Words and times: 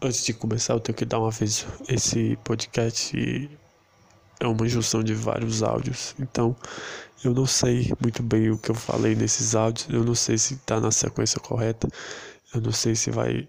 Antes 0.00 0.24
de 0.24 0.32
começar, 0.32 0.74
eu 0.74 0.80
tenho 0.80 0.96
que 0.96 1.04
dar 1.04 1.18
uma 1.18 1.32
vez. 1.32 1.66
Esse 1.88 2.38
podcast 2.44 3.50
é 4.38 4.46
uma 4.46 4.68
junção 4.68 5.02
de 5.02 5.12
vários 5.12 5.60
áudios, 5.60 6.14
então 6.20 6.54
eu 7.24 7.34
não 7.34 7.46
sei 7.46 7.92
muito 8.00 8.22
bem 8.22 8.48
o 8.52 8.58
que 8.58 8.70
eu 8.70 8.76
falei 8.76 9.16
nesses 9.16 9.56
áudios, 9.56 9.88
eu 9.90 10.04
não 10.04 10.14
sei 10.14 10.38
se 10.38 10.54
está 10.54 10.78
na 10.78 10.92
sequência 10.92 11.40
correta, 11.40 11.88
eu 12.54 12.60
não 12.60 12.70
sei 12.70 12.94
se 12.94 13.10
vai 13.10 13.48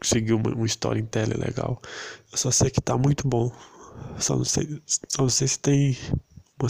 seguir 0.00 0.34
uma, 0.34 0.54
uma 0.54 0.66
storytelling 0.66 1.38
legal, 1.38 1.82
eu 2.30 2.38
só 2.38 2.52
sei 2.52 2.70
que 2.70 2.78
está 2.78 2.96
muito 2.96 3.26
bom, 3.26 3.50
só 4.16 4.36
não 4.36 4.44
sei, 4.44 4.80
só 4.86 5.22
não 5.22 5.28
sei 5.28 5.48
se 5.48 5.58
tem, 5.58 5.98
uma, 6.60 6.68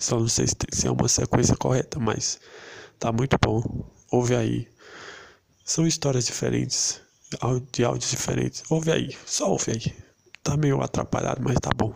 só 0.00 0.18
não 0.18 0.28
sei 0.28 0.46
se, 0.46 0.56
tem, 0.56 0.68
se 0.72 0.86
é 0.86 0.90
uma 0.90 1.06
sequência 1.06 1.54
correta, 1.54 2.00
mas 2.00 2.40
tá 2.98 3.12
muito 3.12 3.36
bom, 3.44 3.84
ouve 4.10 4.34
aí, 4.34 4.68
são 5.66 5.86
histórias 5.86 6.24
diferentes 6.24 7.06
de 7.72 7.84
áudios 7.84 8.10
diferentes. 8.10 8.62
Ouve 8.70 8.90
aí, 8.90 9.16
só 9.26 9.50
ouve 9.50 9.72
aí. 9.72 9.94
Tá 10.42 10.56
meio 10.56 10.80
atrapalhado, 10.82 11.42
mas 11.42 11.56
tá 11.60 11.70
bom. 11.76 11.94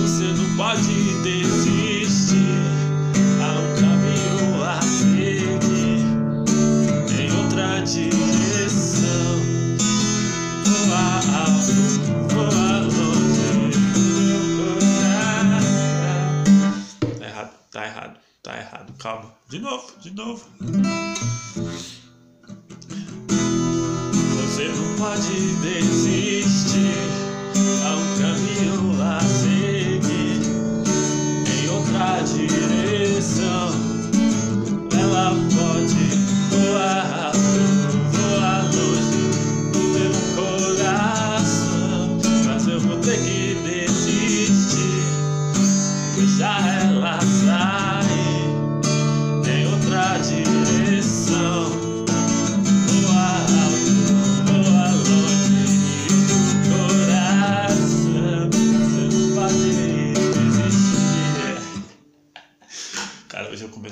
Você 0.00 0.24
não 0.32 0.56
pode 0.56 1.22
desistir. 1.22 2.36
Há 3.42 3.58
um 3.58 3.74
caminho 3.80 4.64
a 4.64 4.80
seguir 4.80 6.00
em 7.18 7.30
outra 7.42 7.80
direção. 7.80 9.32
Voa 10.64 11.20
alto, 11.42 11.74
voa 12.34 12.80
longe. 12.80 13.40
Tá 17.18 17.26
errado, 17.26 17.52
tá 17.70 17.84
errado, 17.86 18.16
tá 18.42 18.56
errado. 18.58 18.92
Calma. 18.98 19.39
De 19.50 19.58
novo, 19.58 19.84
de 20.00 20.12
novo. 20.12 20.44
Você 24.36 24.68
não 24.68 24.96
pode 24.96 25.56
desistir. 25.56 26.94
Há 27.84 27.96
um 27.96 28.06
caminho 28.22 29.02
a 29.02 29.18
seguir 29.18 30.38
em 31.50 31.68
outra 31.68 32.22
direção. 32.22 33.70
Ela 34.96 35.34
pode 35.50 36.04
voar 36.54 37.29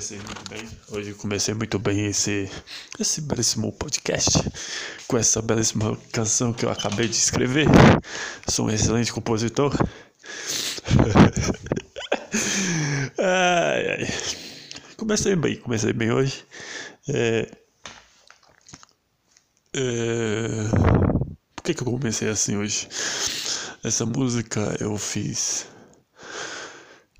comecei 0.09 0.17
muito 0.17 0.49
bem. 0.49 0.67
Hoje 0.89 1.13
comecei 1.13 1.53
muito 1.53 1.77
bem 1.77 2.07
esse, 2.07 2.49
esse 2.99 3.21
belíssimo 3.21 3.71
podcast 3.71 4.39
com 5.07 5.15
essa 5.17 5.39
belíssima 5.39 5.95
canção 6.11 6.51
que 6.51 6.65
eu 6.65 6.71
acabei 6.71 7.07
de 7.07 7.15
escrever. 7.15 7.67
Sou 8.47 8.65
um 8.65 8.71
excelente 8.71 9.13
compositor. 9.13 9.71
ai, 13.19 13.91
ai. 13.91 14.07
Comecei 14.97 15.35
bem, 15.35 15.57
comecei 15.57 15.93
bem 15.93 16.11
hoje. 16.11 16.43
É, 17.07 17.51
é, 19.75 20.47
por 21.55 21.63
que, 21.63 21.75
que 21.75 21.81
eu 21.83 21.85
comecei 21.85 22.29
assim 22.29 22.57
hoje? 22.57 22.87
Essa 23.83 24.07
música 24.07 24.75
eu 24.79 24.97
fiz. 24.97 25.67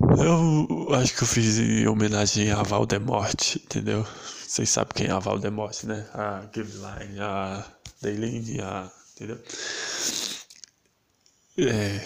Eu 0.00 0.94
acho 0.94 1.14
que 1.14 1.22
eu 1.22 1.26
fiz 1.26 1.58
em 1.58 1.86
homenagem 1.86 2.50
a 2.50 2.62
Valdemort, 2.62 3.56
entendeu? 3.56 4.06
Vocês 4.46 4.70
sabem 4.70 4.92
quem 4.94 5.06
é 5.08 5.10
a 5.10 5.18
Valdemort, 5.18 5.84
né? 5.84 6.08
A 6.14 6.48
Giveline, 6.52 7.20
a 7.20 7.64
Dayline, 8.00 8.60
a. 8.62 8.90
Entendeu? 9.14 9.38
É, 11.58 12.00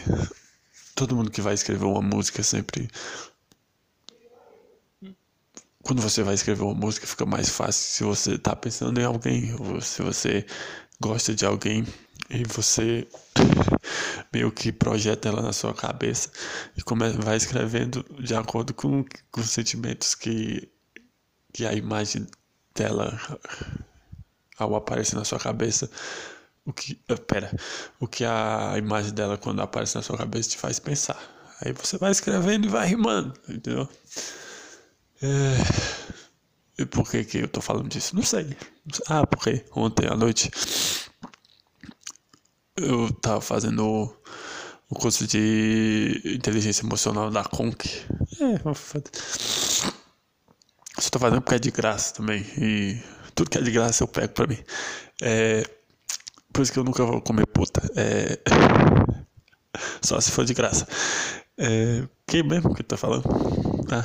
todo 0.97 1.15
mundo 1.15 1.31
que 1.31 1.41
vai 1.41 1.55
escrever 1.55 1.85
uma 1.85 2.03
música 2.03 2.43
sempre. 2.43 2.91
Quando 5.83 6.03
você 6.03 6.25
vai 6.25 6.35
escrever 6.35 6.63
uma 6.63 6.75
música 6.75 7.07
fica 7.07 7.25
mais 7.25 7.49
fácil 7.49 7.91
se 7.91 8.03
você 8.03 8.39
tá 8.39 8.57
pensando 8.57 9.01
em 9.01 9.05
alguém, 9.05 9.55
ou 9.55 9.81
se 9.81 10.03
você 10.03 10.45
gosta 11.01 11.33
de 11.33 11.47
alguém 11.47 11.87
e 12.31 12.45
você 12.45 13.07
meio 14.33 14.51
que 14.51 14.73
projeta 14.73 15.29
ela 15.29 15.43
na 15.43 15.53
sua 15.53 15.75
cabeça 15.75 16.31
e 16.77 16.83
vai 17.23 17.37
escrevendo 17.37 18.05
de 18.19 18.35
acordo 18.35 18.73
com, 18.73 19.05
com 19.31 19.41
os 19.41 19.51
sentimentos 19.51 20.15
que, 20.15 20.69
que 21.53 21.67
a 21.67 21.73
imagem 21.73 22.27
dela 22.75 23.19
ao 24.59 24.75
aparecer 24.75 25.17
na 25.17 25.25
sua 25.25 25.39
cabeça 25.39 25.91
o 26.65 26.73
que 26.73 26.99
eh, 27.09 27.17
pera 27.17 27.55
o 28.01 28.07
que 28.07 28.25
a 28.25 28.75
imagem 28.79 29.13
dela 29.13 29.37
quando 29.37 29.61
aparece 29.61 29.97
na 29.97 30.03
sua 30.03 30.17
cabeça 30.17 30.51
te 30.51 30.59
faz 30.59 30.79
pensar. 30.79 31.19
Aí 31.61 31.73
você 31.73 31.99
vai 31.99 32.11
escrevendo 32.11 32.67
e 32.67 32.71
vai 32.71 32.87
rimando 32.89 33.35
entendeu? 33.49 33.89
É... 35.23 35.57
e 36.79 36.87
por 36.87 37.09
que 37.09 37.25
que 37.25 37.39
eu 37.39 37.49
tô 37.49 37.61
falando 37.61 37.89
disso? 37.89 38.17
Não 38.17 38.23
sei. 38.23 38.57
Ah 39.07 39.27
porque 39.27 39.65
ontem 39.75 40.07
à 40.09 40.17
noite 40.17 40.51
eu 42.77 43.13
tava 43.21 43.41
fazendo 43.41 44.13
o 44.89 44.95
curso 44.95 45.27
de 45.27 46.21
inteligência 46.25 46.85
emocional 46.85 47.31
da 47.31 47.45
Conk. 47.45 47.89
É, 48.41 48.59
só 50.99 51.11
tô 51.11 51.19
fazendo 51.19 51.43
porque 51.43 51.57
é 51.57 51.59
de 51.59 51.71
graça 51.71 52.15
também. 52.15 52.45
E 52.59 53.01
tudo 53.35 53.51
que 53.51 53.59
é 53.59 53.63
de 53.63 53.71
graça 53.71 54.03
eu 54.05 54.09
pego 54.09 54.33
pra 54.33 54.47
mim. 54.47 54.59
É, 55.21 55.65
por 56.53 56.63
isso 56.63 56.73
que 56.73 56.79
eu 56.79 56.85
nunca 56.85 57.05
vou 57.05 57.21
comer 57.21 57.47
puta. 57.47 57.83
É, 57.97 58.39
só 60.03 60.21
se 60.21 60.31
for 60.31 60.45
de 60.45 60.55
graça. 60.55 60.87
É, 61.59 62.07
quem 62.27 62.43
mesmo 62.43 62.75
que 62.75 62.83
tá 62.83 62.97
falando? 62.97 63.25
Ah, 63.91 64.05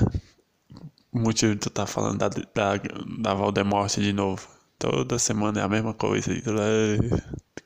o 1.11 1.19
motivo 1.19 1.53
de 1.53 1.59
tu 1.61 1.69
tá 1.69 1.85
falando 1.85 2.19
da, 2.19 2.29
da, 2.29 2.73
da 3.19 3.33
Valdemort 3.33 3.95
de 3.97 4.13
novo. 4.13 4.47
Toda 4.77 5.19
semana 5.19 5.59
é 5.59 5.63
a 5.63 5.67
mesma 5.67 5.93
coisa. 5.93 6.31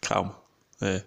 Calma. 0.01 0.42
É. 0.83 1.03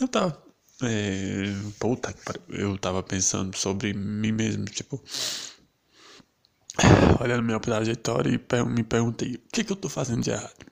Eu 0.00 0.08
tava. 0.08 0.42
É, 0.82 1.44
puta 1.78 2.12
que 2.12 2.22
pariu. 2.22 2.42
Eu 2.48 2.78
tava 2.78 3.02
pensando 3.02 3.56
sobre 3.56 3.94
mim 3.94 4.32
mesmo, 4.32 4.64
tipo. 4.66 5.02
Olhando 7.20 7.42
minha 7.42 7.60
trajetória 7.60 8.30
e 8.30 8.64
me 8.64 8.82
perguntei: 8.82 9.34
o 9.34 9.40
que, 9.52 9.64
que 9.64 9.72
eu 9.72 9.76
tô 9.76 9.88
fazendo 9.88 10.22
de 10.22 10.30
errado? 10.30 10.66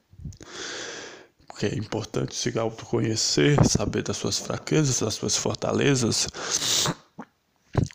Porque 1.47 1.67
é 1.67 1.75
importante 1.75 2.35
se 2.35 2.59
autoconhecer, 2.59 3.57
saber 3.67 4.03
das 4.03 4.17
suas 4.17 4.39
fraquezas, 4.39 5.01
das 5.01 5.15
suas 5.15 5.37
fortalezas 5.37 6.27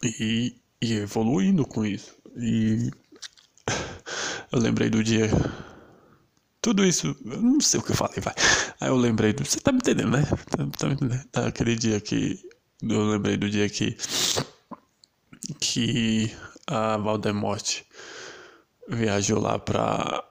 e, 0.03 0.55
e 0.81 0.93
evoluindo 0.93 1.65
com 1.65 1.85
isso. 1.85 2.15
E 2.37 2.91
eu 4.51 4.59
lembrei 4.59 4.89
do 4.89 5.03
dia 5.03 5.29
tudo 6.65 6.83
isso, 6.83 7.15
eu 7.23 7.39
não 7.43 7.61
sei 7.61 7.79
o 7.79 7.83
que 7.83 7.91
eu 7.91 7.95
falei, 7.95 8.19
vai. 8.19 8.33
Aí 8.81 8.89
eu 8.89 8.95
lembrei 8.95 9.31
do. 9.31 9.45
Você 9.45 9.59
tá 9.59 9.71
me 9.71 9.77
entendendo, 9.77 10.09
né? 10.09 10.23
Tá, 10.23 10.67
tá 10.79 10.87
me 10.87 10.95
entendendo? 10.95 11.23
Aquele 11.31 11.75
dia 11.75 12.01
que. 12.01 12.43
Eu 12.81 13.03
lembrei 13.03 13.37
do 13.37 13.47
dia 13.47 13.69
que. 13.69 13.95
Que 15.59 16.35
a 16.65 16.97
Valdemort 16.97 17.83
viajou 18.89 19.39
lá 19.39 19.59
pra. 19.59 20.23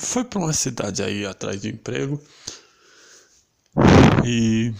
Foi 0.00 0.24
pra 0.24 0.40
uma 0.40 0.52
cidade 0.52 1.00
aí 1.00 1.24
atrás 1.24 1.60
de 1.62 1.68
emprego. 1.68 2.20
E 4.24 4.74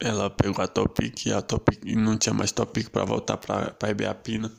ela 0.00 0.30
pegou 0.30 0.64
a 0.64 0.68
Topic 0.68 1.26
e 1.26 1.34
a 1.34 1.42
Topic 1.42 1.84
não 1.84 2.16
tinha 2.16 2.32
mais 2.32 2.50
Topic 2.50 2.88
pra 2.88 3.04
voltar 3.04 3.36
pra, 3.36 3.72
pra 3.72 3.90
Ibiapina. 3.90 4.50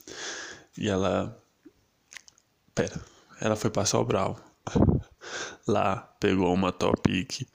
E 0.77 0.87
ela. 0.87 1.35
Pera, 2.75 3.03
ela 3.41 3.55
foi 3.55 3.71
pra 3.71 3.83
Sobral 3.83 4.39
lá 5.67 5.97
pegou 6.19 6.53
uma 6.53 6.71
Topic 6.71 7.47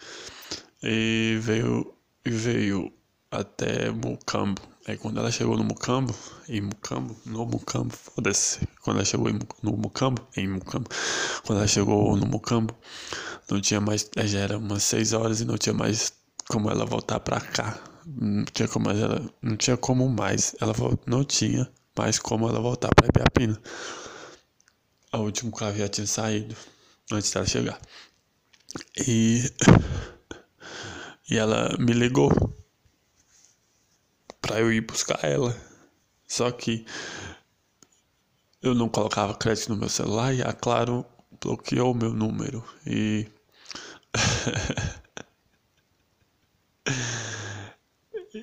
e 0.82 1.38
veio 1.40 1.94
e 2.24 2.30
veio 2.30 2.92
até 3.30 3.90
Mucambo. 3.90 4.62
Aí 4.86 4.96
quando 4.96 5.18
ela 5.18 5.30
chegou 5.30 5.56
no 5.56 5.64
Mucambo, 5.64 6.14
em 6.48 6.60
Mucambo, 6.60 7.16
no 7.24 7.46
Mucambo, 7.46 7.94
foda-se. 7.94 8.60
Quando 8.82 8.98
ela 8.98 9.04
chegou 9.04 9.30
em, 9.30 9.38
no 9.62 9.76
Mucambo, 9.76 10.26
em 10.36 10.46
Mucambo, 10.46 10.88
quando 11.44 11.58
ela 11.58 11.68
chegou 11.68 12.16
no 12.16 12.26
Mucambo, 12.26 12.76
não 13.50 13.60
tinha 13.60 13.80
mais, 13.80 14.08
já 14.24 14.40
era 14.40 14.58
umas 14.58 14.82
6 14.84 15.12
horas 15.14 15.40
e 15.40 15.44
não 15.44 15.56
tinha 15.56 15.74
mais 15.74 16.12
como 16.48 16.70
ela 16.70 16.84
voltar 16.84 17.20
pra 17.20 17.40
cá. 17.40 17.78
Não 18.06 18.44
tinha 18.44 18.68
como 18.68 18.86
mais 18.86 19.00
ela, 19.00 19.22
não 19.40 19.56
tinha 19.56 19.76
como 19.76 20.08
mais, 20.08 20.54
ela 20.60 20.74
não 21.06 21.24
tinha 21.24 21.70
mais 21.96 22.18
como 22.18 22.48
ela 22.48 22.60
voltar 22.60 22.90
pra 22.94 23.08
Ibiapina. 23.08 23.58
O 25.12 25.18
último 25.18 25.52
carro 25.52 25.76
já 25.76 25.88
tinha 25.88 26.06
saído. 26.06 26.54
Antes 27.12 27.32
dela 27.32 27.46
chegar. 27.46 27.80
E, 29.06 29.42
e 31.30 31.36
ela 31.36 31.76
me 31.78 31.92
ligou 31.92 32.30
para 34.40 34.60
eu 34.60 34.72
ir 34.72 34.80
buscar 34.80 35.22
ela. 35.24 35.54
Só 36.26 36.50
que 36.50 36.86
eu 38.62 38.74
não 38.74 38.88
colocava 38.88 39.34
crédito 39.34 39.70
no 39.70 39.76
meu 39.76 39.88
celular 39.88 40.34
e 40.34 40.42
a 40.42 40.52
Claro 40.52 41.04
bloqueou 41.40 41.92
o 41.92 41.94
meu 41.94 42.12
número 42.12 42.64
e 42.86 43.28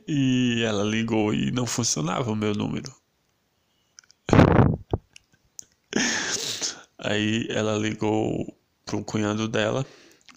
e 0.08 0.64
ela 0.64 0.84
ligou 0.84 1.34
e 1.34 1.52
não 1.52 1.66
funcionava 1.66 2.32
o 2.32 2.36
meu 2.36 2.54
número. 2.54 3.01
Aí 7.12 7.46
ela 7.50 7.78
ligou 7.78 8.58
pro 8.86 9.04
cunhado 9.04 9.46
dela, 9.50 9.86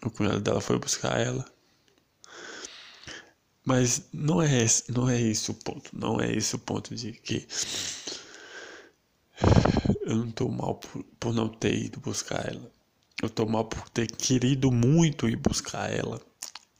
o 0.04 0.10
cunhado 0.10 0.40
dela 0.40 0.60
foi 0.60 0.76
buscar 0.76 1.20
ela. 1.20 1.44
Mas 3.64 4.08
não 4.12 4.42
é, 4.42 4.62
esse, 4.62 4.90
não 4.90 5.08
é 5.08 5.20
esse 5.20 5.52
o 5.52 5.54
ponto, 5.54 5.96
não 5.96 6.20
é 6.20 6.32
esse 6.34 6.56
o 6.56 6.58
ponto 6.58 6.92
de 6.96 7.12
que 7.12 7.46
eu 10.04 10.16
não 10.16 10.30
tô 10.32 10.48
mal 10.48 10.74
por, 10.74 11.04
por 11.20 11.32
não 11.32 11.48
ter 11.48 11.76
ido 11.76 12.00
buscar 12.00 12.44
ela. 12.44 12.68
Eu 13.22 13.30
tô 13.30 13.46
mal 13.46 13.64
por 13.66 13.88
ter 13.90 14.08
querido 14.08 14.72
muito 14.72 15.28
ir 15.28 15.36
buscar 15.36 15.90
ela. 15.90 16.20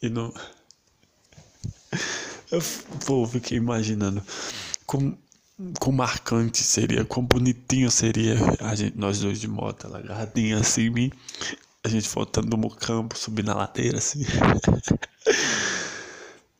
E 0.02 0.08
não. 0.08 0.34
Eu 2.50 3.26
fiquei 3.26 3.58
imaginando 3.58 4.22
como, 4.86 5.18
como 5.78 5.98
marcante 5.98 6.62
seria, 6.62 7.04
quão 7.04 7.24
bonitinho 7.24 7.90
seria 7.90 8.36
a 8.60 8.74
gente, 8.74 8.96
nós 8.98 9.20
dois 9.20 9.40
de 9.40 9.48
moto, 9.48 9.86
ela 9.86 9.98
agarradinha 9.98 10.58
assim, 10.58 10.90
mim, 10.90 11.12
a 11.84 11.88
gente 11.88 12.08
voltando 12.08 12.56
no 12.56 12.70
campo, 12.70 13.16
subindo 13.16 13.50
a 13.50 13.54
ladeira 13.54 13.98
assim. 13.98 14.24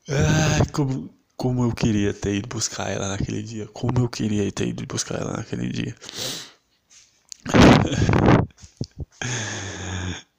Ai, 0.09 0.67
como, 0.73 1.11
como 1.37 1.65
eu 1.65 1.73
queria 1.75 2.13
ter 2.13 2.37
ido 2.37 2.49
buscar 2.49 2.91
ela 2.91 3.09
naquele 3.09 3.43
dia. 3.43 3.67
Como 3.69 3.99
eu 3.99 4.09
queria 4.09 4.51
ter 4.53 4.69
ido 4.69 4.87
buscar 4.87 5.21
ela 5.21 5.33
naquele 5.33 5.69
dia. 5.69 5.95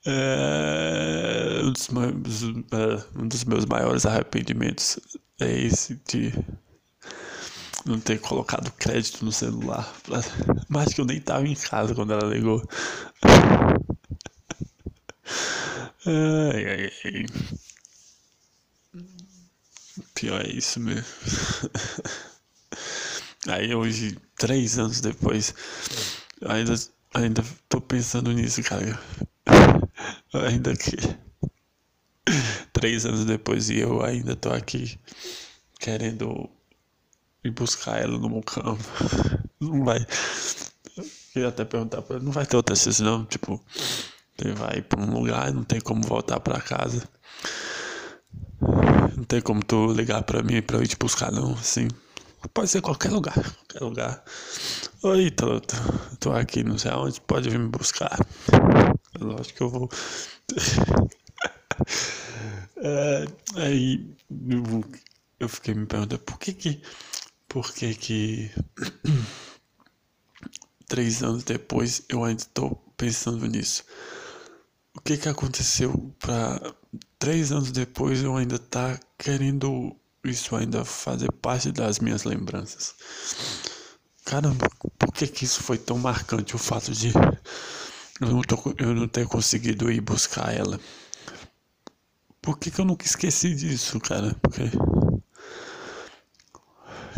É, 0.07 1.61
um, 1.63 1.71
dos 1.71 1.87
meus, 1.89 2.43
um 3.15 3.27
dos 3.27 3.43
meus 3.43 3.65
maiores 3.65 4.05
arrependimentos 4.05 4.99
é 5.39 5.51
esse 5.61 5.99
de 6.07 6.31
não 7.85 7.99
ter 7.99 8.19
colocado 8.19 8.71
crédito 8.73 9.23
no 9.23 9.31
celular. 9.31 9.93
Mas 10.67 10.93
que 10.93 11.01
eu 11.01 11.05
nem 11.05 11.21
tava 11.21 11.47
em 11.47 11.55
casa 11.55 11.95
quando 11.95 12.13
ela 12.13 12.33
ligou. 12.33 12.61
Ai, 16.07 16.65
ai, 16.65 16.91
ai. 17.05 17.25
Pior 20.13 20.45
é 20.45 20.49
isso 20.49 20.79
mesmo. 20.79 21.03
Aí 23.47 23.73
hoje, 23.73 24.17
três 24.37 24.77
anos 24.79 25.01
depois, 25.01 25.53
ainda, 26.45 26.73
ainda 27.13 27.43
tô 27.69 27.79
pensando 27.81 28.31
nisso, 28.31 28.63
cara. 28.63 28.99
Ainda 30.33 30.75
que 30.75 30.95
três 32.73 33.05
anos 33.05 33.25
depois 33.25 33.69
e 33.69 33.79
eu 33.79 34.03
ainda 34.03 34.35
tô 34.35 34.51
aqui 34.51 34.99
querendo 35.79 36.49
ir 37.47 37.51
buscar 37.51 38.01
ela 38.01 38.17
no 38.17 38.41
campo. 38.43 38.83
Não 39.59 39.83
vai. 39.83 40.05
Eu 40.97 41.05
queria 41.33 41.49
até 41.49 41.65
perguntar 41.65 42.01
pra 42.01 42.15
ela, 42.15 42.25
não 42.25 42.31
vai 42.31 42.45
ter 42.45 42.55
outra 42.55 42.75
chance 42.75 43.01
não? 43.03 43.25
Tipo, 43.25 43.61
você 44.37 44.51
vai 44.53 44.81
pra 44.81 45.01
um 45.01 45.13
lugar, 45.13 45.51
não 45.53 45.63
tem 45.63 45.81
como 45.81 46.01
voltar 46.03 46.39
pra 46.39 46.61
casa. 46.61 47.07
Não 49.15 49.23
tem 49.23 49.41
como 49.41 49.63
tu 49.63 49.91
ligar 49.91 50.23
pra 50.23 50.43
mim 50.43 50.61
pra 50.61 50.77
eu 50.77 50.83
ir 50.83 50.87
te 50.87 50.95
buscar, 50.97 51.31
não, 51.31 51.53
assim. 51.53 51.87
Pode 52.53 52.69
ser 52.69 52.81
qualquer 52.81 53.11
lugar, 53.11 53.33
qualquer 53.33 53.83
lugar. 53.83 54.23
Oi, 55.03 55.31
tô, 55.31 55.59
tô, 55.59 55.75
tô 56.19 56.31
aqui, 56.31 56.63
não 56.63 56.77
sei 56.77 56.91
aonde, 56.91 57.19
pode 57.21 57.49
vir 57.49 57.59
me 57.59 57.69
buscar. 57.69 58.17
Lógico 59.19 59.57
que 59.57 59.63
eu 59.63 59.69
vou. 59.69 59.89
é, 62.77 63.25
aí 63.55 64.15
eu 65.39 65.49
fiquei 65.49 65.73
me 65.73 65.85
perguntando 65.85 66.19
por 66.23 66.39
que 66.39 66.53
que. 66.53 66.81
Por 67.55 67.73
que 67.73 67.95
que. 67.95 68.51
Três 70.89 71.23
anos 71.23 71.45
depois 71.45 72.03
eu 72.09 72.25
ainda 72.25 72.41
estou 72.41 72.75
pensando 72.97 73.47
nisso. 73.47 73.85
O 74.93 74.99
que 74.99 75.15
que 75.15 75.29
aconteceu 75.29 76.13
pra 76.19 76.59
três 77.17 77.53
anos 77.53 77.71
depois 77.71 78.21
eu 78.21 78.35
ainda 78.35 78.59
tá 78.59 78.99
querendo 79.17 79.95
isso 80.25 80.53
ainda 80.53 80.83
fazer 80.83 81.31
parte 81.31 81.71
das 81.71 81.99
minhas 81.99 82.25
lembranças. 82.25 82.93
Caramba, 84.25 84.69
por 84.99 85.13
que 85.13 85.25
que 85.25 85.45
isso 85.45 85.63
foi 85.63 85.77
tão 85.77 85.97
marcante 85.97 86.57
o 86.57 86.59
fato 86.59 86.91
de 86.91 87.13
eu 88.19 88.27
não, 88.27 88.41
tô, 88.41 88.75
eu 88.77 88.93
não 88.93 89.07
ter 89.07 89.25
conseguido 89.27 89.89
ir 89.89 90.01
buscar 90.01 90.53
ela? 90.53 90.77
Por 92.41 92.59
que 92.59 92.69
que 92.69 92.81
eu 92.81 92.85
nunca 92.85 93.05
esqueci 93.05 93.55
disso, 93.55 93.97
cara? 94.01 94.35
Porque... 94.41 94.63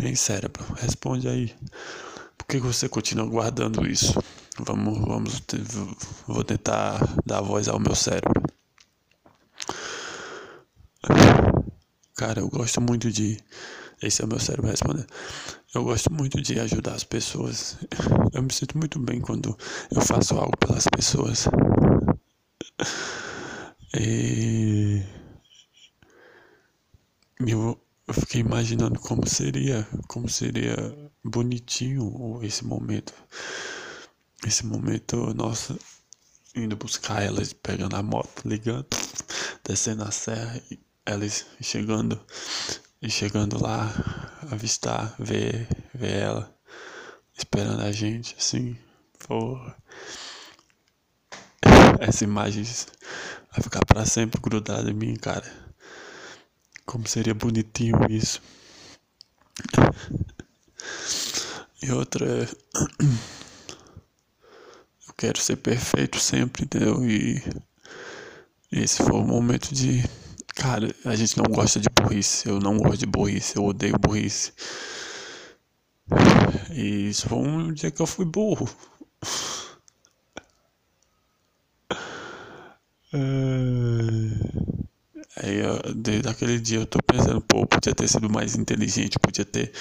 Hein, 0.00 0.14
cérebro, 0.14 0.64
responde 0.74 1.28
aí. 1.28 1.54
Por 2.36 2.46
que 2.46 2.58
você 2.58 2.88
continua 2.88 3.26
guardando 3.26 3.84
isso? 3.86 4.14
Vamos, 4.60 4.98
vamos, 5.00 5.42
vou 6.26 6.44
tentar 6.44 7.00
dar 7.26 7.40
voz 7.40 7.68
ao 7.68 7.80
meu 7.80 7.94
cérebro. 7.94 8.42
Cara, 12.16 12.40
eu 12.40 12.48
gosto 12.48 12.80
muito 12.80 13.10
de. 13.10 13.38
Esse 14.02 14.22
é 14.22 14.24
o 14.24 14.28
meu 14.28 14.38
cérebro 14.38 14.70
respondendo. 14.70 15.06
Eu 15.74 15.84
gosto 15.84 16.12
muito 16.12 16.40
de 16.40 16.58
ajudar 16.60 16.94
as 16.94 17.04
pessoas. 17.04 17.76
Eu 18.32 18.42
me 18.42 18.52
sinto 18.52 18.78
muito 18.78 18.98
bem 18.98 19.20
quando 19.20 19.56
eu 19.90 20.00
faço 20.00 20.34
algo 20.36 20.56
pelas 20.56 20.84
pessoas. 20.86 21.48
E. 23.94 25.02
Eu 27.40 27.80
fiquei 28.20 28.40
imaginando 28.40 28.98
como 29.00 29.26
seria, 29.26 29.86
como 30.06 30.28
seria 30.28 30.76
bonitinho 31.24 32.40
esse 32.42 32.64
momento. 32.64 33.12
Esse 34.46 34.64
momento, 34.64 35.34
nossa, 35.34 35.76
indo 36.54 36.76
buscar 36.76 37.22
elas, 37.22 37.52
pegando 37.52 37.96
a 37.96 38.02
moto, 38.02 38.42
ligando, 38.46 38.86
descendo 39.64 40.04
a 40.04 40.10
serra 40.10 40.60
elas 41.08 41.46
chegando 41.62 42.20
e 43.00 43.10
chegando 43.10 43.62
lá, 43.62 43.90
avistar, 44.50 45.14
ver, 45.18 45.66
ver 45.94 46.16
ela, 46.22 46.54
esperando 47.36 47.80
a 47.80 47.90
gente, 47.90 48.36
assim, 48.38 48.76
porra. 49.26 49.74
Essa 52.00 52.24
imagem 52.24 52.62
vai 52.62 53.62
ficar 53.62 53.84
para 53.86 54.04
sempre 54.04 54.40
grudada 54.40 54.90
em 54.90 54.94
mim, 54.94 55.14
cara. 55.16 55.67
Como 56.88 57.06
seria 57.06 57.34
bonitinho 57.34 57.98
isso. 58.08 58.40
E 61.82 61.92
outra 61.92 62.24
é. 62.26 62.48
Eu 65.06 65.14
quero 65.14 65.38
ser 65.38 65.56
perfeito 65.56 66.18
sempre, 66.18 66.64
entendeu? 66.64 67.04
E 67.04 67.42
esse 68.72 69.02
foi 69.02 69.20
o 69.20 69.22
momento 69.22 69.74
de 69.74 70.02
Cara, 70.56 70.92
a 71.04 71.14
gente 71.14 71.36
não 71.36 71.44
gosta 71.44 71.78
de 71.78 71.88
burrice. 71.90 72.48
Eu 72.48 72.58
não 72.58 72.78
gosto 72.78 73.00
de 73.00 73.06
burrice. 73.06 73.56
Eu 73.56 73.66
odeio 73.66 73.98
burrice. 73.98 74.52
E 76.70 77.10
isso 77.10 77.28
foi 77.28 77.38
um 77.38 77.70
dia 77.70 77.90
que 77.90 78.00
eu 78.00 78.06
fui 78.06 78.24
burro. 78.24 78.66
Aí, 85.40 85.62
desde 85.94 86.28
aquele 86.28 86.58
dia 86.58 86.78
eu 86.78 86.86
tô 86.86 86.98
pensando, 87.02 87.40
pô, 87.40 87.66
podia 87.66 87.94
ter 87.94 88.08
sido 88.08 88.28
mais 88.28 88.56
inteligente, 88.56 89.18
podia 89.18 89.44
ter 89.44 89.72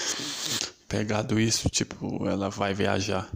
pegado 0.87 1.39
isso, 1.39 1.69
tipo, 1.69 2.27
ela 2.27 2.49
vai 2.49 2.73
viajar. 2.73 3.29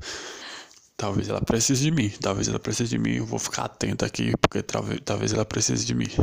Talvez 0.95 1.29
ela 1.29 1.41
precise 1.41 1.83
de 1.83 1.91
mim, 1.91 2.09
talvez 2.21 2.47
ela 2.47 2.59
precise 2.59 2.91
de 2.91 2.99
mim, 2.99 3.15
eu 3.15 3.25
vou 3.25 3.39
ficar 3.39 3.65
atento 3.65 4.05
aqui, 4.05 4.33
porque 4.37 4.61
talvez, 4.61 5.01
talvez 5.03 5.33
ela 5.33 5.45
precise 5.45 5.85
de 5.85 5.95
mim. 5.95 6.09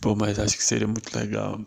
Pô, 0.00 0.16
mas 0.16 0.38
acho 0.38 0.56
que 0.56 0.64
seria 0.64 0.88
muito 0.88 1.16
legal. 1.16 1.60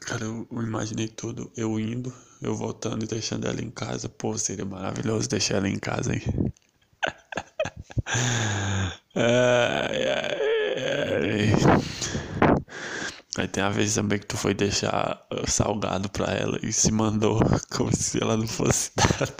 Cara, 0.00 0.24
eu, 0.24 0.46
imaginei 0.52 1.08
tudo. 1.08 1.50
Eu 1.56 1.78
indo, 1.78 2.12
eu 2.40 2.54
voltando 2.56 3.04
e 3.04 3.06
deixando 3.06 3.46
ela 3.46 3.60
em 3.60 3.70
casa. 3.70 4.08
Pô, 4.08 4.36
seria 4.38 4.64
maravilhoso 4.64 5.28
deixar 5.28 5.56
ela 5.56 5.68
em 5.68 5.78
casa, 5.78 6.14
hein? 6.14 6.22
ai, 9.14 10.08
ai, 10.08 10.61
ai. 10.76 11.52
Aí 13.38 13.48
tem 13.48 13.62
a 13.62 13.70
vez 13.70 13.94
também 13.94 14.18
que 14.18 14.26
tu 14.26 14.36
foi 14.36 14.52
deixar 14.54 15.26
salgado 15.46 16.08
pra 16.10 16.32
ela 16.32 16.58
e 16.62 16.72
se 16.72 16.92
mandou 16.92 17.40
como 17.74 17.94
se 17.94 18.22
ela 18.22 18.36
não 18.36 18.46
fosse 18.46 18.90
nada. 18.96 19.34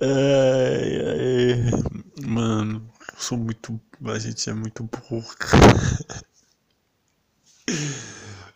Ai, 0.00 1.00
ai. 1.10 2.26
Mano, 2.26 2.92
sou 3.16 3.38
muito. 3.38 3.80
A 4.04 4.18
gente 4.18 4.48
é 4.50 4.54
muito 4.54 4.84
burro. 4.84 5.24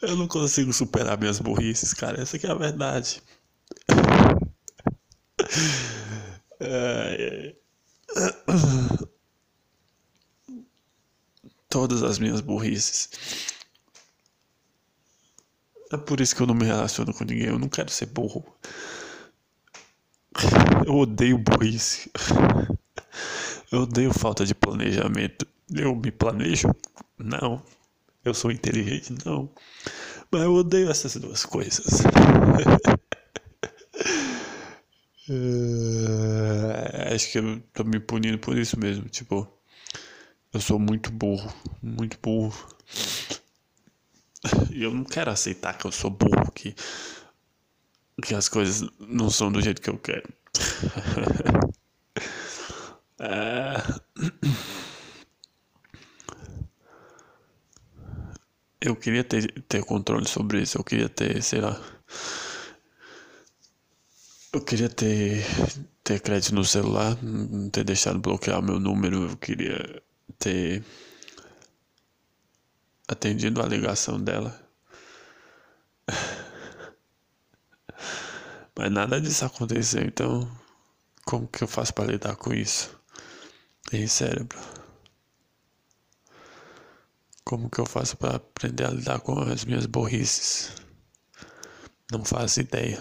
Eu 0.00 0.16
não 0.16 0.26
consigo 0.28 0.72
superar 0.72 1.18
minhas 1.18 1.38
burrices, 1.38 1.94
cara. 1.94 2.20
Essa 2.20 2.36
aqui 2.36 2.46
é 2.46 2.50
a 2.50 2.54
verdade. 2.54 3.22
Ai, 6.60 7.56
ai. 8.16 9.08
Todas 11.72 12.02
as 12.02 12.18
minhas 12.18 12.42
burrices. 12.42 13.08
É 15.90 15.96
por 15.96 16.20
isso 16.20 16.36
que 16.36 16.42
eu 16.42 16.46
não 16.46 16.54
me 16.54 16.66
relaciono 16.66 17.14
com 17.14 17.24
ninguém. 17.24 17.46
Eu 17.46 17.58
não 17.58 17.68
quero 17.70 17.90
ser 17.90 18.06
burro. 18.06 18.44
Eu 20.86 20.94
odeio 20.94 21.38
burrice. 21.38 22.10
Eu 23.70 23.84
odeio 23.84 24.12
falta 24.12 24.44
de 24.44 24.54
planejamento. 24.54 25.46
Eu 25.74 25.94
me 25.96 26.10
planejo? 26.12 26.68
Não. 27.16 27.62
Eu 28.22 28.34
sou 28.34 28.52
inteligente? 28.52 29.14
Não. 29.24 29.48
Mas 30.30 30.42
eu 30.42 30.52
odeio 30.52 30.90
essas 30.90 31.16
duas 31.16 31.46
coisas. 31.46 32.02
É, 35.30 37.14
acho 37.14 37.30
que 37.30 37.38
eu 37.38 37.60
tô 37.72 37.84
me 37.84 38.00
punindo 38.00 38.38
por 38.38 38.58
isso 38.58 38.78
mesmo. 38.78 39.08
Tipo, 39.08 39.48
eu 40.52 40.60
sou 40.60 40.78
muito 40.78 41.10
burro. 41.10 41.52
Muito 41.82 42.18
burro. 42.22 42.68
E 44.70 44.82
eu 44.82 44.92
não 44.92 45.04
quero 45.04 45.30
aceitar 45.30 45.76
que 45.78 45.86
eu 45.86 45.92
sou 45.92 46.10
burro, 46.10 46.50
que, 46.52 46.74
que 48.22 48.34
as 48.34 48.48
coisas 48.48 48.88
não 48.98 49.30
são 49.30 49.50
do 49.52 49.60
jeito 49.62 49.80
que 49.80 49.90
eu 49.90 49.98
quero. 49.98 50.28
é... 53.20 53.76
Eu 58.80 58.96
queria 58.96 59.22
ter, 59.22 59.62
ter 59.68 59.84
controle 59.84 60.26
sobre 60.28 60.60
isso, 60.60 60.76
eu 60.76 60.84
queria 60.84 61.08
ter, 61.08 61.40
sei 61.42 61.60
lá. 61.60 61.80
Eu 64.52 64.60
queria 64.60 64.88
ter, 64.88 65.44
ter 66.02 66.20
crédito 66.20 66.54
no 66.54 66.64
celular, 66.64 67.16
não 67.22 67.70
ter 67.70 67.84
deixado 67.84 68.18
bloquear 68.18 68.60
meu 68.60 68.78
número, 68.80 69.30
eu 69.30 69.36
queria 69.36 70.02
ter 70.38 70.84
atendido 73.08 73.62
a 73.62 73.66
ligação 73.66 74.20
dela. 74.20 74.60
Mas 78.76 78.90
nada 78.90 79.20
disso 79.20 79.44
aconteceu, 79.44 80.02
então 80.02 80.50
como 81.24 81.46
que 81.46 81.62
eu 81.62 81.68
faço 81.68 81.94
para 81.94 82.12
lidar 82.12 82.36
com 82.36 82.52
isso? 82.52 82.98
Em 83.92 84.06
cérebro. 84.06 84.58
Como 87.44 87.68
que 87.68 87.80
eu 87.80 87.86
faço 87.86 88.16
para 88.16 88.36
aprender 88.36 88.84
a 88.86 88.90
lidar 88.90 89.20
com 89.20 89.38
as 89.40 89.64
minhas 89.64 89.86
burrices? 89.86 90.72
Não 92.10 92.24
faço 92.24 92.60
ideia. 92.60 93.00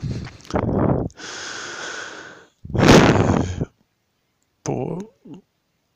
Pô, 4.64 4.98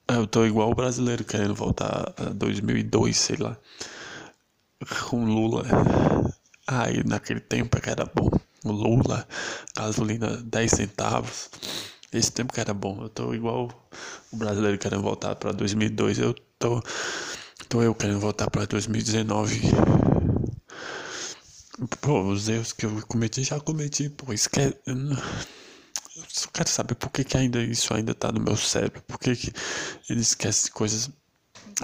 eu 0.08 0.28
tô 0.28 0.46
igual 0.46 0.72
o 0.72 0.76
brasileiro 0.76 1.24
querendo 1.24 1.56
voltar 1.56 2.14
a 2.18 2.24
2002, 2.30 3.18
sei 3.18 3.38
lá, 3.38 3.58
com 5.10 5.26
Lula. 5.26 5.66
Aí 6.68 7.04
naquele 7.06 7.40
tempo 7.40 7.80
que 7.80 7.90
era 7.90 8.06
bom. 8.06 8.30
O 8.64 8.72
Lula, 8.72 9.28
gasolina 9.76 10.38
10 10.38 10.72
centavos. 10.72 11.50
Esse 12.12 12.32
tempo 12.32 12.54
que 12.54 12.60
era 12.60 12.74
bom. 12.74 13.04
Eu 13.04 13.10
tô 13.10 13.34
igual 13.34 13.70
o 14.32 14.38
brasileiro 14.38 14.78
querendo 14.78 15.04
voltar 15.04 15.36
para 15.36 15.52
2002. 15.52 16.20
Eu 16.20 16.34
tô 16.58 16.82
Tô 17.70 17.82
eu 17.82 17.96
querendo 17.96 18.20
voltar 18.20 18.50
para 18.50 18.66
2019. 18.66 19.62
Pô, 22.00 22.22
os 22.24 22.48
erros 22.48 22.72
que 22.72 22.86
eu 22.86 23.02
cometi, 23.08 23.44
já 23.44 23.60
cometi. 23.60 24.10
Pô, 24.10 24.32
esquece. 24.32 24.78
Eu, 26.16 26.24
só 26.30 26.48
quero 26.54 26.70
saber 26.70 26.96
por 26.96 27.10
que, 27.10 27.24
que 27.24 27.38
ainda 27.38 27.62
isso 27.62 27.94
ainda 27.94 28.14
tá 28.14 28.32
no 28.32 28.40
meu 28.40 28.56
cérebro. 28.56 29.02
Por 29.04 29.20
que, 29.20 29.36
que 29.36 29.52
ele 30.10 30.22
esquece 30.22 30.72
coisas 30.72 31.10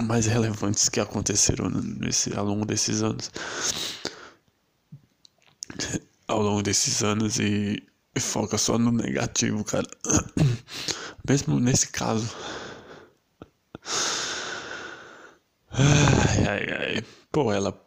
mais 0.00 0.26
relevantes 0.26 0.88
que 0.88 1.00
aconteceram 1.00 1.68
nesse, 1.68 2.34
ao 2.36 2.44
longo 2.44 2.64
desses 2.64 3.02
anos. 3.02 3.30
Ao 6.26 6.40
longo 6.40 6.62
desses 6.62 7.02
anos 7.02 7.38
e, 7.38 7.82
e 8.14 8.20
foca 8.20 8.56
só 8.56 8.78
no 8.78 8.90
negativo, 8.90 9.62
cara. 9.64 9.86
Mesmo 11.28 11.60
nesse 11.60 11.88
caso. 11.88 12.34
Ai, 15.70 16.46
ai, 16.48 16.66
ai. 16.70 17.04
Pô, 17.30 17.52
ela, 17.52 17.78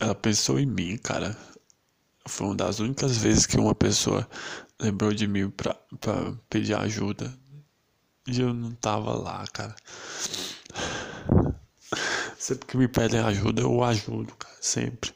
ela 0.00 0.14
pensou 0.14 0.58
em 0.58 0.66
mim, 0.66 0.98
cara. 0.98 1.36
Foi 2.28 2.48
uma 2.48 2.56
das 2.56 2.80
únicas 2.80 3.16
vezes 3.16 3.46
que 3.46 3.56
uma 3.56 3.74
pessoa 3.74 4.28
lembrou 4.80 5.12
de 5.12 5.26
mim 5.26 5.50
pra, 5.50 5.74
pra 6.00 6.32
pedir 6.48 6.74
ajuda. 6.74 7.32
E 8.26 8.40
eu 8.40 8.52
não 8.52 8.72
tava 8.72 9.12
lá, 9.14 9.44
cara. 9.52 9.74
Sempre 12.38 12.66
que 12.66 12.76
me 12.76 12.88
pedem 12.88 13.20
ajuda, 13.20 13.62
eu 13.62 13.82
ajudo, 13.84 14.34
cara. 14.34 14.56
Sempre. 14.60 15.12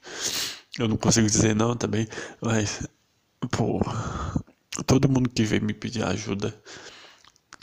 Eu 0.79 0.89
não 0.89 0.97
consigo 0.97 1.27
dizer 1.27 1.55
não 1.55 1.77
também, 1.77 2.07
mas, 2.41 2.87
pô, 3.51 3.81
todo 4.87 5.09
mundo 5.09 5.29
que 5.29 5.45
vem 5.45 5.61
me 5.61 5.75
pedir 5.75 6.05
ajuda 6.05 6.55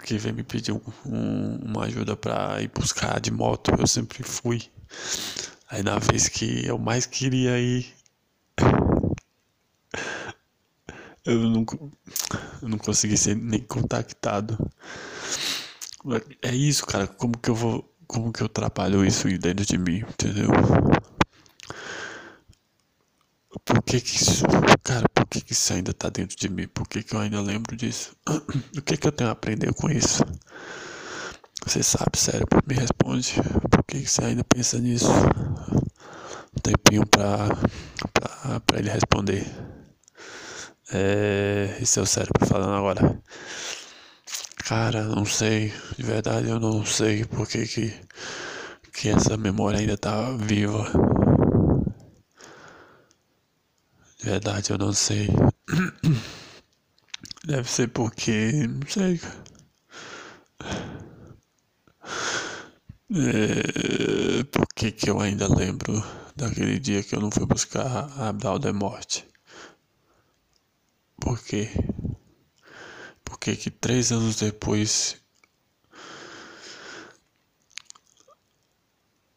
que 0.04 0.18
veio 0.18 0.36
me 0.36 0.44
pedir 0.44 0.72
um, 0.72 0.82
um, 1.06 1.56
uma 1.66 1.84
ajuda 1.86 2.16
para 2.16 2.62
ir 2.62 2.70
buscar 2.70 3.20
de 3.20 3.30
moto, 3.30 3.72
eu 3.78 3.86
sempre 3.86 4.24
fui. 4.24 4.64
Aí 5.70 5.84
na 5.84 6.00
vez 6.00 6.30
que 6.30 6.66
eu 6.66 6.78
mais 6.78 7.06
queria 7.06 7.60
ir, 7.60 7.94
eu 11.28 11.50
não, 11.50 11.66
eu 12.62 12.70
não 12.70 12.78
consegui 12.78 13.18
ser 13.18 13.36
nem 13.36 13.62
contactado. 13.62 14.58
É 16.42 16.56
isso, 16.56 16.86
cara. 16.86 17.06
Como 17.06 17.38
que 17.38 17.50
eu 17.50 17.56
vou. 17.56 17.94
Como 18.08 18.32
que 18.32 18.42
eu 18.42 18.48
trabalho 18.48 19.06
isso 19.06 19.28
dentro 19.38 19.66
de 19.66 19.78
mim, 19.78 19.98
entendeu? 19.98 20.48
Por 23.66 23.84
que 23.84 24.00
que 24.00 24.16
isso, 24.16 24.46
cara, 24.82 25.06
por 25.14 25.26
que 25.28 25.42
que 25.42 25.52
isso 25.52 25.74
ainda 25.74 25.94
tá 25.94 26.08
dentro 26.10 26.38
de 26.38 26.48
mim? 26.48 26.70
Por 26.70 26.88
que 26.88 27.04
que 27.04 27.14
eu 27.14 27.20
ainda 27.20 27.42
lembro 27.42 27.76
disso? 27.76 28.16
O 28.78 28.82
que 28.82 28.96
que 28.96 29.08
eu 29.08 29.12
tenho 29.12 29.30
a 29.30 29.34
aprender 29.34 29.74
com 29.74 29.90
isso? 29.90 30.24
Você 31.66 31.84
sabe, 31.84 32.18
cérebro, 32.18 32.64
me 32.66 32.76
responde. 32.76 33.34
Por 33.70 33.84
que 33.84 34.02
que 34.02 34.08
você 34.10 34.24
ainda 34.24 34.44
pensa 34.46 34.80
nisso? 34.80 35.12
Um 36.56 36.60
tempinho 36.62 37.06
pra, 37.06 37.50
pra, 38.14 38.60
pra 38.62 38.80
ele 38.80 38.90
responder. 38.90 39.46
É, 40.92 41.78
esse 41.82 42.00
é 42.00 42.02
o 42.02 42.06
cérebro 42.06 42.46
falando 42.46 42.74
agora. 42.74 43.22
Cara, 44.66 45.04
não 45.04 45.26
sei, 45.26 45.74
de 45.98 46.04
verdade 46.04 46.50
eu 46.50 46.60
não 46.60 46.86
sei 46.86 47.26
por 47.26 47.48
que 47.48 47.66
que, 47.66 49.10
essa 49.10 49.38
memória 49.38 49.80
ainda 49.80 49.98
tá 49.98 50.32
viva. 50.32 50.86
Verdade, 54.22 54.72
eu 54.72 54.78
não 54.78 54.92
sei. 54.94 55.30
Deve 57.46 57.70
ser 57.70 57.88
porque. 57.90 58.52
Não 58.68 58.88
sei. 58.88 59.22
É, 63.10 64.44
por 64.52 64.68
que, 64.76 64.92
que 64.92 65.10
eu 65.10 65.20
ainda 65.22 65.48
lembro 65.48 66.04
daquele 66.36 66.78
dia 66.80 67.04
que 67.04 67.16
eu 67.16 67.22
não 67.22 67.32
fui 67.32 67.46
buscar 67.46 67.86
a 67.86 68.30
Abdal 68.30 68.60
da 68.60 68.74
Morte? 68.74 69.26
Por 71.20 71.42
quê? 71.44 71.70
Porque 73.24 73.56
que 73.56 73.70
três 73.70 74.12
anos 74.12 74.38
depois 74.38 75.18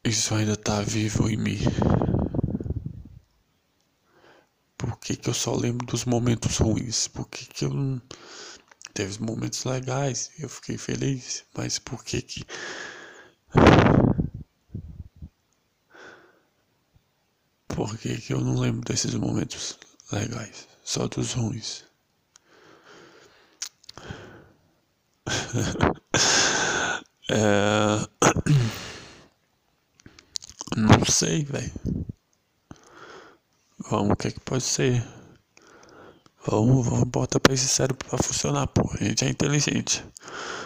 isso 0.04 0.34
ainda 0.34 0.56
tá 0.56 0.80
vivo 0.82 1.28
em 1.28 1.36
mim? 1.36 1.58
Por 4.76 4.98
que, 4.98 5.14
que 5.14 5.28
eu 5.28 5.34
só 5.34 5.54
lembro 5.54 5.86
dos 5.86 6.04
momentos 6.04 6.56
ruins? 6.56 7.06
Por 7.06 7.28
que, 7.28 7.44
que 7.46 7.64
eu 7.64 7.70
não. 7.70 8.00
Teve 8.94 9.22
momentos 9.22 9.64
legais, 9.64 10.30
eu 10.38 10.48
fiquei 10.48 10.76
feliz, 10.76 11.44
mas 11.54 11.78
por 11.78 12.02
que 12.02 12.22
que. 12.22 12.44
Por 17.68 17.96
que 17.98 18.20
que 18.20 18.32
eu 18.32 18.40
não 18.40 18.58
lembro 18.58 18.80
desses 18.82 19.14
momentos 19.14 19.78
legais? 20.10 20.69
Só 20.90 21.06
dos 21.06 21.34
ruins. 21.34 21.84
é... 27.30 28.08
Não 30.76 31.04
sei, 31.08 31.44
velho. 31.44 31.70
Vamos, 33.88 34.14
o 34.14 34.16
que 34.16 34.26
é 34.26 34.32
que 34.32 34.40
pode 34.40 34.64
ser? 34.64 35.06
Vamos, 36.44 36.84
vamos 36.84 37.04
botar 37.04 37.38
pra 37.38 37.54
esse 37.54 37.68
cérebro 37.68 38.08
pra 38.08 38.18
funcionar, 38.18 38.66
pô. 38.66 38.90
A 39.00 39.04
gente 39.04 39.24
é 39.24 39.28
inteligente. 39.28 40.04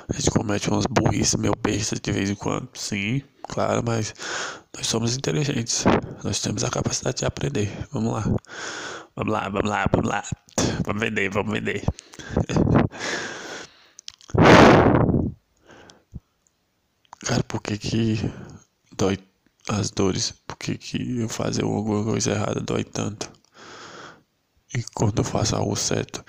A 0.08 0.14
gente 0.14 0.30
comete 0.30 0.70
umas 0.70 0.86
burrices 0.86 1.34
meio 1.34 1.54
bestas 1.54 2.00
de 2.00 2.10
vez 2.10 2.30
em 2.30 2.34
quando. 2.34 2.66
Sim, 2.72 3.20
claro, 3.42 3.82
mas 3.86 4.14
nós 4.74 4.86
somos 4.86 5.18
inteligentes. 5.18 5.84
Nós 6.22 6.40
temos 6.40 6.64
a 6.64 6.70
capacidade 6.70 7.18
de 7.18 7.26
aprender. 7.26 7.70
Vamos 7.92 8.14
lá. 8.14 8.24
Vamos 9.16 9.32
lá, 9.32 9.48
vamos 9.48 9.70
lá, 9.70 9.86
vamos 9.92 10.08
lá. 10.08 10.24
Vamos 10.84 11.00
vender, 11.00 11.30
vamos 11.30 11.52
vender. 11.52 11.84
Cara, 17.24 17.42
por 17.44 17.62
que 17.62 17.78
que 17.78 18.18
dói 18.96 19.18
as 19.68 19.90
dores? 19.90 20.32
Por 20.46 20.56
que 20.58 20.76
que 20.76 21.20
eu 21.20 21.28
fazer 21.28 21.62
alguma 21.62 22.04
coisa 22.04 22.32
errada 22.32 22.60
dói 22.60 22.82
tanto? 22.84 23.30
E 24.74 24.82
quando 24.94 25.20
eu 25.20 25.24
faço 25.24 25.54
algo 25.54 25.76
certo, 25.76 26.24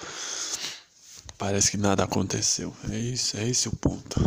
parece 1.38 1.72
que 1.72 1.78
nada 1.78 2.04
aconteceu. 2.04 2.72
É 2.92 2.98
isso, 2.98 3.36
é 3.38 3.48
esse 3.48 3.68
o 3.68 3.76
ponto. 3.76 4.20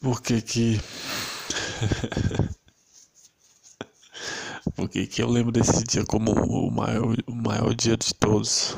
Por 0.00 0.22
que 0.22 0.40
que... 0.40 0.80
Por 4.74 4.88
que 4.88 5.08
eu 5.22 5.28
lembro 5.28 5.52
desse 5.52 5.82
dia 5.84 6.04
como 6.04 6.32
o 6.32 6.70
maior, 6.70 7.16
o 7.26 7.34
maior 7.34 7.74
dia 7.74 7.96
de 7.96 8.14
todos? 8.14 8.76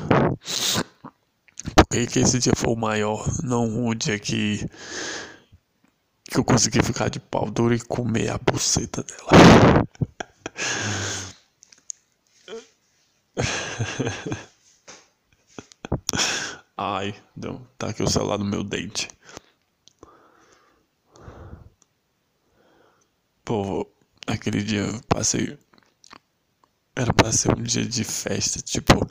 Por 1.75 1.87
que 1.89 2.07
que 2.07 2.19
esse 2.19 2.39
dia 2.39 2.53
foi 2.55 2.73
o 2.73 2.75
maior, 2.77 3.25
não 3.43 3.87
o 3.87 3.93
dia 3.93 4.17
que 4.17 4.65
que 6.33 6.39
eu 6.39 6.43
consegui 6.43 6.81
ficar 6.81 7.09
de 7.09 7.19
pau 7.19 7.49
duro 7.51 7.75
e 7.75 7.79
comer 7.79 8.29
a 8.31 8.39
buceta 8.39 9.03
dela. 9.03 9.29
Ai, 16.75 17.15
não, 17.35 17.67
tá 17.77 17.89
aqui 17.89 18.01
o 18.01 18.09
celular 18.09 18.39
no 18.39 18.45
meu 18.45 18.63
dente. 18.63 19.07
Pô, 23.45 23.87
aquele 24.25 24.63
dia 24.63 24.81
eu 24.81 25.01
passei. 25.07 25.57
Era 26.95 27.11
pra 27.11 27.31
ser 27.31 27.51
um 27.57 27.63
dia 27.63 27.83
de 27.85 28.03
festa, 28.03 28.61
tipo, 28.61 29.07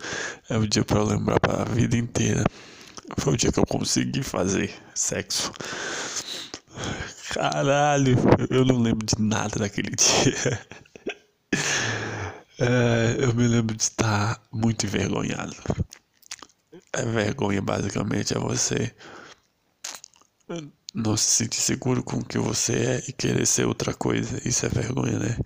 é 0.48 0.56
um 0.56 0.66
dia 0.66 0.84
pra 0.84 0.98
eu 0.98 1.04
lembrar 1.04 1.40
pra 1.40 1.64
vida 1.64 1.96
inteira. 1.96 2.44
Foi 3.18 3.34
o 3.34 3.36
dia 3.36 3.50
que 3.50 3.58
eu 3.58 3.66
consegui 3.66 4.22
fazer 4.22 4.72
sexo. 4.94 5.52
Caralho, 7.30 8.16
eu 8.50 8.64
não 8.64 8.78
lembro 8.78 9.04
de 9.04 9.20
nada 9.20 9.58
daquele 9.58 9.90
dia. 9.96 10.66
É, 12.58 13.16
eu 13.18 13.34
me 13.34 13.48
lembro 13.48 13.74
de 13.74 13.82
estar 13.82 14.40
muito 14.52 14.86
envergonhado. 14.86 15.56
É 16.92 17.04
vergonha, 17.04 17.60
basicamente, 17.60 18.36
é 18.36 18.38
você 18.38 18.94
não 20.94 21.16
se 21.16 21.30
sentir 21.30 21.60
seguro 21.60 22.02
com 22.02 22.18
o 22.18 22.24
que 22.24 22.38
você 22.38 22.74
é 22.74 23.02
e 23.08 23.12
querer 23.12 23.46
ser 23.46 23.66
outra 23.66 23.94
coisa. 23.94 24.40
Isso 24.46 24.66
é 24.66 24.68
vergonha, 24.68 25.18
né? 25.18 25.36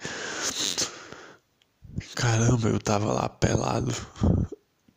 Caramba, 2.15 2.69
eu 2.69 2.79
tava 2.79 3.13
lá 3.13 3.29
pelado, 3.29 3.93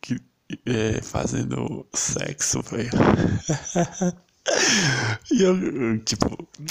que, 0.00 0.20
é, 0.66 1.00
fazendo 1.02 1.86
sexo, 1.94 2.62
velho. 2.62 2.90
E 5.30 5.42
eu, 5.42 5.98
tipo, 6.00 6.26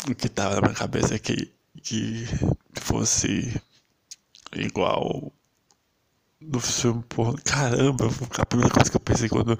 o 0.10 0.16
que 0.16 0.28
tava 0.28 0.56
na 0.56 0.62
minha 0.62 0.74
cabeça 0.74 1.16
é 1.16 1.20
que, 1.20 1.52
que 1.82 2.26
fosse 2.74 3.62
igual 4.54 5.32
no 6.42 6.60
filme 6.60 7.04
porra. 7.10 7.36
Caramba, 7.44 8.10
a 8.38 8.46
primeira 8.46 8.74
coisa 8.74 8.90
que 8.90 8.98
eu 8.98 9.02
pensei 9.02 9.30
quando, 9.30 9.58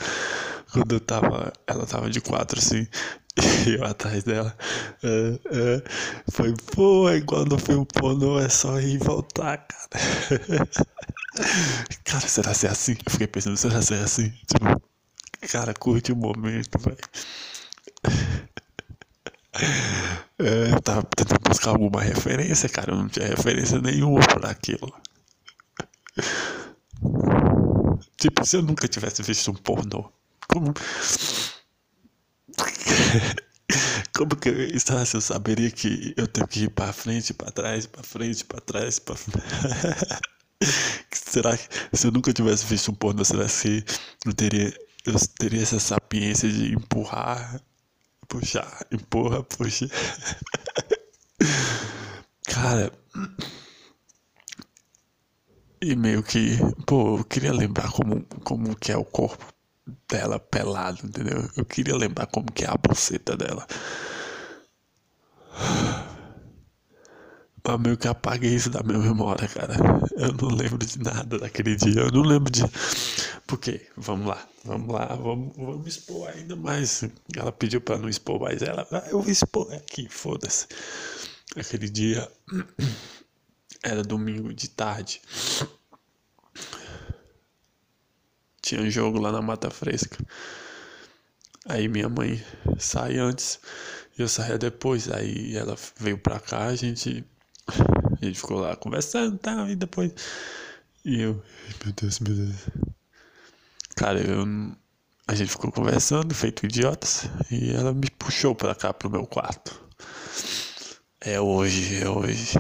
quando 0.72 0.96
eu 0.96 1.00
tava. 1.00 1.52
Ela 1.68 1.86
tava 1.86 2.10
de 2.10 2.22
quatro 2.22 2.60
assim, 2.60 2.88
e 3.68 3.76
eu 3.76 3.86
atrás 3.86 4.24
dela. 4.24 4.56
É, 5.04 5.40
é, 5.52 5.84
foi, 6.32 6.54
pô, 6.76 7.10
é 7.10 7.18
igual 7.18 7.46
no 7.46 7.58
filme 7.58 7.86
pornô, 7.86 8.40
é 8.40 8.50
só 8.50 8.80
ir 8.80 8.96
e 8.96 8.98
voltar, 8.98 9.58
cara. 9.58 10.70
cara, 12.04 12.28
será 12.28 12.54
ser 12.54 12.68
assim? 12.68 12.94
Eu 13.06 13.12
fiquei 13.12 13.28
pensando, 13.28 13.58
será 13.58 13.82
ser 13.82 14.04
assim? 14.04 14.30
Tipo, 14.48 14.82
cara, 15.52 15.74
curte 15.74 16.12
o 16.12 16.16
momento, 16.16 16.78
velho. 16.80 16.98
É, 20.40 20.72
eu 20.74 20.82
tava 20.82 21.04
tentando 21.04 21.40
buscar 21.50 21.72
alguma 21.72 22.02
referência, 22.02 22.70
cara. 22.70 22.92
Eu 22.92 22.98
não 22.98 23.10
tinha 23.10 23.28
referência 23.28 23.80
nenhuma 23.82 24.22
para 24.22 24.50
aquilo. 24.50 24.92
Tipo, 28.18 28.46
se 28.46 28.58
eu 28.58 28.62
nunca 28.62 28.88
tivesse 28.88 29.24
visto 29.24 29.52
um 29.52 29.56
pornô, 29.56 30.12
como. 30.48 30.74
Como 34.18 34.36
que 34.36 34.50
eu, 34.50 34.80
se 34.80 35.16
eu 35.16 35.22
saberia 35.22 35.70
que 35.70 36.12
eu 36.18 36.28
tenho 36.28 36.48
que 36.48 36.64
ir 36.64 36.72
pra 36.72 36.92
frente, 36.92 37.36
pra 37.36 37.52
trás, 37.52 37.86
pra 37.86 38.02
frente, 38.02 38.44
pra 38.44 38.60
trás, 38.60 38.98
pra 38.98 39.16
Será 41.14 41.56
que 41.56 41.68
se 41.96 42.08
eu 42.08 42.12
nunca 42.12 42.34
tivesse 42.34 42.66
visto 42.66 42.92
um 42.92 42.96
pornô, 42.96 43.24
será 43.24 43.46
que 43.48 43.86
eu 44.26 44.34
teria, 44.34 44.74
eu 45.06 45.14
teria 45.38 45.62
essa 45.62 45.80
sapiência 45.80 46.50
de 46.50 46.74
empurrar 46.74 47.62
puxar, 48.30 48.86
empurra, 48.92 49.44
puxa. 49.44 49.90
Cara. 52.48 52.92
E 55.82 55.96
meio 55.96 56.22
que, 56.22 56.58
pô, 56.86 57.18
eu 57.20 57.24
queria 57.24 57.54
lembrar 57.54 57.92
como, 57.92 58.26
como 58.44 58.76
que 58.76 58.92
é 58.92 58.98
o 58.98 59.06
corpo 59.06 59.46
dela 60.10 60.38
pelado, 60.40 61.06
entendeu? 61.06 61.50
Eu 61.56 61.66
queria 61.66 61.96
lembrar 61.96 62.28
como 62.28 62.52
que 62.52 62.66
é 62.66 62.68
a 62.68 62.76
buceta 62.76 63.38
dela. 63.38 63.66
Mas 67.66 67.80
meio 67.80 67.98
que 67.98 68.08
apaguei 68.08 68.56
isso 68.56 68.70
da 68.70 68.82
minha 68.84 69.00
memória, 69.00 69.48
cara. 69.48 69.76
Eu 70.18 70.34
não 70.34 70.56
lembro 70.56 70.80
de 70.80 71.00
nada 71.00 71.38
daquele 71.38 71.76
dia. 71.76 72.02
Eu 72.02 72.12
não 72.12 72.24
lembro 72.24 72.52
de. 72.52 72.64
Por 73.48 73.58
quê? 73.60 73.88
Vamos 73.96 74.28
lá, 74.28 74.48
vamos 74.66 74.94
lá, 74.94 75.06
vamos, 75.16 75.56
vamos 75.56 75.88
expor 75.88 76.30
ainda 76.30 76.56
mais. 76.56 77.04
Ela 77.36 77.52
pediu 77.52 77.80
pra 77.80 77.98
não 77.98 78.10
expor 78.10 78.40
mais 78.40 78.62
ela. 78.62 78.88
Ah, 78.92 79.04
eu 79.10 79.22
vou 79.22 79.32
expor 79.32 79.72
aqui, 79.74 80.08
foda-se. 80.10 80.68
Aquele 81.56 81.90
dia 81.90 82.30
era 83.84 84.04
domingo 84.04 84.54
de 84.54 84.70
tarde. 84.70 85.22
Tinha 88.62 88.82
um 88.82 88.90
jogo 88.90 89.20
lá 89.20 89.32
na 89.32 89.42
Mata 89.42 89.70
Fresca. 89.70 90.18
Aí 91.66 91.88
minha 91.88 92.10
mãe 92.10 92.44
sai 92.78 93.18
antes, 93.18 93.60
eu 94.18 94.28
saía 94.28 94.58
depois. 94.58 95.10
Aí 95.10 95.56
ela 95.56 95.76
veio 95.98 96.18
pra 96.18 96.40
cá, 96.40 96.66
a 96.66 96.76
gente 96.76 97.26
a 98.22 98.26
gente 98.26 98.40
ficou 98.40 98.60
lá 98.60 98.76
conversando 98.76 99.36
e 99.36 99.40
tal, 99.40 99.70
e 99.70 99.76
depois. 99.76 100.12
E 101.06 101.22
eu. 101.22 101.42
Meu 101.84 101.94
Deus, 101.94 102.20
meu 102.20 102.36
Deus. 102.36 102.56
Cara, 103.96 104.20
eu. 104.20 104.46
A 105.28 105.36
gente 105.36 105.52
ficou 105.52 105.72
conversando, 105.72 106.34
feito 106.34 106.66
idiotas, 106.66 107.30
e 107.52 107.72
ela 107.72 107.94
me 107.94 108.10
puxou 108.10 108.56
pra 108.56 108.74
cá, 108.74 108.92
pro 108.92 109.10
meu 109.10 109.28
quarto. 109.28 109.80
É 111.22 111.40
hoje, 111.40 112.02
é 112.02 112.10
hoje. 112.10 112.54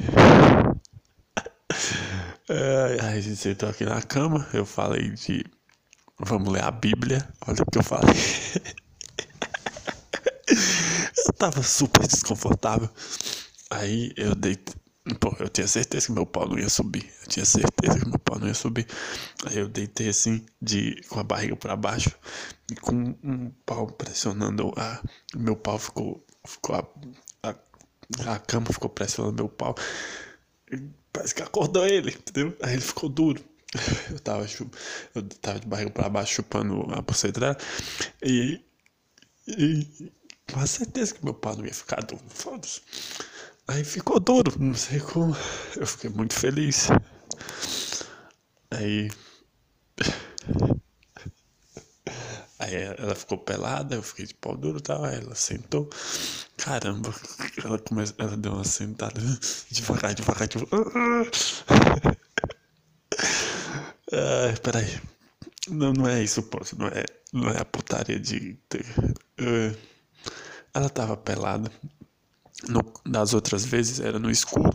É, 2.50 2.98
a 3.02 3.22
gente 3.22 3.36
sentou 3.36 3.70
aqui 3.70 3.86
na 3.86 4.02
cama, 4.02 4.48
eu 4.54 4.66
falei 4.66 5.12
de. 5.12 5.46
Vamos 6.18 6.52
ler 6.52 6.64
a 6.64 6.72
Bíblia. 6.72 7.30
Olha 7.48 7.62
o 7.62 7.72
que 7.72 7.78
eu 7.78 7.84
falei. 7.84 8.16
eu 11.28 11.34
tava 11.34 11.62
super 11.62 12.08
desconfortável. 12.08 12.90
Aí 13.70 14.12
eu 14.18 14.34
deitei. 14.34 14.74
Pô, 15.20 15.36
eu 15.40 15.48
tinha 15.48 15.68
certeza 15.68 16.08
que 16.08 16.12
meu 16.12 16.26
pau 16.26 16.48
não 16.48 16.58
ia 16.58 16.70
subir. 16.70 17.08
Eu 17.22 17.28
tinha 17.28 17.46
certeza 17.46 18.00
que 18.00 18.10
meu 18.10 18.18
pau 18.20 18.40
não 18.40 18.48
ia 18.48 18.54
subir. 18.56 18.88
Aí 19.46 19.58
eu 19.58 19.68
deitei 19.68 20.10
assim, 20.10 20.44
de, 20.60 21.02
com 21.08 21.20
a 21.20 21.24
barriga 21.24 21.56
para 21.56 21.76
baixo, 21.76 22.12
e 22.72 22.76
com 22.76 23.16
um 23.24 23.52
pau 23.64 23.86
pressionando 23.88 24.74
a. 24.76 25.02
Meu 25.36 25.56
pau 25.56 25.78
ficou. 25.78 26.26
ficou 26.46 26.76
a, 26.76 26.84
a, 27.44 28.34
a 28.34 28.40
cama 28.40 28.68
ficou 28.74 28.90
pressionando 28.90 29.36
meu 29.36 29.50
pau. 29.50 29.76
Parece 31.12 31.34
que 31.36 31.42
acordou 31.42 31.86
ele, 31.86 32.12
entendeu? 32.12 32.56
Aí 32.62 32.74
ele 32.74 32.82
ficou 32.82 33.10
duro. 33.10 33.44
Eu 34.10 34.20
tava, 34.20 34.48
eu 35.14 35.24
tava 35.42 35.60
de 35.60 35.68
barriga 35.68 35.92
para 35.92 36.10
baixo 36.10 36.34
chupando 36.34 36.88
a 36.92 37.02
buceta. 37.02 37.56
E, 38.24 38.60
e. 39.48 40.12
Com 40.52 40.66
certeza 40.66 41.14
que 41.14 41.24
meu 41.24 41.36
pau 41.36 41.56
não 41.56 41.66
ia 41.66 41.74
ficar 41.74 42.02
duro. 42.04 42.24
Foda-se. 42.30 42.82
Aí 43.68 43.84
ficou 43.84 44.20
duro, 44.20 44.52
não 44.60 44.74
sei 44.74 45.00
como. 45.00 45.36
Eu 45.76 45.86
fiquei 45.86 46.10
muito 46.10 46.34
feliz. 46.34 46.88
Aí. 48.72 49.10
Aí 52.60 52.76
ela 52.76 53.15
ficou 53.15 53.38
pelada, 53.38 53.95
eu 53.95 54.04
fiquei 54.04 54.26
de 54.26 54.34
pau 54.34 54.56
duro 54.58 54.80
e 54.80 54.82
tal. 54.82 55.04
Aí 55.06 55.15
ela 55.15 55.34
sentou. 55.34 55.89
Caramba, 56.58 57.13
ela, 57.63 57.80
come... 57.80 58.04
ela 58.17 58.36
deu 58.36 58.54
uma 58.54 58.65
sentada 58.65 59.19
devagar, 59.72 60.13
devagar, 60.13 60.48
devagar. 60.48 60.80
Ai, 64.12 64.56
peraí. 64.62 65.00
Não, 65.69 65.93
não 65.93 66.08
é 66.08 66.22
isso 66.24 66.43
o. 66.43 66.76
Não 66.78 66.88
é, 66.88 67.06
não 67.32 67.50
é 67.50 67.60
a 67.62 67.65
putaria 67.65 68.19
de. 68.19 68.58
eh, 69.38 69.76
ela 70.74 70.89
tava 70.89 71.15
pelada. 71.15 71.72
No, 72.67 72.82
das 73.06 73.34
outras 73.34 73.63
vezes 73.65 74.00
era 74.02 74.19
no 74.19 74.30
escuro. 74.30 74.69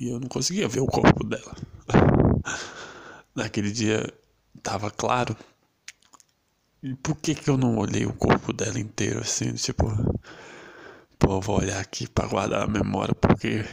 E 0.00 0.08
eu 0.10 0.20
não 0.20 0.28
conseguia 0.28 0.68
ver 0.68 0.80
o 0.80 0.86
corpo 0.86 1.24
dela. 1.24 1.56
Naquele 3.34 3.72
dia 3.72 4.12
tava 4.62 4.90
claro. 4.90 5.36
E 6.88 6.94
por 7.04 7.16
que 7.22 7.34
que 7.34 7.48
eu 7.50 7.56
não 7.56 7.76
olhei 7.78 8.04
o 8.06 8.12
corpo 8.12 8.52
dela 8.52 8.78
inteiro 8.78 9.20
assim? 9.20 9.54
Tipo, 9.54 9.86
pô, 11.18 11.36
eu 11.36 11.40
vou 11.40 11.58
olhar 11.58 11.80
aqui 11.80 12.06
pra 12.08 12.26
guardar 12.26 12.62
a 12.62 12.66
memória 12.68 13.14
porque 13.14 13.64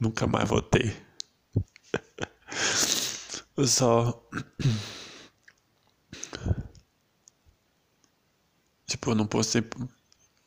nunca 0.00 0.26
mais 0.26 0.48
vou 0.48 0.62
ter. 0.62 0.94
Eu 3.56 3.66
só. 3.66 4.22
Tipo, 8.86 9.10
eu 9.10 9.14
não. 9.14 9.28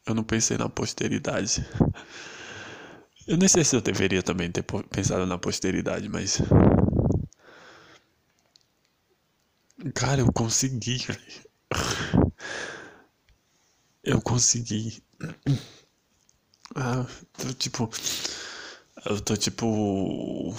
Eu 0.07 0.15
não 0.15 0.23
pensei 0.23 0.57
na 0.57 0.69
posteridade. 0.69 1.65
Eu 3.27 3.37
nem 3.37 3.47
sei 3.47 3.63
se 3.63 3.75
eu 3.75 3.81
deveria 3.81 4.23
também 4.23 4.49
ter 4.51 4.63
pensado 4.89 5.25
na 5.25 5.37
posteridade, 5.37 6.07
mas. 6.09 6.39
Cara, 9.93 10.21
eu 10.21 10.31
consegui, 10.31 10.97
velho. 10.99 11.46
Eu 14.03 14.21
consegui. 14.21 15.03
Ah, 16.75 17.05
tipo. 17.57 17.89
Eu 19.05 19.19
tô 19.21 19.35
tipo. 19.35 19.65
O, 19.65 20.53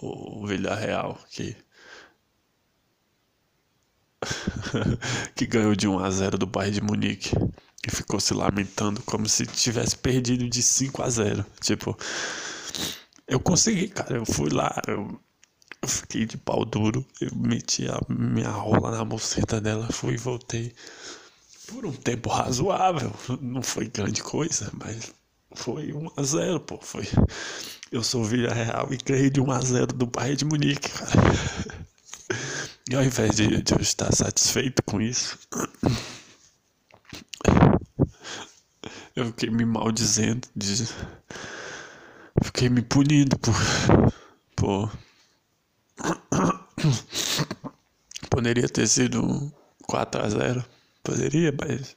o 0.00 0.46
Villarreal, 0.46 1.18
que. 1.30 1.56
que 5.36 5.46
ganhou 5.46 5.74
de 5.76 5.86
1 5.86 5.98
a 6.00 6.10
0 6.10 6.38
do 6.38 6.46
Bayern 6.46 6.74
de 6.74 6.80
Munique 6.80 7.30
e 7.86 7.90
ficou 7.90 8.18
se 8.18 8.34
lamentando 8.34 9.00
como 9.02 9.28
se 9.28 9.46
tivesse 9.46 9.96
perdido 9.96 10.48
de 10.48 10.62
5 10.62 11.02
a 11.02 11.10
0. 11.10 11.46
Tipo, 11.60 11.96
eu 13.26 13.38
consegui, 13.40 13.88
cara. 13.88 14.16
Eu 14.16 14.26
fui 14.26 14.50
lá, 14.50 14.80
eu, 14.86 15.20
eu 15.82 15.88
fiquei 15.88 16.26
de 16.26 16.36
pau 16.36 16.64
duro, 16.64 17.04
eu 17.20 17.30
meti 17.34 17.86
a 17.88 18.00
minha 18.08 18.50
rola 18.50 18.90
na 18.90 19.04
buceta 19.04 19.60
dela, 19.60 19.88
fui 19.92 20.14
e 20.14 20.18
voltei 20.18 20.74
por 21.66 21.84
um 21.86 21.92
tempo 21.92 22.28
razoável. 22.28 23.12
Não 23.40 23.62
foi 23.62 23.88
grande 23.88 24.22
coisa, 24.22 24.70
mas 24.74 25.12
foi 25.54 25.92
1 25.92 26.10
a 26.16 26.22
0, 26.22 26.60
pô. 26.60 26.78
Foi. 26.80 27.06
Eu 27.90 28.02
sou 28.02 28.24
Villarreal 28.24 28.88
e 28.92 28.96
ganhei 28.98 29.30
de 29.30 29.40
1 29.40 29.50
a 29.50 29.60
0 29.60 29.86
do 29.94 30.06
Bayern 30.06 30.36
de 30.36 30.44
Munique, 30.44 30.90
cara. 30.90 31.12
E 32.90 32.94
ao 32.94 33.02
invés 33.02 33.36
de, 33.36 33.62
de 33.62 33.74
eu 33.74 33.80
estar 33.80 34.10
satisfeito 34.14 34.82
com 34.82 34.98
isso, 34.98 35.38
eu 39.14 39.26
fiquei 39.26 39.50
me 39.50 39.66
maldizendo, 39.66 40.48
de, 40.56 40.88
fiquei 42.42 42.70
me 42.70 42.80
punindo 42.80 43.38
por, 43.38 43.54
por. 44.56 44.98
Poderia 48.30 48.68
ter 48.68 48.86
sido 48.86 49.52
4 49.86 50.24
a 50.24 50.28
0 50.28 50.64
Poderia, 51.02 51.52
mas. 51.60 51.96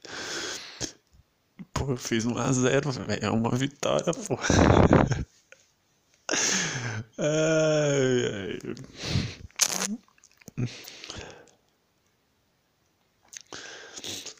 Pô, 1.72 1.92
eu 1.92 1.96
fiz 1.96 2.24
1 2.24 2.38
a 2.38 2.52
0 2.52 2.92
velho. 2.92 3.24
É 3.24 3.30
uma 3.30 3.50
vitória, 3.50 4.12
pô. 4.12 4.38
Ai, 7.18 8.26
ai. 8.26 8.58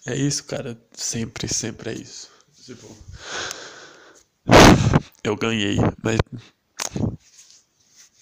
É 0.06 0.14
isso, 0.16 0.44
cara. 0.44 0.78
Sempre, 0.92 1.48
sempre 1.48 1.90
é 1.90 1.94
isso. 1.94 2.30
Tipo, 2.64 2.96
eu 5.24 5.36
ganhei, 5.36 5.76
mas 6.02 6.18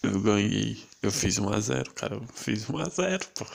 eu 0.02 0.20
ganhei. 0.20 0.82
Eu 1.02 1.10
fiz 1.10 1.38
1 1.38 1.48
a 1.52 1.60
0, 1.60 1.92
cara. 1.94 2.14
Eu 2.14 2.26
fiz 2.34 2.68
1 2.68 2.78
a 2.78 2.88
0, 2.88 3.26
pô. 3.34 3.46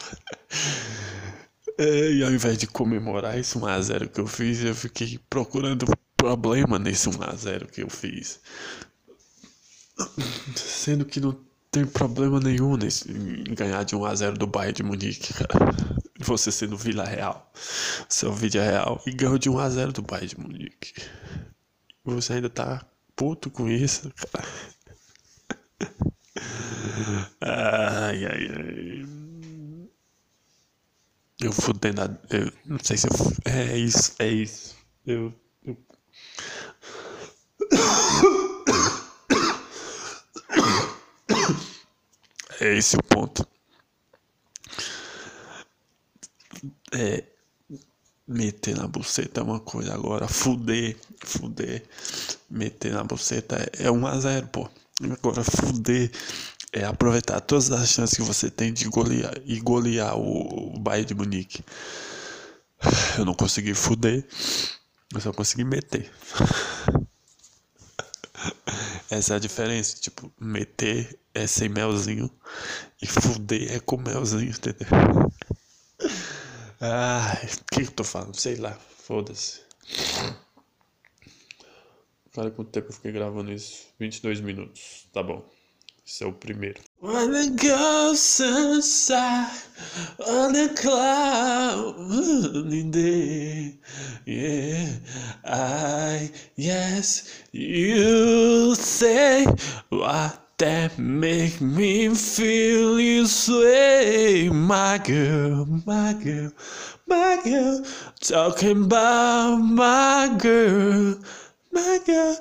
É, 1.78 2.12
e 2.14 2.24
ao 2.24 2.32
invés 2.32 2.58
de 2.58 2.68
comemorar 2.68 3.38
esse 3.38 3.58
1 3.58 3.66
a 3.66 3.82
0 3.82 4.10
que 4.10 4.22
eu 4.22 4.28
fiz, 4.28 4.64
eu 4.64 4.74
fiquei 4.74 5.20
procurando 5.30 5.86
problema 6.16 6.80
nesse 6.80 7.10
1 7.10 7.24
a 7.24 7.36
0 7.36 7.68
que 7.68 7.84
eu 7.84 7.90
fiz. 7.90 8.40
Sendo 10.56 11.06
que 11.06 11.20
não 11.20 11.38
tem 11.72 11.86
problema 11.86 12.40
nenhum 12.40 12.78
nesse, 12.78 13.12
em 13.12 13.54
ganhar 13.54 13.84
de 13.84 13.96
1 13.96 14.06
a 14.06 14.16
0 14.16 14.38
do 14.38 14.48
Bayern 14.48 14.74
de 14.74 14.84
Munique, 14.84 15.34
cara. 15.34 15.54
Você 16.20 16.52
sendo 16.52 16.78
Vila 16.78 17.04
Real. 17.04 17.52
Seu 18.08 18.32
vídeo 18.32 18.62
é 18.62 18.66
real 18.72 19.02
e 19.06 19.12
ganhou 19.12 19.38
de 19.38 19.50
1 19.50 19.60
a 19.60 19.70
0 19.70 19.92
do 19.92 20.02
Bayern 20.02 20.28
de 20.28 20.40
Munique. 20.40 20.94
Você 22.06 22.34
ainda 22.34 22.50
tá 22.50 22.86
puto 23.16 23.52
com 23.52 23.68
isso, 23.68 24.12
cara. 24.32 24.48
Ai, 27.42 28.26
ai, 28.26 28.48
ai. 28.58 29.06
Eu 31.42 31.52
fudendo 31.52 32.02
a... 32.02 32.06
Eu 32.30 32.52
não 32.66 32.80
sei 32.82 32.98
se 32.98 33.08
eu... 33.08 33.12
É 33.46 33.78
isso, 33.78 34.14
é 34.20 34.28
isso. 34.28 34.76
Eu... 35.06 35.34
eu... 35.66 35.78
É 42.60 42.78
esse 42.78 42.96
o 42.98 43.04
ponto. 43.04 43.48
É... 46.94 47.24
Meter 48.28 48.76
na 48.76 48.88
buceta 48.88 49.42
é 49.42 49.44
uma 49.44 49.60
coisa 49.60 49.94
agora. 49.94 50.28
Fuder, 50.28 50.98
fuder. 51.24 51.84
Meter 52.50 52.94
na 52.94 53.04
buceta 53.04 53.58
é, 53.58 53.86
é 53.86 53.92
1 53.92 54.08
a 54.08 54.20
0 54.20 54.48
pô. 54.48 54.70
Agora 55.04 55.44
fuder 55.44 56.10
é 56.72 56.86
aproveitar 56.86 57.42
todas 57.42 57.72
as 57.72 57.90
chances 57.90 58.16
que 58.16 58.24
você 58.24 58.50
tem 58.50 58.72
de 58.72 58.86
golear 58.86 59.34
e 59.46 59.60
golear 59.60 60.18
o, 60.18 60.76
o 60.76 60.80
Bayern 60.80 61.08
de 61.08 61.16
Munique. 61.16 61.64
Eu 63.18 63.26
não 63.26 63.34
consegui 63.34 63.74
fuder, 63.74 64.26
eu 65.14 65.22
só 65.22 65.34
consegui 65.34 65.64
meter. 65.64 66.12
Essa 69.10 69.34
é 69.34 69.36
a 69.38 69.40
diferença, 69.40 69.98
tipo, 69.98 70.32
meter 70.40 71.18
é 71.34 71.46
sem 71.46 71.70
melzinho 71.70 72.30
e 73.02 73.06
fuder 73.06 73.74
é 73.74 73.80
com 73.80 73.98
melzinho, 73.98 74.52
entendeu? 74.52 74.88
Ai, 76.80 77.46
o 77.46 77.66
que 77.72 77.82
que 77.82 77.82
eu 77.82 77.92
tô 77.92 78.04
falando? 78.04 78.40
Sei 78.40 78.56
lá, 78.56 78.78
foda-se. 79.06 79.62
Cara, 82.36 82.52
quanto 82.52 82.70
tempo 82.70 82.90
eu 82.90 82.94
fiquei 82.94 83.14
gravando 83.14 83.50
isso? 83.50 83.86
22 83.98 84.42
minutos, 84.42 85.08
tá 85.14 85.24
bom. 85.24 85.50
Esse 86.06 86.26
é 86.26 86.28
o 86.28 86.34
primeiro. 86.34 86.82
When 87.02 87.32
the 87.32 87.50
ghost 87.56 88.42
inside 88.42 89.54
on 90.20 90.52
the 90.52 90.68
cloudy 90.76 92.84
day, 92.92 93.80
yeah, 94.28 95.00
I, 95.46 96.30
yes, 96.58 97.46
you 97.54 98.76
say 98.76 99.46
what 99.90 100.46
that 100.58 101.00
make 101.00 101.62
me 101.62 102.14
feel 102.16 102.98
this 102.98 103.48
way, 103.48 104.50
my 104.50 104.98
girl, 104.98 105.66
my 105.86 106.14
girl, 106.14 106.52
my 107.08 107.42
girl, 107.44 107.86
talking 108.20 108.86
about 108.86 109.58
my 109.58 110.36
girl, 110.38 111.18
my 111.76 112.00
girl. 112.06 112.38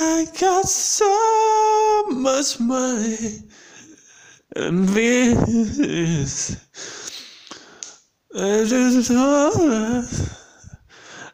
I 0.00 0.26
got 0.40 0.66
so 0.66 2.04
much 2.10 2.60
money 2.60 3.42
and 4.54 4.88
this 4.88 6.58
is 8.94 9.10
all 9.10 10.04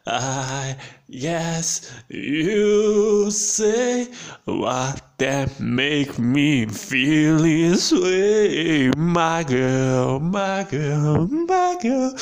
I 0.07 0.75
yes 1.07 1.93
you 2.09 3.29
say 3.31 4.07
what 4.45 5.01
that 5.17 5.59
make 5.59 6.17
me 6.19 6.65
feel 6.65 7.37
this 7.39 7.91
way 7.91 8.91
my 8.97 9.43
girl 9.43 10.19
my 10.19 10.63
girl 10.69 11.27
my 11.27 11.77
girl. 11.81 12.13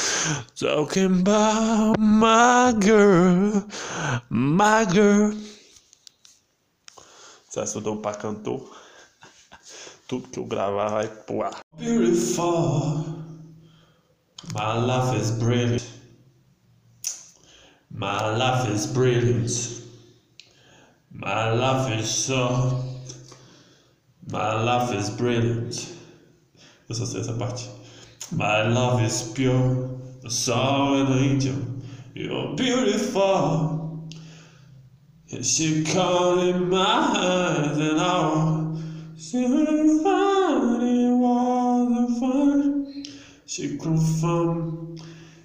Talking 0.56 1.22
about 1.22 1.98
my 2.00 2.74
girl 2.80 3.66
my 4.30 4.86
girl. 4.86 5.34
Só 7.50 7.66
se 7.66 7.78
eu 7.78 7.82
dou 7.82 7.98
pra 7.98 8.16
cantor, 8.16 8.68
tudo 10.08 10.28
que 10.28 10.40
eu 10.40 10.46
gravar 10.46 10.90
vai 10.90 11.08
pro. 11.08 11.50
Beautiful, 11.78 13.06
my 14.54 14.74
life 14.86 15.16
is 15.20 15.32
brilliant. 15.32 16.03
My 17.94 18.36
life 18.36 18.70
is 18.70 18.88
brilliant. 18.88 19.52
My 21.12 21.52
life 21.52 22.00
is 22.00 22.10
so. 22.10 22.84
My 24.32 24.62
life 24.62 24.94
is 24.96 25.12
brilliant. 25.12 25.94
Sei 26.92 27.20
essa 27.20 27.34
parte. 27.34 27.70
My 28.32 28.64
love 28.64 29.02
is 29.04 29.32
pure, 29.34 29.90
the 30.22 30.30
soul 30.30 31.06
an 31.06 31.18
angel. 31.20 31.56
You're 32.14 32.56
beautiful. 32.56 34.10
And 35.32 35.46
she 35.46 35.84
caught 35.84 36.40
in 36.40 36.70
my 36.70 36.80
eyes, 36.80 37.78
and 37.78 38.00
I 38.00 38.30
was 38.30 38.84
somebody 39.18 41.10
was 41.10 42.20
fun. 42.20 43.04
She 43.46 43.78
grew 43.78 44.00
from, 44.20 44.93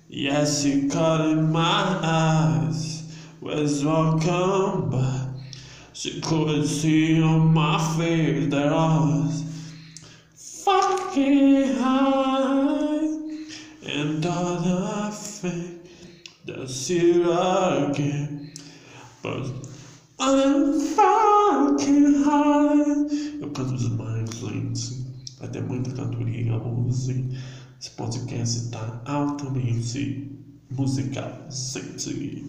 yes, 0.09 0.63
she 0.63 0.89
caught 0.89 1.21
in 1.21 1.53
my 1.53 1.99
eyes. 2.03 3.03
Was 3.41 3.85
welcome, 3.85 4.91
but 4.91 5.29
she 5.93 6.21
couldn't 6.21 6.67
see 6.67 7.23
on 7.23 7.55
my 7.55 7.79
face 7.97 8.51
that 8.51 8.73
I 8.73 8.99
was 8.99 9.45
fucking 10.65 11.77
high. 11.77 12.99
And 13.87 14.27
all 14.27 14.59
I 14.67 15.11
think 15.13 15.83
that 16.47 16.69
see 16.69 17.23
again, 17.23 18.53
but 19.23 19.51
I'm 20.19 20.81
fucking 20.81 22.25
high. 22.25 23.39
Eu 23.41 23.51
canto 23.51 23.77
demais, 23.77 24.31
gente. 24.35 25.07
Ter 25.53 25.63
muita 25.63 25.93
cantoria, 25.93 26.59
música. 26.59 27.23
Esse 27.81 27.91
podcast 27.91 28.71
tá 28.71 29.01
altamente 29.05 30.37
musical, 30.69 31.47
gente. 31.49 32.45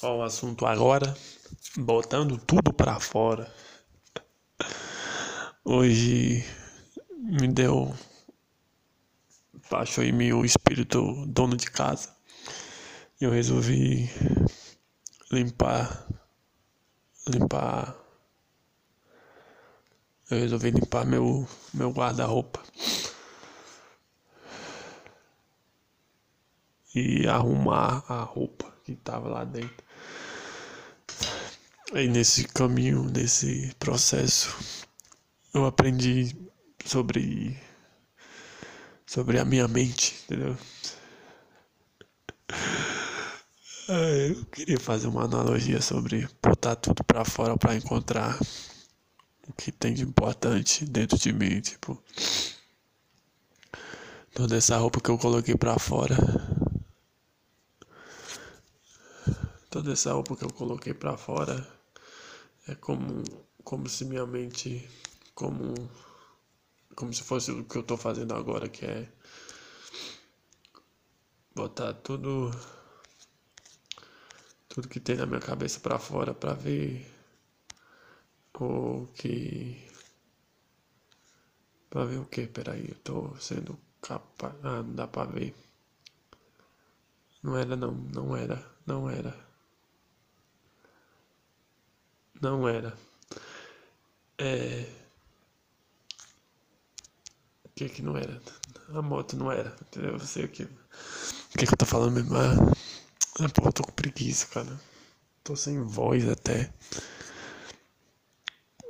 Qual 0.00 0.18
o 0.18 0.22
assunto 0.24 0.66
agora? 0.66 1.16
Botando 1.76 2.36
tudo 2.36 2.72
pra 2.72 2.98
fora. 2.98 3.48
Hoje 5.64 6.44
me 7.16 7.46
deu. 7.46 7.94
Baixou 9.70 10.02
em 10.02 10.10
mim 10.10 10.32
o 10.32 10.44
espírito 10.44 11.24
dono 11.26 11.56
de 11.56 11.70
casa. 11.70 12.08
E 13.20 13.24
eu 13.24 13.30
resolvi 13.30 14.10
limpar. 15.30 16.08
Limpar. 17.28 17.96
Eu 20.28 20.40
resolvi 20.40 20.72
limpar 20.72 21.06
meu, 21.06 21.46
meu 21.72 21.92
guarda-roupa. 21.92 22.60
E 27.00 27.28
arrumar 27.28 28.04
a 28.08 28.22
roupa 28.22 28.74
que 28.84 28.96
tava 28.96 29.28
lá 29.28 29.44
dentro. 29.44 29.84
Aí 31.92 32.08
nesse 32.08 32.42
caminho, 32.48 33.04
nesse 33.04 33.72
processo, 33.78 34.56
eu 35.54 35.64
aprendi 35.64 36.36
sobre 36.84 37.56
sobre 39.06 39.38
a 39.38 39.44
minha 39.44 39.68
mente, 39.68 40.16
entendeu? 40.24 40.56
Eu 43.88 44.44
queria 44.46 44.78
fazer 44.78 45.06
uma 45.06 45.24
analogia 45.24 45.80
sobre 45.80 46.28
botar 46.42 46.76
tudo 46.76 47.02
pra 47.04 47.24
fora 47.24 47.56
pra 47.56 47.74
encontrar 47.74 48.38
o 49.48 49.52
que 49.54 49.72
tem 49.72 49.94
de 49.94 50.02
importante 50.02 50.84
dentro 50.84 51.16
de 51.16 51.32
mim, 51.32 51.58
tipo 51.62 51.98
toda 54.38 54.56
essa 54.56 54.76
roupa 54.76 55.00
que 55.00 55.10
eu 55.10 55.18
coloquei 55.18 55.56
pra 55.56 55.80
fora. 55.80 56.16
Toda 59.78 59.92
essa 59.92 60.12
roupa 60.12 60.34
que 60.34 60.44
eu 60.44 60.52
coloquei 60.52 60.92
pra 60.92 61.16
fora 61.16 61.64
é 62.66 62.74
como 62.74 63.22
como 63.62 63.88
se 63.88 64.04
minha 64.04 64.26
mente 64.26 64.84
como 65.36 65.72
como 66.96 67.14
se 67.14 67.22
fosse 67.22 67.52
o 67.52 67.64
que 67.64 67.78
eu 67.78 67.84
tô 67.84 67.96
fazendo 67.96 68.34
agora, 68.34 68.68
que 68.68 68.84
é 68.84 69.08
botar 71.54 71.94
tudo 71.94 72.50
tudo 74.68 74.88
que 74.88 74.98
tem 74.98 75.14
na 75.14 75.26
minha 75.26 75.38
cabeça 75.38 75.78
para 75.78 75.96
fora 75.96 76.34
para 76.34 76.54
ver 76.54 77.06
o 78.58 79.06
que 79.14 79.80
para 81.88 82.04
ver 82.04 82.18
o 82.18 82.24
que, 82.26 82.48
peraí, 82.48 82.88
eu 82.88 82.96
tô 82.96 83.36
sendo 83.38 83.78
capaz, 84.02 84.54
ah, 84.64 84.82
não 84.82 84.94
dá 84.96 85.06
para 85.06 85.30
ver. 85.30 85.54
Não 87.44 87.56
era 87.56 87.76
não, 87.76 87.92
não 87.92 88.36
era, 88.36 88.60
não 88.84 89.08
era. 89.08 89.47
Não 92.40 92.68
era. 92.68 92.96
É 94.38 94.98
que 97.78 97.88
que 97.88 98.02
não 98.02 98.16
era? 98.16 98.40
A 98.92 99.00
moto 99.00 99.36
não 99.36 99.52
era, 99.52 99.72
entendeu? 99.82 100.12
Eu 100.12 100.18
sei 100.18 100.44
o 100.44 100.48
que. 100.48 100.64
O 100.64 101.58
que, 101.58 101.64
que 101.64 101.72
eu 101.72 101.76
tô 101.76 101.86
falando 101.86 102.14
mesmo? 102.14 102.36
Ah, 102.36 102.74
ah, 103.40 103.44
eu 103.64 103.72
tô 103.72 103.84
com 103.84 103.92
preguiça, 103.92 104.46
cara. 104.48 104.80
Tô 105.44 105.54
sem 105.54 105.80
voz 105.80 106.28
até. 106.28 106.72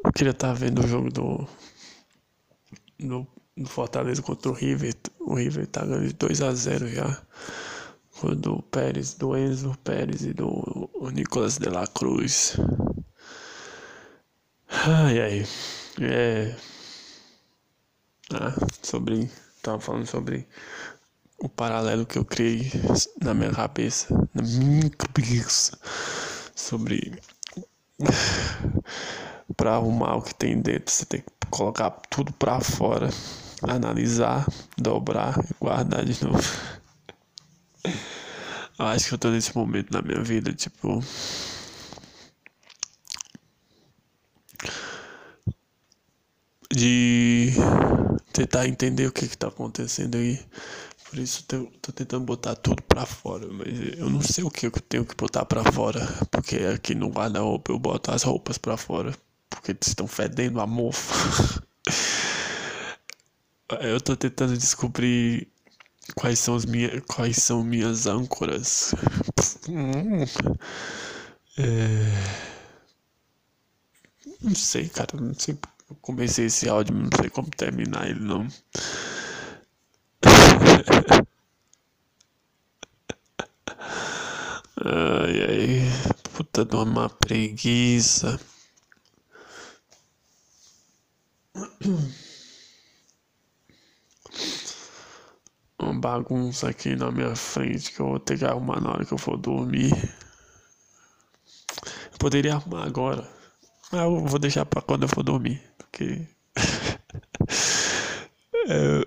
Eu 0.03 0.13
queria 0.13 0.31
estar 0.31 0.49
tá 0.49 0.55
vendo 0.55 0.83
o 0.83 0.89
jogo 0.89 1.11
do. 1.11 1.47
do, 2.99 3.27
do 3.57 3.69
Fortaleza 3.69 4.23
contra 4.23 4.51
o 4.51 4.55
River. 4.55 4.95
O 5.21 5.35
River 5.35 5.67
tá 5.67 5.85
ganhando 5.85 6.09
de 6.09 6.15
2x0 6.15 6.89
já. 6.89 7.23
Do 8.37 8.63
Pérez, 8.63 9.15
do 9.15 9.37
Enzo 9.37 9.77
Pérez 9.85 10.23
e 10.23 10.33
do 10.33 10.91
Nicolas 11.13 11.59
de 11.59 11.69
la 11.69 11.87
Cruz. 11.87 12.57
Ai 14.90 15.20
ai. 15.20 15.46
É. 16.01 16.57
Ah, 18.33 18.55
sobre. 18.83 19.31
Tava 19.62 19.79
falando 19.81 20.07
sobre 20.07 20.46
o 21.38 21.48
paralelo 21.48 22.07
que 22.07 22.18
eu 22.18 22.24
criei 22.24 22.70
na 23.20 23.35
minha 23.35 23.53
cabeça. 23.53 24.09
Na 24.35 24.42
minha 24.42 24.88
cabeça. 24.90 25.79
Sobre. 26.55 27.20
Pra 29.57 29.74
arrumar 29.74 30.16
o 30.16 30.22
que 30.22 30.35
tem 30.35 30.59
dentro, 30.61 30.90
você 30.92 31.05
tem 31.05 31.20
que 31.20 31.27
colocar 31.51 31.90
tudo 32.09 32.33
pra 32.33 32.61
fora. 32.61 33.11
Analisar, 33.62 34.46
dobrar 34.79 35.38
e 35.44 35.55
guardar 35.61 36.05
de 36.05 36.24
novo. 36.24 36.42
Acho 38.79 39.09
que 39.09 39.14
eu 39.14 39.18
tô 39.18 39.29
nesse 39.31 39.55
momento 39.57 39.92
na 39.92 40.01
minha 40.01 40.22
vida, 40.22 40.53
tipo. 40.53 41.03
De 46.79 47.53
tentar 48.33 48.69
entender 48.69 49.09
o 49.09 49.12
que 49.12 49.25
está 49.25 49.49
acontecendo 49.49 50.17
aí. 50.17 50.38
Por 51.11 51.19
isso 51.19 51.45
eu 51.53 51.73
tô 51.83 51.91
tentando 51.91 52.25
botar 52.25 52.55
tudo 52.55 52.83
pra 52.85 53.05
fora, 53.05 53.49
mas 53.51 53.99
eu 53.99 54.09
não 54.09 54.21
sei 54.23 54.45
o 54.45 54.51
que 54.51 54.67
eu 54.67 54.71
tenho 54.71 55.05
que 55.05 55.17
botar 55.17 55.45
pra 55.45 55.73
fora, 55.73 56.07
porque 56.31 56.57
aqui 56.57 56.95
no 56.95 57.09
guarda-roupa 57.09 57.73
eu 57.73 57.79
boto 57.79 58.12
as 58.12 58.23
roupas 58.23 58.59
pra 58.59 58.77
fora, 58.77 59.12
porque 59.51 59.75
estão 59.81 60.07
fedendo 60.07 60.61
a 60.61 60.67
mofo. 60.67 61.62
eu 63.81 64.01
tô 64.01 64.14
tentando 64.17 64.57
descobrir 64.57 65.49
quais 66.14 66.38
são 66.38 66.55
as 66.55 66.64
minhas, 66.64 67.03
quais 67.09 67.38
são 67.38 67.64
minhas 67.64 68.07
âncoras. 68.07 68.95
É... 71.59 72.49
Não 74.41 74.55
sei, 74.55 74.88
cara, 74.88 75.21
não 75.21 75.35
sei 75.35 75.59
eu 75.90 75.96
comecei 75.96 76.46
esse 76.46 76.68
áudio, 76.68 76.94
não 76.94 77.09
sei 77.18 77.31
como 77.31 77.48
terminar 77.51 78.09
ele 78.09 78.20
não. 78.20 78.46
Ai 84.85 85.42
ai, 85.42 85.81
puta 86.33 86.64
de 86.64 86.77
uma 86.77 87.09
preguiça. 87.09 88.38
Uma 95.79 96.01
bagunça 96.01 96.68
aqui 96.68 96.94
na 96.96 97.11
minha 97.11 97.35
frente 97.35 97.92
que 97.92 98.01
eu 98.01 98.07
vou 98.09 98.20
ter 98.20 98.38
que 98.38 98.44
arrumar 98.44 98.81
na 98.81 98.90
hora 98.90 99.05
que 99.05 99.12
eu 99.12 99.18
for 99.18 99.37
dormir. 99.37 99.92
Eu 102.12 102.18
poderia 102.18 102.55
arrumar 102.55 102.85
agora, 102.85 103.29
mas 103.90 104.03
eu 104.03 104.27
vou 104.27 104.38
deixar 104.38 104.66
pra 104.66 104.83
quando 104.83 105.05
eu 105.05 105.09
for 105.09 105.22
dormir 105.22 105.62
porque 105.90 106.27
eu 108.68 109.05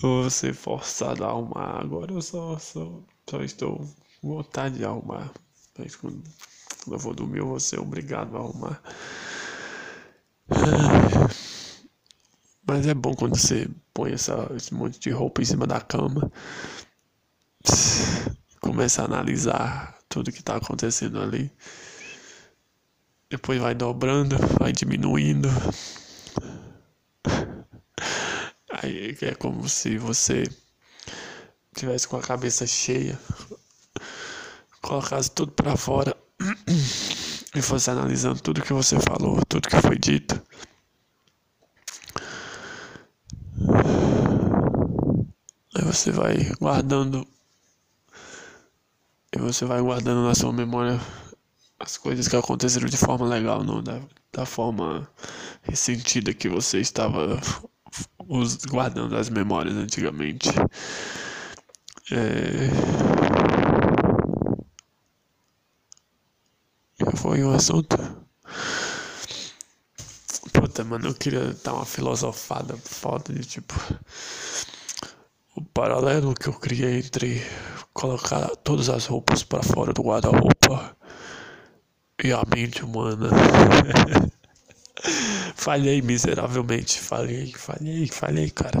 vou 0.00 0.30
ser 0.30 0.54
forçado 0.54 1.24
a 1.24 1.28
arrumar. 1.28 1.80
Agora 1.80 2.12
eu 2.12 2.22
só, 2.22 2.58
só, 2.58 3.00
só 3.28 3.42
estou 3.42 3.78
com 4.20 4.28
vontade 4.28 4.78
de 4.78 4.84
arrumar. 4.84 5.32
Mas 5.78 5.96
quando, 5.96 6.22
quando 6.84 6.94
eu 6.94 6.98
vou 6.98 7.14
dormir, 7.14 7.38
eu 7.38 7.48
vou 7.48 7.60
ser 7.60 7.80
obrigado 7.80 8.36
a 8.36 8.40
arrumar. 8.40 8.82
Mas 12.66 12.86
é 12.86 12.92
bom 12.92 13.14
quando 13.14 13.36
você 13.36 13.68
põe 13.94 14.12
essa, 14.12 14.50
esse 14.54 14.74
monte 14.74 15.00
de 15.00 15.10
roupa 15.10 15.40
em 15.40 15.44
cima 15.44 15.66
da 15.66 15.80
cama. 15.80 16.30
Começa 18.60 19.02
a 19.02 19.06
analisar 19.06 19.96
tudo 20.08 20.32
que 20.32 20.40
está 20.40 20.56
acontecendo 20.56 21.20
ali. 21.20 21.50
Depois 23.30 23.60
vai 23.60 23.74
dobrando, 23.74 24.36
vai 24.58 24.72
diminuindo. 24.72 25.48
Aí 28.80 29.16
é 29.22 29.34
como 29.34 29.68
se 29.68 29.98
você 29.98 30.44
tivesse 31.74 32.06
com 32.06 32.16
a 32.16 32.22
cabeça 32.22 32.64
cheia, 32.64 33.18
colocasse 34.80 35.30
tudo 35.32 35.50
para 35.50 35.76
fora 35.76 36.16
e 37.56 37.60
fosse 37.60 37.90
analisando 37.90 38.40
tudo 38.40 38.62
que 38.62 38.72
você 38.72 39.00
falou, 39.00 39.44
tudo 39.48 39.68
que 39.68 39.80
foi 39.80 39.98
dito. 39.98 40.40
Aí 45.74 45.84
você 45.84 46.12
vai 46.12 46.36
guardando. 46.60 47.26
E 49.34 49.38
você 49.38 49.64
vai 49.64 49.80
guardando 49.80 50.24
na 50.24 50.36
sua 50.36 50.52
memória 50.52 51.00
as 51.80 51.96
coisas 51.96 52.28
que 52.28 52.36
aconteceram 52.36 52.88
de 52.88 52.96
forma 52.96 53.26
legal, 53.26 53.64
não 53.64 53.82
da, 53.82 54.00
da 54.32 54.46
forma 54.46 55.08
ressentida 55.62 56.32
que 56.32 56.48
você 56.48 56.78
estava 56.78 57.40
os, 58.28 58.56
guardando 58.64 59.16
as 59.16 59.28
memórias 59.28 59.76
antigamente. 59.76 60.48
É... 62.10 62.68
Foi 67.16 67.42
um 67.44 67.52
assunto. 67.52 67.96
Puta, 70.52 70.84
mano, 70.84 71.08
eu 71.08 71.14
queria 71.14 71.54
dar 71.64 71.74
uma 71.74 71.84
filosofada 71.84 72.76
foda 72.76 73.32
de 73.32 73.44
tipo. 73.44 73.74
O 75.56 75.62
paralelo 75.62 76.34
que 76.34 76.48
eu 76.48 76.54
criei 76.54 77.00
entre 77.00 77.42
colocar 77.92 78.48
todas 78.56 78.88
as 78.88 79.06
roupas 79.06 79.42
para 79.42 79.62
fora 79.62 79.92
do 79.92 80.02
guarda-roupa 80.02 80.96
e 82.22 82.32
a 82.32 82.42
mente 82.54 82.84
humana. 82.84 83.28
falhei 85.54 86.02
miseravelmente, 86.02 87.00
falhei, 87.00 87.52
falhei, 87.52 88.08
falhei, 88.08 88.50
cara. 88.50 88.78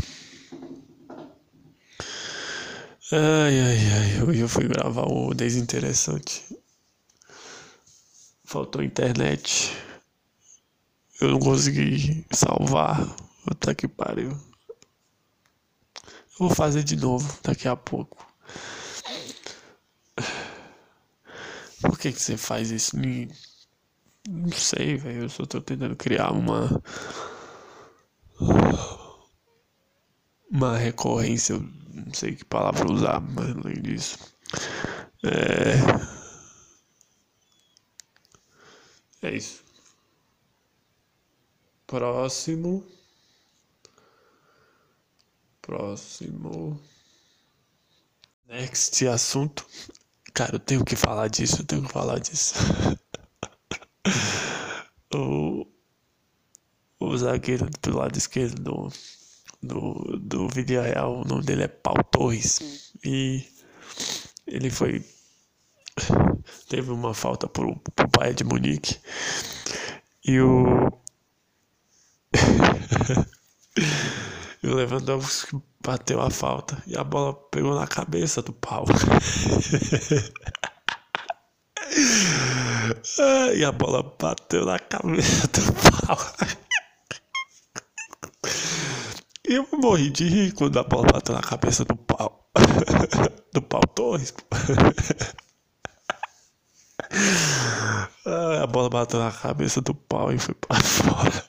Ai, 3.10 3.60
ai, 3.60 3.92
ai, 3.92 4.22
hoje 4.22 4.40
eu 4.40 4.48
fui 4.48 4.68
gravar 4.68 5.06
o 5.06 5.32
Desinteressante. 5.32 6.44
Faltou 8.44 8.82
internet. 8.82 9.72
Eu 11.20 11.30
não 11.30 11.38
consegui 11.38 12.24
salvar. 12.30 13.06
Puta 13.44 13.74
que 13.74 13.88
pariu. 13.88 14.30
Eu 14.30 14.38
vou 16.38 16.50
fazer 16.50 16.84
de 16.84 16.96
novo 16.96 17.38
daqui 17.42 17.66
a 17.66 17.74
pouco. 17.74 18.26
Por 21.80 21.98
que, 21.98 22.12
que 22.12 22.20
você 22.20 22.36
faz 22.36 22.70
isso? 22.70 22.96
Não 24.28 24.52
sei, 24.52 24.96
velho. 24.96 25.22
Eu 25.22 25.28
só 25.30 25.46
tô 25.46 25.58
tentando 25.60 25.96
criar 25.96 26.32
uma. 26.32 26.82
Uma 30.50 30.76
recorrência. 30.76 31.58
Não 31.58 32.12
sei 32.12 32.34
que 32.36 32.44
palavra 32.44 32.92
usar, 32.92 33.20
mas 33.20 33.56
além 33.56 33.80
disso. 33.80 34.18
É. 35.24 35.78
É 39.22 39.34
isso. 39.34 39.64
Próximo. 41.86 42.84
Próximo. 45.62 46.78
Next 48.46 49.06
assunto. 49.08 49.66
Cara, 50.34 50.56
eu 50.56 50.60
tenho 50.60 50.84
que 50.84 50.96
falar 50.96 51.28
disso, 51.28 51.62
eu 51.62 51.66
tenho 51.66 51.82
que 51.82 51.92
falar 51.92 52.18
disso. 52.18 52.54
o, 55.14 55.66
o 57.00 57.16
zagueiro 57.16 57.68
do 57.82 57.96
lado 57.96 58.16
esquerdo 58.16 58.62
do, 58.62 58.88
do, 59.62 60.18
do 60.18 60.48
vídeo 60.48 60.80
real, 60.80 61.20
o 61.20 61.24
nome 61.24 61.44
dele 61.44 61.64
é 61.64 61.68
Paul 61.68 62.02
Torres. 62.04 62.92
E 63.04 63.44
ele 64.46 64.70
foi. 64.70 65.04
Teve 66.68 66.90
uma 66.90 67.14
falta 67.14 67.48
pro, 67.48 67.76
pro 67.94 68.08
Bayern 68.08 68.36
de 68.36 68.44
Munique. 68.44 68.98
E 70.24 70.40
o. 70.40 70.92
e 74.62 74.66
o 74.66 74.74
Lewandowski 74.74 75.60
bateu 75.80 76.20
a 76.20 76.30
falta. 76.30 76.82
E 76.86 76.96
a 76.96 77.04
bola 77.04 77.34
pegou 77.34 77.74
na 77.74 77.86
cabeça 77.86 78.42
do 78.42 78.52
pau. 78.52 78.84
E 83.54 83.64
a 83.64 83.72
bola 83.72 84.02
bateu 84.18 84.64
na 84.64 84.78
cabeça 84.78 85.48
do 85.48 85.72
pau. 85.72 86.18
E 89.48 89.54
eu 89.54 89.66
morri 89.72 90.10
de 90.10 90.28
rir 90.28 90.52
quando 90.52 90.78
a 90.78 90.84
bola 90.84 91.06
bateu 91.12 91.34
na 91.34 91.40
cabeça 91.40 91.84
do 91.84 91.96
pau. 91.96 92.50
Do 93.54 93.62
pau 93.62 93.80
Torres. 93.94 94.34
a 98.62 98.66
bola 98.66 98.90
bateu 98.90 99.18
na 99.18 99.32
cabeça 99.32 99.80
do 99.80 99.94
pau 99.94 100.30
e 100.32 100.38
foi 100.38 100.54
pra 100.54 100.78
fora. 100.78 101.44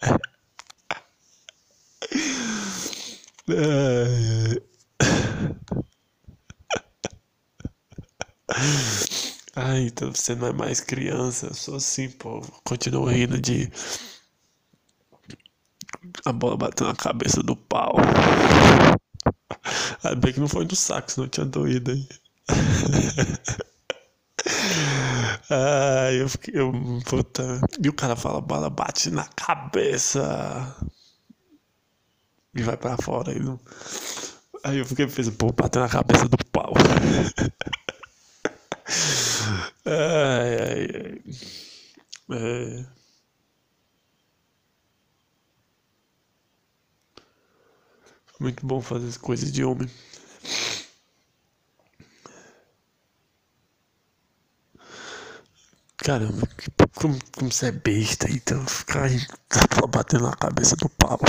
Ai, 9.62 9.88
então 9.88 10.14
você 10.16 10.34
não 10.36 10.48
é 10.48 10.54
mais 10.54 10.80
criança. 10.80 11.48
Eu 11.48 11.54
sou 11.54 11.76
assim, 11.76 12.10
pô. 12.10 12.40
Continuo 12.64 13.04
rindo 13.06 13.40
de. 13.42 13.70
A 16.26 16.32
bola 16.32 16.56
bateu 16.56 16.88
na 16.88 16.96
cabeça 16.96 17.44
do 17.44 17.58
pau. 17.58 17.98
Ainda 20.02 20.16
bem 20.16 20.32
que 20.32 20.40
não 20.40 20.48
foi 20.48 20.64
no 20.64 20.76
saco, 20.76 21.12
senão 21.12 21.28
tinha 21.28 21.46
doído 21.46 21.92
aí. 21.92 22.08
Ai, 25.50 26.22
eu 26.22 26.30
fiquei. 26.30 26.58
Eu, 26.58 26.72
puta. 27.06 27.60
E 27.84 27.90
o 27.90 27.94
cara 27.94 28.16
fala, 28.16 28.38
a 28.38 28.42
bola 28.42 28.70
bate 28.70 29.12
na 29.12 29.26
cabeça. 29.26 30.74
E 32.56 32.64
vai 32.64 32.78
pra 32.78 32.96
fora. 32.96 33.32
Aí, 33.32 33.40
não... 33.40 33.60
aí 34.64 34.78
eu 34.78 34.86
fiquei 34.86 35.06
pensando, 35.06 35.36
pô, 35.36 35.52
bateu 35.52 35.82
na 35.82 35.90
cabeça 35.90 36.30
do 36.30 36.38
pau. 36.46 36.72
ai, 39.86 40.56
ai, 40.60 41.22
ai. 42.30 42.36
É... 42.38 43.00
Muito 48.40 48.66
bom 48.66 48.82
fazer 48.82 49.18
coisas 49.20 49.52
de 49.52 49.64
homem. 49.64 49.90
Caramba, 55.98 56.48
como, 56.96 57.20
como 57.38 57.52
você 57.52 57.68
é 57.68 57.72
besta, 57.72 58.28
então 58.32 58.66
ficar 58.66 59.10
batendo 59.90 60.24
na 60.24 60.36
cabeça 60.36 60.76
do 60.78 60.88
pau. 60.90 61.20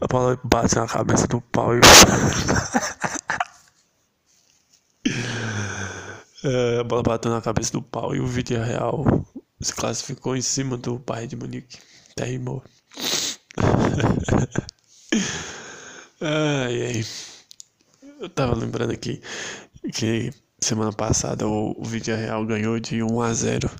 A 0.00 0.06
bola 0.08 0.38
bate 0.44 0.74
na 0.74 0.86
cabeça 0.86 1.26
do 1.28 1.40
pau 1.40 1.76
e. 1.76 1.80
é, 6.44 6.80
a 6.80 6.84
bola 6.84 7.02
bateu 7.02 7.30
na 7.30 7.40
cabeça 7.40 7.72
do 7.72 7.82
pau 7.82 8.14
e 8.14 8.20
o 8.20 8.26
vídeo 8.26 8.62
real 8.62 9.04
se 9.60 9.74
classificou 9.74 10.36
em 10.36 10.42
cima 10.42 10.76
do 10.76 11.00
pai 11.00 11.26
de 11.26 11.36
Monique. 11.36 11.78
Teimou. 12.14 12.62
ai, 16.20 16.86
ai. 16.86 17.04
Eu 18.20 18.28
tava 18.28 18.54
lembrando 18.54 18.92
aqui 18.92 19.20
que 19.92 20.32
semana 20.60 20.92
passada 20.92 21.46
o, 21.46 21.72
o 21.72 21.82
real 21.82 22.44
ganhou 22.44 22.78
de 22.80 23.02
1 23.02 23.20
a 23.20 23.32
0 23.32 23.70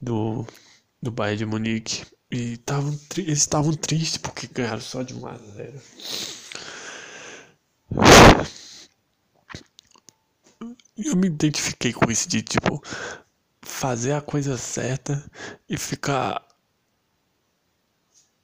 do, 0.00 0.46
do 1.02 1.10
Bayern 1.10 1.38
de 1.38 1.46
Munique. 1.46 2.04
E 2.30 2.56
tavam, 2.58 2.98
eles 3.16 3.38
estavam 3.38 3.72
tristes 3.72 4.18
porque 4.18 4.48
ganharam 4.48 4.80
só 4.80 5.02
de 5.02 5.14
1 5.14 5.26
a 5.26 5.36
0 5.36 5.80
Eu 10.96 11.16
me 11.16 11.26
identifiquei 11.26 11.92
com 11.92 12.10
isso 12.10 12.28
de 12.28 12.42
tipo 12.42 12.82
fazer 13.62 14.12
a 14.12 14.20
coisa 14.20 14.56
certa 14.56 15.22
e 15.68 15.76
ficar. 15.76 16.44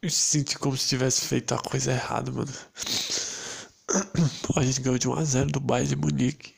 Se 0.03 0.11
sentir 0.11 0.59
como 0.59 0.77
se 0.77 0.89
tivesse 0.89 1.27
feito 1.27 1.55
a 1.55 1.59
coisa 1.59 1.93
errada, 1.93 2.31
mano. 2.31 2.53
a 4.57 4.63
gente 4.63 4.81
ganhou 4.81 4.99
de 4.99 5.09
1 5.09 5.15
a 5.15 5.25
0 5.25 5.53
do 5.53 5.61
Bayern 5.61 5.89
de 5.89 5.97
Munique. 5.97 6.55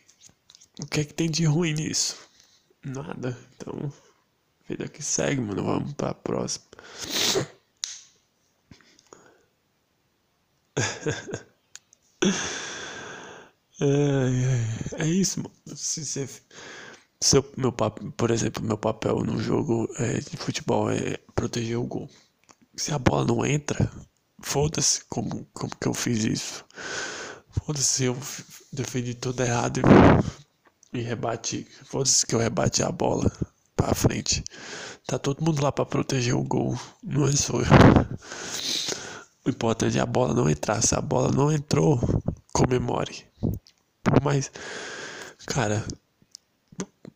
O 0.81 0.87
que 0.87 1.01
é 1.01 1.05
que 1.05 1.15
tem 1.15 1.31
de 1.31 1.45
ruim 1.45 1.75
nisso? 1.75 2.17
Nada. 2.85 3.39
Então, 3.55 3.93
vida 4.69 4.89
que 4.89 5.03
segue, 5.03 5.41
mano. 5.41 5.63
Vamos 5.63 5.93
pra 5.93 6.15
próxima. 6.15 6.65
é, 13.81 14.64
é, 15.05 15.09
isso, 15.09 15.41
mano. 15.41 15.55
Se 15.77 16.05
você. 16.05 16.29
Meu 17.57 17.73
papel, 17.73 18.13
por 18.13 18.31
exemplo, 18.31 18.63
meu 18.63 18.77
papel 18.77 19.21
no 19.21 19.39
jogo 19.39 19.89
é, 19.99 20.19
de 20.19 20.37
futebol 20.37 20.91
é 20.91 21.19
proteger 21.35 21.79
o 21.79 21.85
gol. 21.85 22.09
Se 22.77 22.93
a 22.93 22.99
bola 22.99 23.25
não 23.25 23.47
entra, 23.47 23.91
foda-se 24.43 25.05
como, 25.07 25.47
como 25.55 25.75
que 25.75 25.89
eu 25.89 25.95
fiz 25.95 26.25
isso. 26.25 26.65
Foda-se, 27.51 28.05
eu 28.05 28.19
defendi 28.73 29.15
tudo 29.15 29.43
errado 29.43 29.81
e, 30.93 30.99
e 30.99 31.03
rebati. 31.03 31.67
Foda-se 31.85 32.27
que 32.27 32.35
eu 32.35 32.39
rebati 32.41 32.83
a 32.83 32.91
bola 32.91 33.33
pra 33.75 33.95
frente. 33.95 34.45
Tá 35.07 35.19
todo 35.19 35.43
mundo 35.43 35.63
lá 35.63 35.73
pra 35.73 35.87
proteger 35.87 36.35
o 36.35 36.43
gol. 36.43 36.79
Não 37.03 37.27
é 37.27 37.33
só 37.33 37.55
eu. 37.55 37.67
O 39.47 39.51
importante 39.51 39.99
é 39.99 40.01
a 40.01 40.07
bola 40.07 40.35
não 40.35 40.49
entrar. 40.49 40.83
Se 40.83 40.95
a 40.95 41.01
bola 41.01 41.31
não 41.31 41.53
entrou, 41.53 42.01
comemore. 42.53 43.27
Por 44.05 44.23
mais. 44.23 44.53
Cara, 45.47 45.85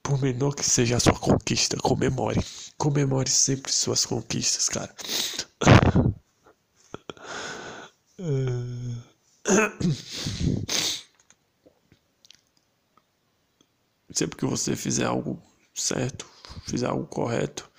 por 0.02 0.20
menor 0.20 0.54
que 0.54 0.64
seja 0.64 0.96
a 0.96 1.00
sua 1.00 1.18
conquista, 1.18 1.76
comemore. 1.76 2.40
Comemore 2.76 3.30
sempre 3.30 3.70
suas 3.72 4.04
conquistas, 4.06 4.68
cara. 4.68 4.94
Sempre 14.12 14.38
que 14.38 14.46
você 14.46 14.74
fizer 14.74 15.04
algo 15.04 15.40
certo, 15.74 16.26
fizer 16.66 16.86
algo 16.86 17.06
correto, 17.06 17.70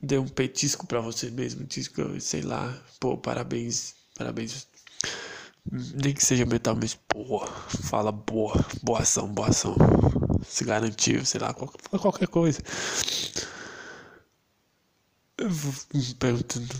dê 0.00 0.18
um 0.18 0.28
petisco 0.28 0.86
para 0.86 1.00
você 1.00 1.30
mesmo, 1.30 1.64
diz 1.64 1.90
sei 2.20 2.42
lá, 2.42 2.70
pô, 3.00 3.16
parabéns, 3.16 3.94
parabéns. 4.14 4.66
Nem 5.70 6.12
que 6.12 6.24
seja 6.24 6.44
mentalmente, 6.44 6.98
pô, 7.08 7.44
fala 7.88 8.12
boa, 8.12 8.54
boa 8.82 9.00
ação, 9.00 9.26
boa 9.28 9.48
ação. 9.48 9.74
Se 10.46 10.64
garantiu, 10.64 11.24
sei 11.24 11.40
lá, 11.40 11.54
qualquer, 11.54 11.98
qualquer 11.98 12.28
coisa. 12.28 12.62
Eu 15.38 15.50
me 15.50 16.14
perguntando, 16.14 16.74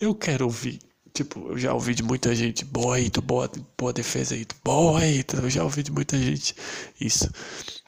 eu 0.00 0.14
quero 0.14 0.44
ouvir. 0.44 0.80
Tipo, 1.12 1.48
eu 1.48 1.58
já 1.58 1.72
ouvi 1.72 1.94
de 1.94 2.02
muita 2.02 2.34
gente, 2.34 2.62
boa 2.64 3.00
Ito, 3.00 3.22
boa, 3.22 3.50
boa 3.78 3.90
defesa 3.92 4.36
Ito, 4.36 4.54
boa 4.62 5.04
Ito, 5.06 5.36
eu 5.36 5.48
já 5.48 5.64
ouvi 5.64 5.82
de 5.82 5.90
muita 5.90 6.18
gente 6.18 6.54
isso. 7.00 7.30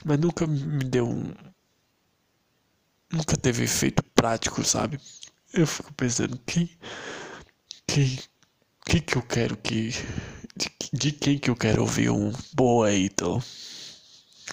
Mas 0.04 0.18
nunca 0.18 0.46
me 0.46 0.84
deu 0.84 1.06
um. 1.06 1.34
Nunca 3.12 3.36
teve 3.36 3.64
efeito 3.64 4.02
prático, 4.14 4.64
sabe? 4.64 4.98
Eu 5.52 5.66
fico 5.66 5.92
pensando, 5.94 6.38
quem. 6.46 6.70
Quem. 7.86 8.18
Quem 8.88 9.02
que 9.02 9.16
eu 9.18 9.22
quero 9.22 9.54
que. 9.58 9.90
De, 10.56 10.70
de 10.94 11.12
quem 11.12 11.38
que 11.38 11.50
eu 11.50 11.54
quero 11.54 11.82
ouvir 11.82 12.08
um 12.10 12.32
boa 12.54 12.90
Ito? 12.90 13.38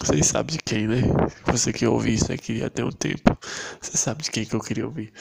Vocês 0.02 0.26
sabem 0.28 0.58
de 0.58 0.62
quem, 0.62 0.88
né? 0.88 1.04
Você 1.46 1.72
que 1.72 1.88
ouviu 1.88 2.14
isso 2.14 2.34
aqui 2.34 2.62
há 2.62 2.70
um 2.86 2.92
tempo. 2.92 3.38
Você 3.80 3.96
sabe 3.98 4.24
de 4.24 4.32
quem 4.32 4.46
que 4.46 4.54
eu 4.54 4.60
queria 4.60 4.86
ouvir. 4.86 5.14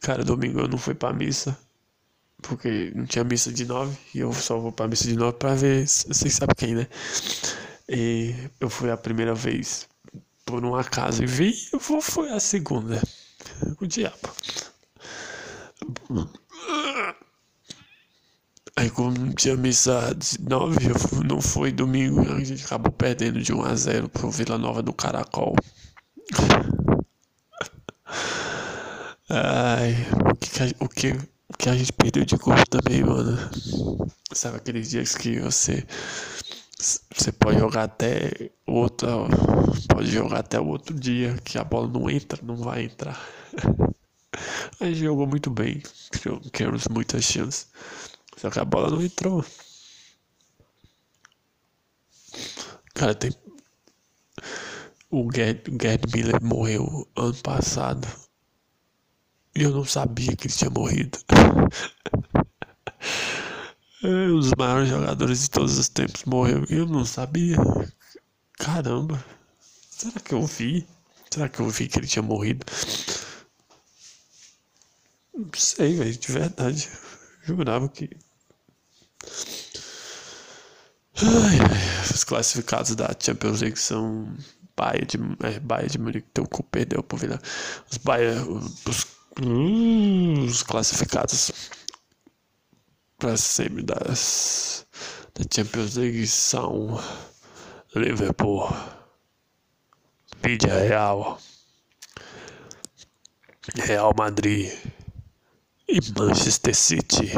Cara, 0.00 0.22
domingo 0.22 0.60
eu 0.60 0.68
não 0.68 0.78
fui 0.78 0.94
pra 0.94 1.12
missa. 1.12 1.58
Porque 2.42 2.92
não 2.94 3.06
tinha 3.06 3.24
missa 3.24 3.52
de 3.52 3.64
nove. 3.64 3.98
E 4.14 4.20
eu 4.20 4.32
só 4.32 4.56
vou 4.56 4.70
pra 4.70 4.86
missa 4.86 5.08
de 5.08 5.16
nove 5.16 5.36
pra 5.36 5.56
ver. 5.56 5.84
Vocês 5.88 6.34
sabem 6.34 6.54
quem, 6.56 6.76
né? 6.76 6.86
E 7.88 8.36
eu 8.60 8.70
fui 8.70 8.88
a 8.88 8.96
primeira 8.96 9.34
vez 9.34 9.88
por 10.44 10.64
um 10.64 10.74
acaso 10.74 11.22
e 11.22 11.26
vi. 11.26 11.54
Vou, 11.72 12.00
foi 12.00 12.30
a 12.30 12.40
segunda. 12.40 13.02
O 13.80 13.86
diabo. 13.86 14.30
Aí 18.76 18.90
como 18.90 19.32
tinha 19.34 19.56
missa 19.56 20.14
de 20.16 20.40
nove, 20.42 20.88
não 21.24 21.40
foi 21.40 21.70
domingo, 21.70 22.20
a 22.32 22.42
gente 22.42 22.64
acabou 22.64 22.90
perdendo 22.90 23.40
de 23.40 23.52
1 23.52 23.64
a 23.64 23.76
0 23.76 24.08
pro 24.08 24.30
Vila 24.30 24.58
Nova 24.58 24.82
do 24.82 24.92
Caracol. 24.92 25.54
Ai, 29.28 29.94
o 30.30 30.34
que, 30.34 30.76
o 30.80 30.88
que, 30.88 31.12
o 31.48 31.56
que 31.56 31.68
a 31.68 31.76
gente 31.76 31.92
perdeu 31.92 32.24
de 32.24 32.36
gol 32.36 32.54
também, 32.68 33.04
mano. 33.04 33.38
Sabe 34.32 34.56
aqueles 34.56 34.90
dias 34.90 35.14
que 35.14 35.38
você 35.38 35.86
você 37.12 37.32
pode 37.32 37.58
jogar 37.58 37.84
até 37.84 38.50
outro, 38.66 39.08
pode 39.88 40.10
jogar 40.10 40.40
até 40.40 40.60
o 40.60 40.66
outro 40.66 40.98
dia 40.98 41.34
que 41.44 41.58
a 41.58 41.64
bola 41.64 41.88
não 41.88 42.10
entra, 42.10 42.38
não 42.42 42.56
vai 42.56 42.84
entrar. 42.84 43.18
A 44.80 44.86
gente 44.86 44.98
jogou 44.98 45.26
muito 45.26 45.48
bem, 45.50 45.80
criamos 46.52 46.88
muitas 46.88 47.24
chances, 47.24 47.68
só 48.36 48.50
que 48.50 48.58
a 48.58 48.64
bola 48.64 48.90
não 48.90 49.00
entrou. 49.00 49.44
Cara, 52.92 53.14
tem 53.14 53.30
o 55.10 55.30
Gerd, 55.32 55.62
Gerd 55.80 56.02
Miller 56.12 56.42
morreu 56.42 57.08
ano 57.16 57.34
passado. 57.36 58.08
E 59.56 59.62
eu 59.62 59.70
não 59.70 59.84
sabia 59.84 60.34
que 60.34 60.48
ele 60.48 60.54
tinha 60.54 60.70
morrido. 60.70 61.18
É, 64.04 64.06
um 64.06 64.38
dos 64.38 64.52
maiores 64.58 64.90
jogadores 64.90 65.40
de 65.40 65.50
todos 65.50 65.78
os 65.78 65.88
tempos 65.88 66.24
morreu. 66.24 66.62
Eu 66.68 66.84
não 66.84 67.06
sabia. 67.06 67.56
Caramba. 68.58 69.24
Será 69.90 70.20
que 70.20 70.34
eu 70.34 70.44
vi? 70.46 70.86
Será 71.30 71.48
que 71.48 71.60
eu 71.60 71.70
vi 71.70 71.88
que 71.88 71.98
ele 71.98 72.06
tinha 72.06 72.22
morrido? 72.22 72.66
Não 75.34 75.48
sei, 75.56 75.96
velho. 75.96 76.18
De 76.18 76.32
verdade. 76.32 76.90
Jurava 77.44 77.88
que. 77.88 78.10
Ai, 81.16 81.58
os 82.12 82.24
classificados 82.24 82.94
da 82.94 83.08
Champions 83.18 83.62
League 83.62 83.78
são 83.78 84.36
Bayern 84.76 85.06
de, 85.06 85.16
é, 85.46 85.60
Bayern 85.60 85.90
de 85.90 85.98
Munique, 85.98 86.28
teu 86.34 86.46
cu 86.46 86.62
perdeu 86.64 87.02
pro 87.02 87.16
Vila. 87.16 87.40
Os 87.90 87.96
Bayern, 87.96 88.70
os, 88.86 89.06
hum, 89.40 90.44
os 90.44 90.62
classificados 90.62 91.52
para 93.18 93.36
semi 93.36 93.82
das 93.82 94.86
da 95.34 95.44
Champions 95.52 95.96
League 95.96 96.26
são 96.26 97.00
Liverpool, 97.94 98.72
Vídea 100.42 100.74
Real, 100.74 101.40
Real 103.74 104.14
Madrid 104.16 104.72
e 105.88 105.98
Manchester 106.18 106.74
City. 106.74 107.32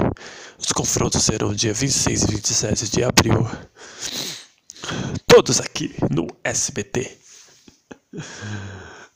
Os 0.59 0.73
confrontos 0.73 1.23
serão 1.23 1.55
dia 1.55 1.73
26 1.73 2.23
e 2.23 2.27
27 2.27 2.91
de 2.91 3.05
abril. 3.05 3.49
Todos 5.27 5.61
aqui 5.61 5.95
no 6.11 6.27
SBT. 6.45 7.19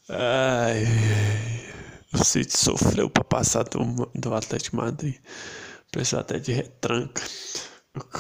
Ai, 0.09 0.85
o 2.13 2.25
City 2.25 2.57
sofreu 2.57 3.09
para 3.09 3.25
passar 3.25 3.65
do, 3.65 4.11
do 4.15 4.35
Atlético 4.35 4.77
Madrid. 4.77 5.17
Precisou 5.91 6.21
até 6.21 6.39
de 6.39 6.53
retranca. 6.53 7.23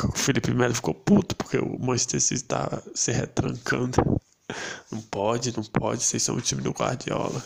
O 0.04 0.12
Felipe 0.18 0.52
Melo 0.52 0.74
ficou 0.74 0.94
puto 0.94 1.36
porque 1.36 1.56
o 1.58 1.78
Manchester 1.78 2.20
City 2.20 2.44
tá 2.44 2.82
se 2.94 3.12
retrancando. 3.12 4.20
Não 4.90 5.00
pode, 5.02 5.56
não 5.56 5.62
pode. 5.62 6.02
Vocês 6.02 6.22
são 6.22 6.34
o 6.36 6.40
time 6.40 6.60
do 6.60 6.72
Guardiola. 6.72 7.42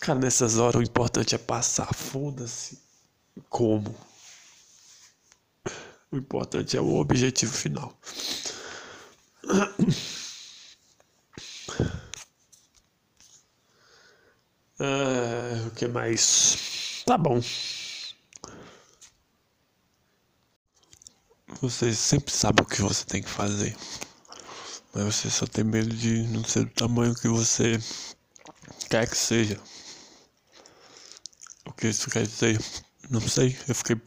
Cara, 0.00 0.18
nessas 0.18 0.58
horas 0.58 0.80
o 0.80 0.82
importante 0.82 1.34
é 1.34 1.38
passar. 1.38 1.92
Foda-se. 1.94 2.78
Como? 3.50 3.94
O 6.10 6.16
importante 6.16 6.76
é 6.76 6.80
o 6.80 6.94
objetivo 6.94 7.52
final. 7.52 7.94
Uh, 14.80 15.66
o 15.66 15.70
que 15.72 15.86
mais? 15.86 17.02
Tá 17.06 17.18
bom. 17.18 17.40
Você 21.60 21.94
sempre 21.94 22.32
sabe 22.32 22.62
o 22.62 22.66
que 22.66 22.82
você 22.82 23.04
tem 23.04 23.22
que 23.22 23.28
fazer. 23.28 23.76
Mas 24.94 25.04
você 25.04 25.30
só 25.30 25.46
tem 25.46 25.64
medo 25.64 25.94
de 25.94 26.22
não 26.28 26.44
ser 26.44 26.64
do 26.64 26.70
tamanho 26.70 27.14
que 27.14 27.28
você 27.28 27.78
quer 28.88 29.08
que 29.08 29.16
seja. 29.16 29.60
O 31.66 31.72
que 31.72 31.88
isso 31.88 32.10
quer 32.10 32.26
dizer? 32.26 32.62
Não 33.10 33.20
sei, 33.20 33.56
eu 33.66 33.74
fiquei. 33.74 33.96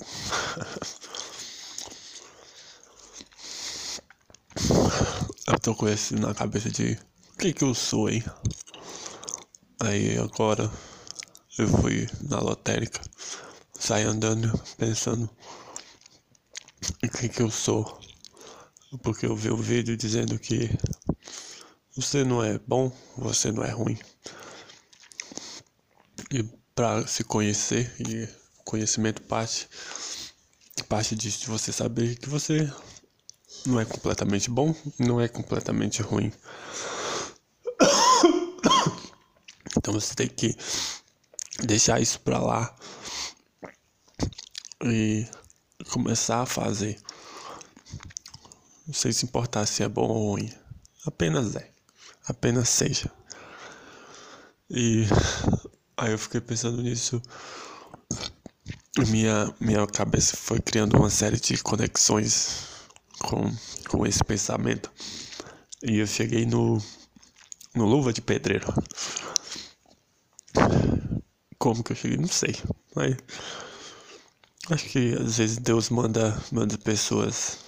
eu 5.47 5.59
tô 5.59 5.75
com 5.75 5.87
esse 5.87 6.15
na 6.15 6.33
cabeça 6.33 6.69
de 6.69 6.97
o 7.33 7.37
que 7.37 7.53
que 7.53 7.63
eu 7.63 7.73
sou, 7.75 8.09
hein? 8.09 8.23
Aí 9.79 10.17
agora 10.17 10.71
eu 11.57 11.67
fui 11.67 12.09
na 12.21 12.39
lotérica, 12.39 13.01
saí 13.73 14.03
andando 14.03 14.51
pensando 14.77 15.29
em 17.03 17.07
quem 17.09 17.29
que 17.29 17.41
eu 17.41 17.49
sou. 17.49 17.99
Porque 19.03 19.25
eu 19.25 19.35
vi 19.35 19.51
um 19.51 19.57
vídeo 19.57 19.97
dizendo 19.97 20.39
que 20.39 20.69
você 21.95 22.23
não 22.23 22.43
é 22.43 22.59
bom, 22.59 22.91
você 23.17 23.51
não 23.51 23.63
é 23.63 23.71
ruim. 23.71 23.97
E 26.31 26.43
para 26.75 27.05
se 27.07 27.23
conhecer, 27.23 27.93
e 27.99 28.27
conhecimento 28.63 29.21
parte, 29.23 29.67
parte 30.87 31.15
disso 31.15 31.39
de 31.41 31.47
você 31.47 31.71
saber 31.71 32.15
que 32.17 32.29
você 32.29 32.71
não 33.65 33.79
é 33.79 33.85
completamente 33.85 34.49
bom, 34.49 34.75
não 34.99 35.19
é 35.19 35.27
completamente 35.27 36.01
ruim. 36.01 36.31
Então 39.77 39.93
você 39.93 40.13
tem 40.15 40.27
que 40.27 40.55
deixar 41.63 42.01
isso 42.01 42.19
pra 42.19 42.39
lá 42.39 42.75
e 44.83 45.25
começar 45.87 46.41
a 46.41 46.45
fazer. 46.45 46.99
Não 48.85 48.93
sei 48.93 49.11
se 49.11 49.25
importar 49.25 49.65
se 49.65 49.83
é 49.83 49.89
bom 49.89 50.07
ou 50.07 50.31
ruim. 50.31 50.51
Apenas 51.05 51.55
é. 51.55 51.71
Apenas 52.25 52.69
seja. 52.69 53.11
E 54.69 55.05
aí 55.95 56.11
eu 56.11 56.17
fiquei 56.17 56.41
pensando 56.41 56.81
nisso. 56.81 57.21
Minha, 59.09 59.53
minha 59.59 59.85
cabeça 59.87 60.35
foi 60.35 60.59
criando 60.59 60.97
uma 60.97 61.09
série 61.09 61.39
de 61.39 61.57
conexões 61.61 62.65
com, 63.19 63.51
com 63.89 64.05
esse 64.05 64.23
pensamento. 64.23 64.91
E 65.83 65.99
eu 65.99 66.07
cheguei 66.07 66.45
no, 66.45 66.81
no 67.75 67.85
Luva 67.85 68.11
de 68.11 68.21
Pedreiro. 68.21 68.73
Como 71.57 71.83
que 71.83 71.91
eu 71.91 71.95
cheguei? 71.95 72.17
Não 72.17 72.27
sei. 72.27 72.55
Mas 72.95 73.15
acho 74.69 74.85
que 74.85 75.13
às 75.13 75.37
vezes 75.37 75.57
Deus 75.57 75.89
manda, 75.89 76.37
manda 76.51 76.77
pessoas, 76.77 77.59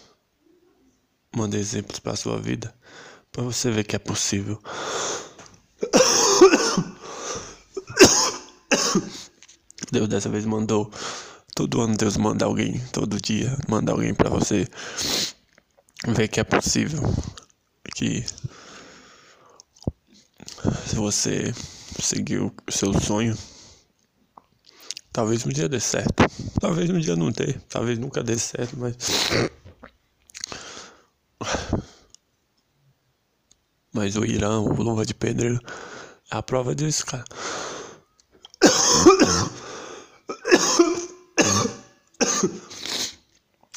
manda 1.36 1.58
exemplos 1.58 2.00
para 2.00 2.16
sua 2.16 2.39
vida, 2.39 2.74
para 3.32 3.43
você 3.43 3.72
ver 3.72 3.84
que 3.84 3.95
é 3.95 4.00
possível. 4.00 4.62
Deus 9.91 10.08
dessa 10.08 10.30
vez 10.30 10.45
mandou. 10.45 10.91
Todo 11.56 11.82
ano 11.82 11.97
Deus 11.97 12.16
manda 12.16 12.45
alguém, 12.45 12.80
todo 12.91 13.20
dia 13.20 13.58
manda 13.68 13.91
alguém 13.91 14.14
para 14.14 14.30
você 14.30 14.68
ver 16.08 16.28
que 16.28 16.39
é 16.39 16.43
possível. 16.43 17.02
Que 17.95 18.24
se 20.88 20.95
você 20.95 21.54
seguir 22.02 22.39
o 22.39 22.54
seu 22.70 22.93
sonho, 23.00 23.38
talvez 25.12 25.45
um 25.45 25.49
dia 25.49 25.70
dê 25.70 25.80
certo. 25.80 26.24
Talvez 26.60 26.89
um 26.89 26.99
dia 26.99 27.16
não 27.16 27.32
dê, 27.32 27.53
talvez 27.70 27.97
nunca 27.97 28.24
dê 28.24 28.38
certo, 28.38 28.78
mas. 28.78 28.95
Mas 33.91 34.16
o 34.16 34.24
Irã, 34.24 34.60
o 34.60 34.82
Luva 34.82 35.05
de 35.05 35.14
Pedreiro, 35.14 35.60
é 36.32 36.38
a 36.38 36.43
prova 36.43 36.76
disso, 36.76 37.05
cara. 37.05 37.26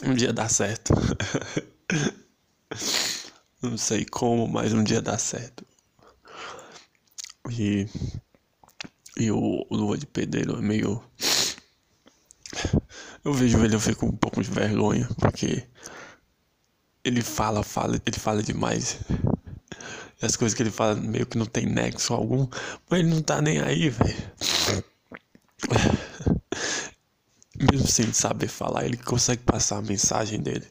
Um 0.05 0.15
dia 0.15 0.33
dá 0.33 0.49
certo. 0.49 0.93
Não 3.63 3.79
sei 3.79 4.05
como, 4.05 4.49
mas 4.49 4.73
um 4.73 4.83
dia 4.83 5.01
dá 5.01 5.17
certo. 5.17 5.65
E, 7.51 7.87
e 9.17 9.31
o, 9.31 9.67
Luva 9.71 9.99
de 9.99 10.07
Pedreiro 10.07 10.57
é 10.59 10.63
meio. 10.63 11.03
Eu 13.25 13.33
vejo 13.33 13.63
ele, 13.65 13.75
eu 13.75 13.81
fico 13.81 14.07
um 14.07 14.17
pouco 14.17 14.43
de 14.43 14.51
vergonha, 14.51 15.09
porque 15.19 15.65
ele 17.05 17.23
fala, 17.23 17.63
fala, 17.63 18.01
ele 18.05 18.19
fala 18.19 18.43
demais. 18.43 18.99
E 20.21 20.27
as 20.27 20.37
coisas 20.37 20.55
que 20.57 20.63
ele 20.63 20.71
fala 20.71 20.95
meio 20.95 21.27
que 21.27 21.39
não 21.39 21.47
tem 21.47 21.67
nexo 21.67 22.15
algum, 22.15 22.49
mas 22.89 23.01
ele 23.01 23.11
não 23.11 23.23
tá 23.23 23.41
nem 23.41 23.61
aí, 23.61 23.91
velho. 23.91 24.33
Mesmo 27.71 27.87
sem 27.87 28.13
saber 28.13 28.49
falar, 28.49 28.85
ele 28.85 28.97
consegue 28.97 29.43
passar 29.43 29.79
a 29.79 29.83
mensagem 29.83 30.41
dele. 30.41 30.67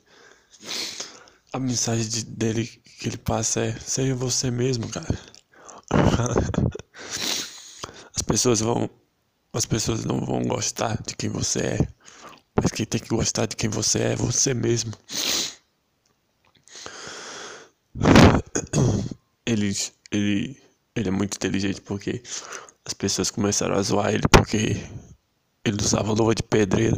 A 1.53 1.59
mensagem 1.59 2.07
de, 2.07 2.25
dele 2.25 2.65
que 2.65 3.07
ele 3.07 3.17
passa 3.17 3.61
é: 3.61 3.79
seja 3.79 4.15
você 4.15 4.51
mesmo, 4.51 4.89
cara. 4.89 5.19
As 8.15 8.21
pessoas 8.21 8.59
vão. 8.59 8.89
As 9.53 9.65
pessoas 9.65 10.05
não 10.05 10.25
vão 10.25 10.43
gostar 10.43 11.01
de 11.05 11.15
quem 11.15 11.29
você 11.29 11.59
é. 11.59 11.87
Mas 12.55 12.71
quem 12.71 12.85
tem 12.85 13.01
que 13.01 13.09
gostar 13.09 13.45
de 13.45 13.55
quem 13.55 13.69
você 13.69 13.99
é 13.99 14.11
é 14.13 14.15
você 14.15 14.53
mesmo. 14.53 14.93
Ele, 19.45 19.75
ele, 20.11 20.61
ele 20.95 21.09
é 21.09 21.11
muito 21.11 21.35
inteligente 21.35 21.81
porque 21.81 22.21
as 22.85 22.93
pessoas 22.93 23.29
começaram 23.29 23.75
a 23.75 23.81
zoar 23.81 24.13
ele 24.13 24.27
porque 24.29 24.81
ele 25.65 25.77
usava 25.81 26.13
luva 26.13 26.33
de 26.33 26.43
pedreiro. 26.43 26.95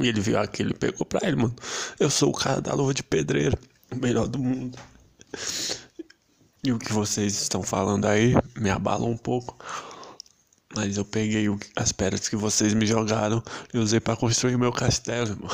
E 0.00 0.08
ele 0.08 0.20
viu 0.20 0.38
aquilo 0.38 0.70
e 0.70 0.74
pegou 0.74 1.06
pra 1.06 1.26
ele, 1.26 1.36
mano. 1.36 1.54
Eu 2.00 2.10
sou 2.10 2.30
o 2.30 2.34
cara 2.34 2.60
da 2.60 2.74
luva 2.74 2.92
de 2.92 3.02
pedreiro, 3.02 3.56
o 3.90 3.96
melhor 3.96 4.26
do 4.26 4.38
mundo. 4.38 4.78
E 6.64 6.72
o 6.72 6.78
que 6.78 6.92
vocês 6.92 7.42
estão 7.42 7.62
falando 7.62 8.06
aí 8.06 8.32
me 8.56 8.70
abalou 8.70 9.10
um 9.10 9.16
pouco. 9.16 9.58
Mas 10.74 10.96
eu 10.96 11.04
peguei 11.06 11.46
as 11.76 11.92
pedras 11.92 12.26
que 12.26 12.36
vocês 12.36 12.72
me 12.72 12.86
jogaram 12.86 13.42
e 13.72 13.78
usei 13.78 14.00
para 14.00 14.16
construir 14.16 14.56
meu 14.56 14.72
castelo, 14.72 15.30
irmão. 15.30 15.50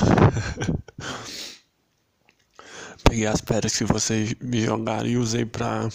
peguei 3.03 3.27
as 3.27 3.41
pedras 3.41 3.77
que 3.77 3.85
vocês 3.85 4.35
me 4.41 4.65
jogaram 4.65 5.09
e 5.09 5.17
usei 5.17 5.45
para 5.45 5.89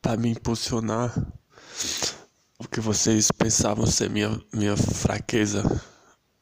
para 0.00 0.16
me 0.16 0.28
impulsionar 0.28 1.12
o 2.60 2.68
que 2.68 2.80
vocês 2.80 3.32
pensavam 3.32 3.88
ser 3.88 4.08
minha, 4.08 4.40
minha 4.52 4.76
fraqueza. 4.76 5.64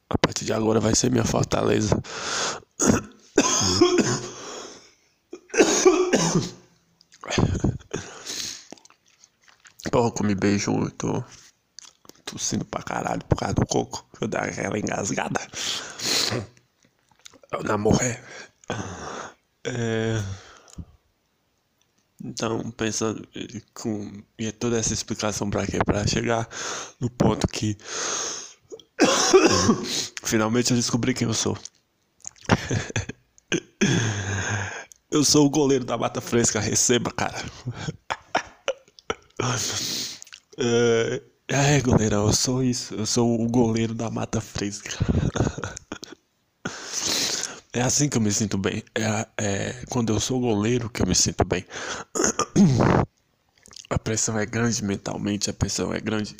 A 0.07 0.17
partir 0.19 0.45
de 0.45 0.53
agora 0.53 0.79
vai 0.79 0.93
ser 0.93 1.09
minha 1.09 1.25
fortaleza. 1.25 1.99
Porra, 9.91 10.11
comi 10.11 10.35
beijo, 10.35 10.71
eu 10.71 10.91
tô 10.91 11.23
tossindo 12.25 12.65
pra 12.65 12.83
caralho 12.83 13.23
por 13.25 13.37
causa 13.37 13.55
do 13.55 13.65
coco. 13.65 14.05
Eu 14.19 14.27
dar 14.27 14.43
aquela 14.43 14.77
engasgada. 14.77 15.39
Eu 17.51 17.63
namoré. 17.63 18.21
É... 19.63 20.21
Então, 22.23 22.71
pensando 22.71 23.27
com 23.73 24.23
e 24.37 24.51
toda 24.51 24.77
essa 24.79 24.93
explicação 24.93 25.49
para 25.49 25.65
quê? 25.67 25.79
Para 25.85 26.07
chegar 26.07 26.49
no 26.99 27.09
ponto 27.09 27.47
que 27.47 27.77
finalmente 30.23 30.71
eu 30.71 30.77
descobri 30.77 31.13
quem 31.13 31.27
eu 31.27 31.33
sou. 31.33 31.57
eu 35.15 35.23
sou 35.23 35.45
o 35.45 35.49
goleiro 35.49 35.85
da 35.85 35.97
Mata 35.97 36.19
Fresca, 36.19 36.59
receba, 36.59 37.09
cara. 37.09 37.41
é, 40.59 41.21
é, 41.47 41.79
goleiro, 41.79 42.15
eu 42.15 42.33
sou 42.33 42.61
isso. 42.61 42.93
Eu 42.93 43.05
sou 43.05 43.41
o 43.41 43.47
goleiro 43.47 43.93
da 43.93 44.11
Mata 44.11 44.41
Fresca. 44.41 44.91
É 47.71 47.81
assim 47.81 48.07
que 48.07 48.15
eu 48.15 48.21
me 48.21 48.31
sinto 48.31 48.57
bem. 48.57 48.81
É, 48.95 49.27
é 49.37 49.83
quando 49.89 50.13
eu 50.13 50.17
sou 50.17 50.39
goleiro 50.39 50.89
que 50.89 51.01
eu 51.01 51.05
me 51.05 51.13
sinto 51.13 51.43
bem. 51.43 51.65
A 53.89 53.99
pressão 53.99 54.39
é 54.39 54.45
grande 54.45 54.81
mentalmente, 54.81 55.49
a 55.49 55.53
pressão 55.53 55.93
é 55.93 55.99
grande. 55.99 56.37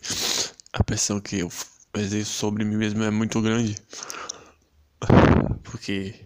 A 0.71 0.81
pressão 0.81 1.19
que 1.19 1.39
eu 1.39 1.51
exerço 1.93 2.31
sobre 2.31 2.63
mim 2.63 2.77
mesmo 2.77 3.03
é 3.03 3.11
muito 3.11 3.41
grande. 3.41 3.75
Porque 5.63 6.24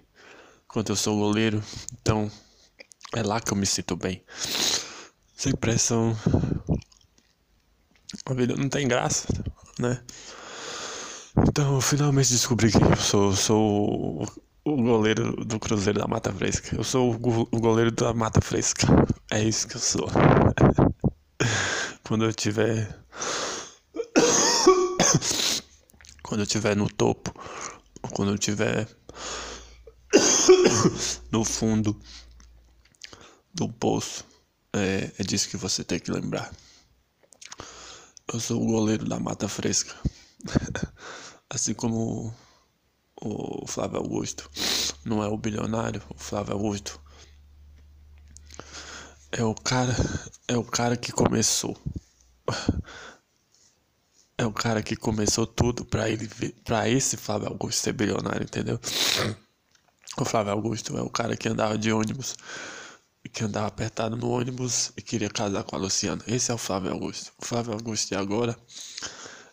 quando 0.70 0.90
eu 0.90 0.96
sou 0.96 1.18
goleiro, 1.18 1.62
então 2.00 2.32
é 3.14 3.22
lá 3.22 3.42
que 3.42 3.52
eu 3.52 3.58
me 3.58 3.66
sinto 3.66 3.98
bem. 3.98 4.24
Sem 5.36 5.54
pressão, 5.54 6.16
a 8.26 8.34
vida 8.34 8.56
não 8.56 8.70
tem 8.70 8.88
graça, 8.88 9.28
né? 9.80 10.02
Então, 11.48 11.76
eu 11.76 11.82
finalmente 11.82 12.32
descobri 12.32 12.72
que 12.72 12.78
eu 12.78 12.96
sou, 12.96 13.36
sou 13.36 14.28
o 14.64 14.76
goleiro 14.76 15.44
do 15.46 15.60
Cruzeiro 15.60 16.00
da 16.00 16.08
Mata 16.08 16.32
Fresca. 16.32 16.76
Eu 16.76 16.84
sou 16.84 17.14
o 17.14 17.60
goleiro 17.60 17.92
da 17.92 18.14
Mata 18.14 18.42
Fresca. 18.42 18.88
É 19.32 19.42
isso 19.42 19.68
que 19.68 19.76
eu 19.76 19.82
sou. 19.82 20.08
Quando 22.08 22.26
eu 22.26 22.34
tiver. 22.34 22.96
Quando 26.22 26.42
eu 26.42 26.48
tiver 26.48 26.76
no 26.76 26.88
topo. 26.88 27.34
Quando 28.14 28.32
eu 28.32 28.38
tiver. 28.38 28.88
No 31.32 31.44
fundo 31.44 32.00
do 33.54 33.68
poço. 33.70 34.26
É, 34.74 35.12
é 35.18 35.24
disso 35.24 35.50
que 35.50 35.58
você 35.58 35.84
tem 35.84 36.00
que 36.00 36.12
lembrar. 36.12 36.52
Eu 38.32 38.40
sou 38.40 38.62
o 38.62 38.66
goleiro 38.66 39.06
da 39.06 39.20
Mata 39.20 39.48
Fresca. 39.48 39.96
assim 41.50 41.74
como 41.74 42.34
o 43.22 43.68
Flávio 43.68 43.98
Augusto. 43.98 44.50
Não 45.04 45.24
é 45.24 45.28
o 45.28 45.38
bilionário, 45.38 46.02
o 46.10 46.18
Flávio 46.18 46.54
Augusto. 46.54 47.02
É 49.32 49.44
o 49.44 49.54
cara, 49.54 49.96
é 50.48 50.58
o 50.58 50.64
cara 50.64 50.96
que 50.96 51.12
começou. 51.12 51.78
É 54.38 54.46
o 54.46 54.54
cara 54.54 54.82
que 54.82 54.96
começou 54.96 55.46
tudo 55.46 55.84
para 55.84 56.10
ele 56.10 56.28
para 56.64 56.88
esse 56.88 57.18
Flávio 57.18 57.50
Augusto 57.50 57.82
ser 57.82 57.94
bilionário, 57.94 58.44
entendeu? 58.44 58.80
O 60.20 60.26
Flávio 60.26 60.52
Augusto 60.52 60.98
é 60.98 61.02
o 61.02 61.10
cara 61.10 61.36
que 61.36 61.48
andava 61.48 61.78
de 61.78 61.92
ônibus 61.92 62.36
que 63.32 63.44
andava 63.44 63.68
apertado 63.68 64.18
no 64.18 64.30
ônibus 64.30 64.92
e 64.98 65.02
queria 65.02 65.30
casar 65.30 65.64
com 65.64 65.76
a 65.76 65.80
Luciana. 65.80 66.22
Esse 66.28 66.52
é 66.52 66.54
o 66.54 66.58
Flávio 66.58 66.92
Augusto. 66.92 67.32
O 67.38 67.46
Flávio 67.46 67.74
Augusto 67.74 68.10
de 68.10 68.16
agora 68.16 68.58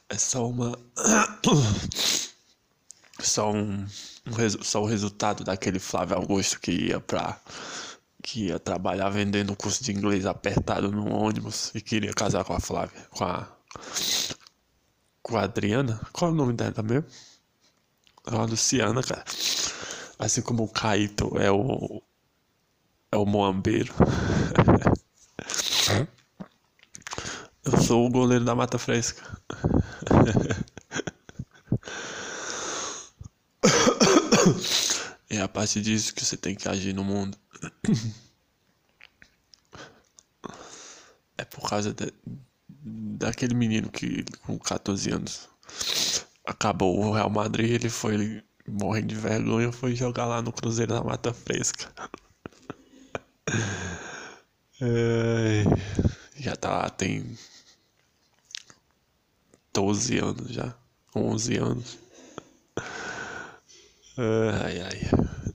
é 0.09 0.17
só 0.17 0.49
uma. 0.49 0.79
só 3.21 3.53
um, 3.53 3.87
um 4.27 4.63
só 4.63 4.83
o 4.83 4.87
resultado 4.87 5.45
daquele 5.45 5.79
Flávio 5.79 6.17
Augusto 6.17 6.61
que 6.61 6.73
ia 6.73 7.01
pra. 7.01 7.41
que 8.23 8.47
ia 8.47 8.59
trabalhar 8.59 9.11
vendendo 9.11 9.55
curso 9.55 9.85
de 9.85 9.93
inglês 9.93 10.27
apertado 10.27 10.91
no 10.91 11.13
ônibus 11.13 11.71
e 11.75 11.81
queria 11.81 12.13
casar 12.13 12.45
com 12.45 12.55
a 12.55 12.61
Flávia. 12.61 13.07
com 13.11 13.25
a. 13.25 13.47
com 15.23 15.37
a 15.37 15.43
Adriana. 15.43 16.01
Qual 16.13 16.31
é 16.31 16.35
o 16.35 16.37
nome 16.37 16.55
dela 16.55 16.83
mesmo? 16.83 17.07
É 18.27 18.35
a 18.35 18.45
Luciana, 18.45 19.03
cara. 19.03 19.25
Assim 20.19 20.43
como 20.43 20.65
o 20.65 20.69
Caíto 20.69 21.39
é 21.39 21.51
o 21.51 22.03
é 23.13 23.17
o 23.17 23.27
Moambeiro. 23.27 23.95
Eu 27.65 27.81
sou 27.83 28.07
o 28.07 28.11
goleiro 28.11 28.45
da 28.45 28.55
Mata 28.55 28.79
Fresca. 28.79 29.23
É 35.29 35.41
a 35.41 35.49
partir 35.49 35.83
disso 35.83 36.15
que 36.15 36.25
você 36.25 36.37
tem 36.37 36.55
que 36.55 36.69
agir 36.69 36.95
no 36.95 37.03
mundo. 37.05 37.37
É 41.37 41.45
por 41.45 41.69
causa 41.69 41.93
de, 41.93 42.13
daquele 42.69 43.55
menino 43.55 43.91
que 43.91 44.25
com 44.47 44.59
14 44.59 45.11
anos 45.11 45.49
acabou 46.45 46.99
o 46.99 47.13
Real 47.13 47.29
Madrid, 47.29 47.73
ele 47.73 47.91
foi 47.91 48.43
morrendo 48.69 49.09
de 49.09 49.15
vergonha, 49.15 49.73
foi 49.73 49.95
jogar 49.95 50.27
lá 50.27 50.43
no 50.43 50.53
Cruzeiro 50.53 50.95
da 50.95 51.03
Mata 51.03 51.33
Fresca. 51.33 51.93
É, 54.81 55.65
já 56.39 56.55
tá 56.55 56.71
lá, 56.71 56.91
tem 56.91 57.37
12 59.73 60.19
anos 60.19 60.51
já, 60.53 60.75
11 61.15 61.57
anos. 61.57 61.99
Ai, 64.19 64.81
ai. 64.81 65.01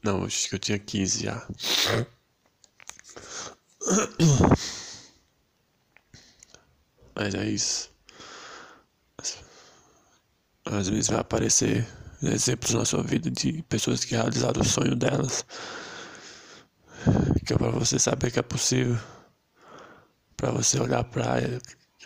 Não, 0.04 0.24
acho 0.24 0.50
que 0.50 0.56
eu 0.56 0.60
tinha 0.60 0.80
15 0.80 1.24
já. 1.24 1.48
Mas 7.16 7.36
é 7.36 7.50
isso. 7.50 7.92
Às 10.66 10.88
vezes 10.88 11.10
vai 11.10 11.20
aparecer 11.20 11.88
exemplos 12.22 12.74
na 12.74 12.86
sua 12.86 13.04
vida 13.04 13.30
de 13.30 13.64
pessoas 13.64 14.04
que 14.06 14.16
realizaram 14.16 14.62
o 14.62 14.66
sonho 14.66 14.96
delas 14.96 15.46
que 17.46 17.54
é 17.54 17.58
para 17.58 17.72
você 17.72 17.98
saber 18.00 18.32
que 18.32 18.40
é 18.40 18.44
possível, 18.44 18.98
para 20.38 20.52
você 20.52 20.80
olhar 20.80 21.04
para 21.04 21.38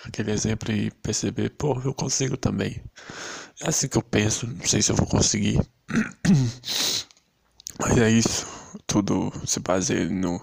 aquele 0.05 0.31
exemplo 0.31 0.71
e 0.71 0.91
perceber, 0.91 1.49
pô, 1.51 1.79
eu 1.83 1.93
consigo 1.93 2.37
também. 2.37 2.81
É 3.61 3.69
assim 3.69 3.87
que 3.87 3.97
eu 3.97 4.01
penso, 4.01 4.47
não 4.47 4.65
sei 4.65 4.81
se 4.81 4.91
eu 4.91 4.95
vou 4.95 5.07
conseguir. 5.07 5.59
Mas 7.79 7.97
é 7.97 8.09
isso, 8.09 8.47
tudo 8.87 9.31
se 9.45 9.59
baseia 9.59 10.09
no 10.09 10.41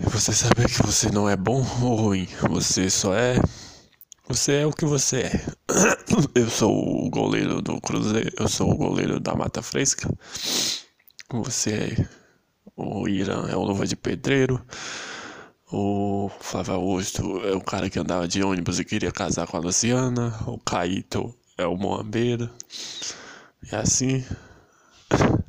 você 0.00 0.32
saber 0.32 0.68
que 0.68 0.82
você 0.82 1.10
não 1.10 1.28
é 1.28 1.36
bom 1.36 1.58
ou 1.82 1.94
ruim, 1.96 2.28
você 2.48 2.88
só 2.88 3.14
é 3.14 3.38
você 4.28 4.52
é 4.52 4.66
o 4.66 4.72
que 4.72 4.84
você 4.84 5.22
é. 5.22 5.46
Eu 6.34 6.48
sou 6.48 7.06
o 7.06 7.10
goleiro 7.10 7.60
do 7.60 7.80
Cruzeiro, 7.80 8.32
eu 8.38 8.48
sou 8.48 8.70
o 8.70 8.76
goleiro 8.76 9.20
da 9.20 9.34
Mata 9.34 9.62
Fresca. 9.62 10.08
Você 11.30 11.72
é 11.72 12.08
o 12.76 13.08
Irã 13.08 13.48
é 13.48 13.56
o 13.56 13.62
Luva 13.62 13.86
de 13.86 13.96
Pedreiro. 13.96 14.60
O 15.72 16.30
Flávio 16.40 16.74
Augusto 16.74 17.40
é 17.44 17.52
o 17.52 17.60
cara 17.60 17.88
que 17.88 17.98
andava 17.98 18.26
de 18.28 18.42
ônibus 18.42 18.78
e 18.78 18.84
queria 18.84 19.12
casar 19.12 19.46
com 19.46 19.56
a 19.56 19.60
Luciana. 19.60 20.34
O 20.46 20.58
Caíto 20.58 21.34
é 21.56 21.66
o 21.66 21.76
Moambeiro. 21.76 22.50
E 23.70 23.74
assim. 23.74 24.24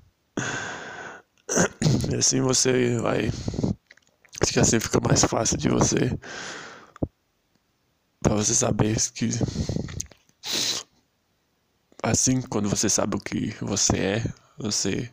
E 2.11 2.15
assim 2.15 2.41
você 2.41 2.97
vai. 2.97 3.31
Acho 4.41 4.53
que 4.53 4.59
assim 4.59 4.79
fica 4.79 4.99
mais 4.99 5.23
fácil 5.23 5.57
de 5.57 5.69
você. 5.69 6.17
Pra 8.25 8.33
você 8.33 8.55
saber 8.55 8.97
que. 9.11 9.29
Assim, 12.01 12.41
quando 12.41 12.67
você 12.67 12.89
sabe 12.89 13.15
o 13.15 13.19
que 13.19 13.55
você 13.61 13.97
é, 13.97 14.33
você 14.57 15.11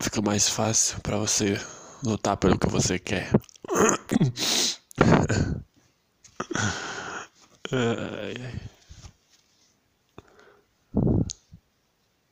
fica 0.00 0.20
mais 0.20 0.48
fácil 0.48 1.00
para 1.00 1.16
você 1.16 1.56
lutar 2.02 2.36
pelo 2.36 2.58
que 2.58 2.68
você 2.68 2.98
quer. 2.98 3.30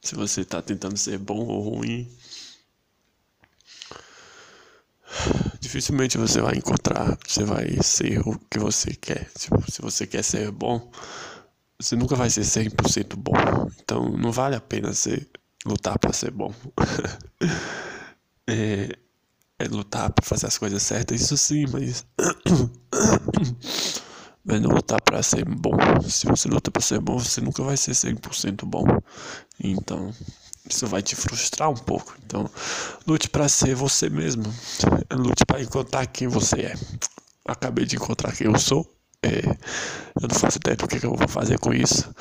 Se 0.02 0.16
você 0.16 0.44
tá 0.44 0.60
tentando 0.60 0.96
ser 0.96 1.18
bom 1.18 1.46
ou 1.46 1.76
ruim, 1.76 2.10
dificilmente 5.70 6.18
você 6.18 6.40
vai 6.40 6.56
encontrar, 6.56 7.16
você 7.24 7.44
vai 7.44 7.76
ser 7.80 8.18
o 8.26 8.36
que 8.50 8.58
você 8.58 8.92
quer. 8.92 9.30
Tipo, 9.38 9.70
se 9.70 9.80
você 9.80 10.04
quer 10.04 10.24
ser 10.24 10.50
bom, 10.50 10.90
você 11.78 11.94
nunca 11.94 12.16
vai 12.16 12.28
ser 12.28 12.40
100% 12.40 13.14
bom. 13.16 13.70
Então 13.80 14.10
não 14.10 14.32
vale 14.32 14.56
a 14.56 14.60
pena 14.60 14.92
ser 14.92 15.30
lutar 15.64 15.96
para 15.96 16.12
ser 16.12 16.32
bom. 16.32 16.52
é, 18.48 18.98
é, 19.60 19.64
lutar 19.68 20.10
para 20.10 20.26
fazer 20.26 20.48
as 20.48 20.58
coisas 20.58 20.82
certas, 20.82 21.20
isso 21.20 21.36
sim, 21.36 21.66
mas. 21.68 22.04
mas 24.44 24.60
não 24.60 24.70
lutar 24.70 25.00
para 25.00 25.22
ser 25.22 25.44
bom. 25.44 25.78
Se 26.02 26.26
você 26.26 26.48
luta 26.48 26.72
para 26.72 26.82
ser 26.82 26.98
bom, 26.98 27.16
você 27.16 27.40
nunca 27.40 27.62
vai 27.62 27.76
ser 27.76 27.92
100% 27.92 28.64
bom. 28.64 28.84
Então, 29.62 30.12
isso 30.70 30.86
vai 30.86 31.02
te 31.02 31.14
frustrar 31.16 31.68
um 31.70 31.74
pouco. 31.74 32.16
Então, 32.24 32.48
lute 33.06 33.28
para 33.28 33.48
ser 33.48 33.74
você 33.74 34.08
mesmo. 34.08 34.44
Lute 35.12 35.44
para 35.44 35.60
encontrar 35.60 36.06
quem 36.06 36.28
você 36.28 36.60
é. 36.60 36.74
Acabei 37.46 37.84
de 37.84 37.96
encontrar 37.96 38.32
quem 38.32 38.46
eu 38.46 38.58
sou. 38.58 38.90
É, 39.22 39.40
eu 40.20 40.28
não 40.28 40.38
faço 40.38 40.58
ideia 40.58 40.76
do 40.76 40.88
que, 40.88 41.04
eu 41.04 41.14
vou 41.14 41.28
fazer 41.28 41.58
com 41.58 41.74
isso. 41.74 42.12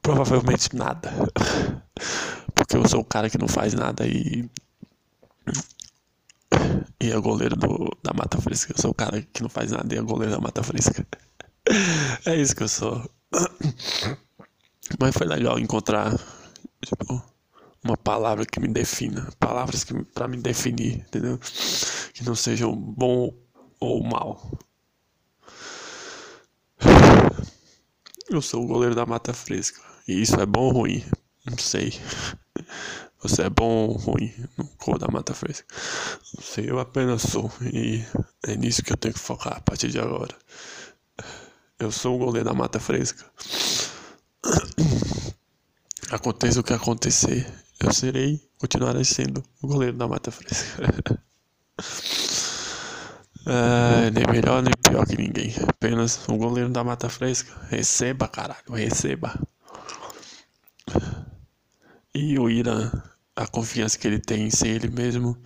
Provavelmente 0.00 0.76
nada 0.76 1.10
porque 2.54 2.76
eu 2.76 2.88
sou 2.88 3.00
o 3.00 3.04
cara 3.04 3.28
que 3.28 3.38
não 3.38 3.48
faz 3.48 3.74
nada 3.74 4.06
e. 4.06 4.48
E 6.98 7.10
é 7.10 7.18
goleiro 7.18 7.54
do, 7.56 7.90
da 8.02 8.14
Mata 8.14 8.40
Fresca. 8.40 8.72
Eu 8.72 8.80
sou 8.80 8.90
o 8.92 8.94
cara 8.94 9.20
que 9.20 9.42
não 9.42 9.50
faz 9.50 9.72
nada 9.72 9.94
e 9.94 9.98
é 9.98 10.00
goleiro 10.00 10.32
da 10.32 10.40
Mata 10.40 10.62
Fresca. 10.62 11.06
É 12.24 12.34
isso 12.34 12.56
que 12.56 12.62
eu 12.62 12.68
sou. 12.68 13.04
Mas 14.98 15.14
foi 15.14 15.26
legal 15.26 15.58
encontrar 15.58 16.16
tipo, 16.84 17.22
uma 17.86 17.96
palavra 17.96 18.44
que 18.44 18.60
me 18.60 18.68
defina. 18.68 19.28
Palavras 19.38 19.84
que 19.84 19.94
para 20.04 20.28
me 20.28 20.36
definir, 20.36 20.96
entendeu? 20.96 21.38
Que 22.12 22.24
não 22.24 22.34
sejam 22.34 22.74
bom 22.74 23.32
ou 23.80 24.02
mal. 24.02 24.58
Eu 28.28 28.42
sou 28.42 28.64
o 28.64 28.66
goleiro 28.66 28.94
da 28.94 29.06
Mata 29.06 29.32
Fresca. 29.32 29.80
E 30.08 30.20
isso 30.20 30.38
é 30.40 30.46
bom 30.46 30.66
ou 30.66 30.72
ruim? 30.72 31.04
Não 31.48 31.58
sei. 31.58 31.92
Você 33.22 33.42
é 33.42 33.50
bom 33.50 33.88
ou 33.88 33.96
ruim 33.96 34.32
no 34.56 34.66
cor 34.76 34.98
da 34.98 35.08
mata 35.08 35.34
fresca? 35.34 35.66
Não 36.34 36.42
sei, 36.42 36.70
eu 36.70 36.78
apenas 36.78 37.22
sou. 37.22 37.50
E 37.60 38.04
é 38.44 38.56
nisso 38.56 38.82
que 38.82 38.92
eu 38.92 38.96
tenho 38.96 39.14
que 39.14 39.20
focar 39.20 39.56
a 39.56 39.60
partir 39.60 39.88
de 39.88 39.98
agora. 39.98 40.34
Eu 41.78 41.90
sou 41.90 42.14
o 42.14 42.18
goleiro 42.18 42.48
da 42.48 42.54
mata 42.54 42.78
fresca. 42.78 43.24
Aconteça 46.10 46.60
o 46.60 46.62
que 46.62 46.72
acontecer, 46.72 47.52
eu 47.80 47.92
serei, 47.92 48.40
continuarei 48.58 49.04
sendo 49.04 49.42
o 49.62 49.66
goleiro 49.66 49.96
da 49.96 50.08
mata 50.08 50.30
fresca. 50.30 50.82
Nem 54.12 54.24
melhor 54.28 54.60
nem 54.60 54.74
pior 54.82 55.06
que 55.06 55.16
ninguém. 55.16 55.54
Apenas 55.68 56.28
o 56.28 56.36
goleiro 56.36 56.68
da 56.68 56.82
mata 56.82 57.08
fresca. 57.08 57.54
Receba, 57.68 58.26
caralho, 58.26 58.72
receba. 58.72 59.38
E 62.12 62.38
o 62.38 62.50
Irã, 62.50 62.90
a 63.36 63.46
confiança 63.46 63.98
que 63.98 64.06
ele 64.08 64.18
tem 64.18 64.46
em 64.46 64.50
ser 64.50 64.68
ele 64.68 64.88
mesmo 64.88 65.36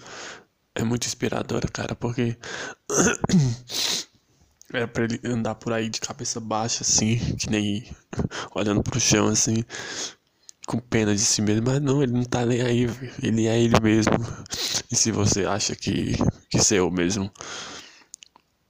é 0.74 0.82
muito 0.82 1.06
inspiradora, 1.06 1.68
cara, 1.68 1.94
porque 1.94 2.38
é 4.72 4.86
pra 4.86 5.04
ele 5.04 5.20
andar 5.24 5.56
por 5.56 5.72
aí 5.72 5.90
de 5.90 6.00
cabeça 6.00 6.40
baixa, 6.40 6.82
assim, 6.82 7.18
que 7.36 7.50
nem 7.50 7.90
olhando 8.54 8.82
pro 8.82 9.00
chão, 9.00 9.26
assim, 9.26 9.64
com 10.70 10.78
pena 10.78 11.12
de 11.12 11.20
si 11.20 11.42
mesmo, 11.42 11.66
mas 11.66 11.82
não, 11.82 12.00
ele 12.00 12.12
não 12.12 12.22
tá 12.22 12.46
nem 12.46 12.62
aí, 12.62 12.86
ele 13.20 13.48
é 13.48 13.60
ele 13.60 13.74
mesmo. 13.82 14.12
E 14.88 14.94
se 14.94 15.10
você 15.10 15.44
acha 15.44 15.74
que, 15.74 16.12
que 16.48 16.60
ser 16.60 16.76
eu 16.76 16.88
mesmo 16.92 17.28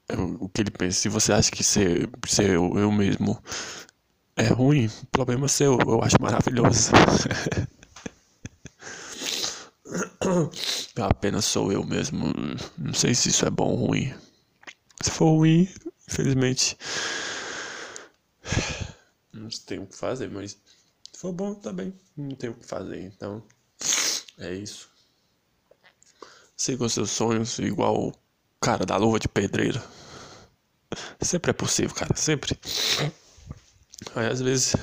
é 0.08 0.16
o 0.16 0.48
que 0.48 0.62
ele 0.62 0.70
pensa, 0.70 0.98
se 0.98 1.10
você 1.10 1.30
acha 1.30 1.50
que 1.50 1.62
ser, 1.62 2.08
ser 2.26 2.48
eu, 2.48 2.72
eu 2.78 2.90
mesmo 2.90 3.38
é 4.34 4.46
ruim, 4.46 4.90
problema 5.12 5.46
seu, 5.46 5.78
eu 5.78 6.02
acho 6.02 6.16
maravilhoso. 6.22 6.90
Apenas 10.96 11.44
sou 11.44 11.70
eu 11.70 11.84
mesmo. 11.84 12.32
Não 12.78 12.94
sei 12.94 13.14
se 13.14 13.28
isso 13.28 13.44
é 13.44 13.50
bom 13.50 13.72
ou 13.72 13.88
ruim. 13.88 14.14
Se 15.02 15.10
for 15.10 15.36
ruim, 15.36 15.68
infelizmente. 16.08 16.78
Não 19.34 19.50
tenho 19.66 19.82
o 19.82 19.86
que 19.86 19.96
fazer, 19.96 20.30
mas 20.30 20.56
for 21.20 21.32
bom, 21.32 21.54
bem. 21.74 21.92
Não 22.16 22.34
tenho 22.34 22.54
o 22.54 22.56
que 22.56 22.66
fazer, 22.66 23.02
então. 23.02 23.42
É 24.38 24.54
isso. 24.54 24.88
Siga 26.56 26.84
os 26.84 26.94
seus 26.94 27.10
sonhos 27.10 27.58
igual 27.58 28.08
o 28.08 28.14
cara 28.58 28.86
da 28.86 28.96
luva 28.96 29.20
de 29.20 29.28
pedreiro. 29.28 29.82
Sempre 31.20 31.50
é 31.50 31.52
possível, 31.52 31.94
cara. 31.94 32.16
Sempre. 32.16 32.58
Aí 34.14 34.28
às 34.28 34.40
vezes 34.40 34.74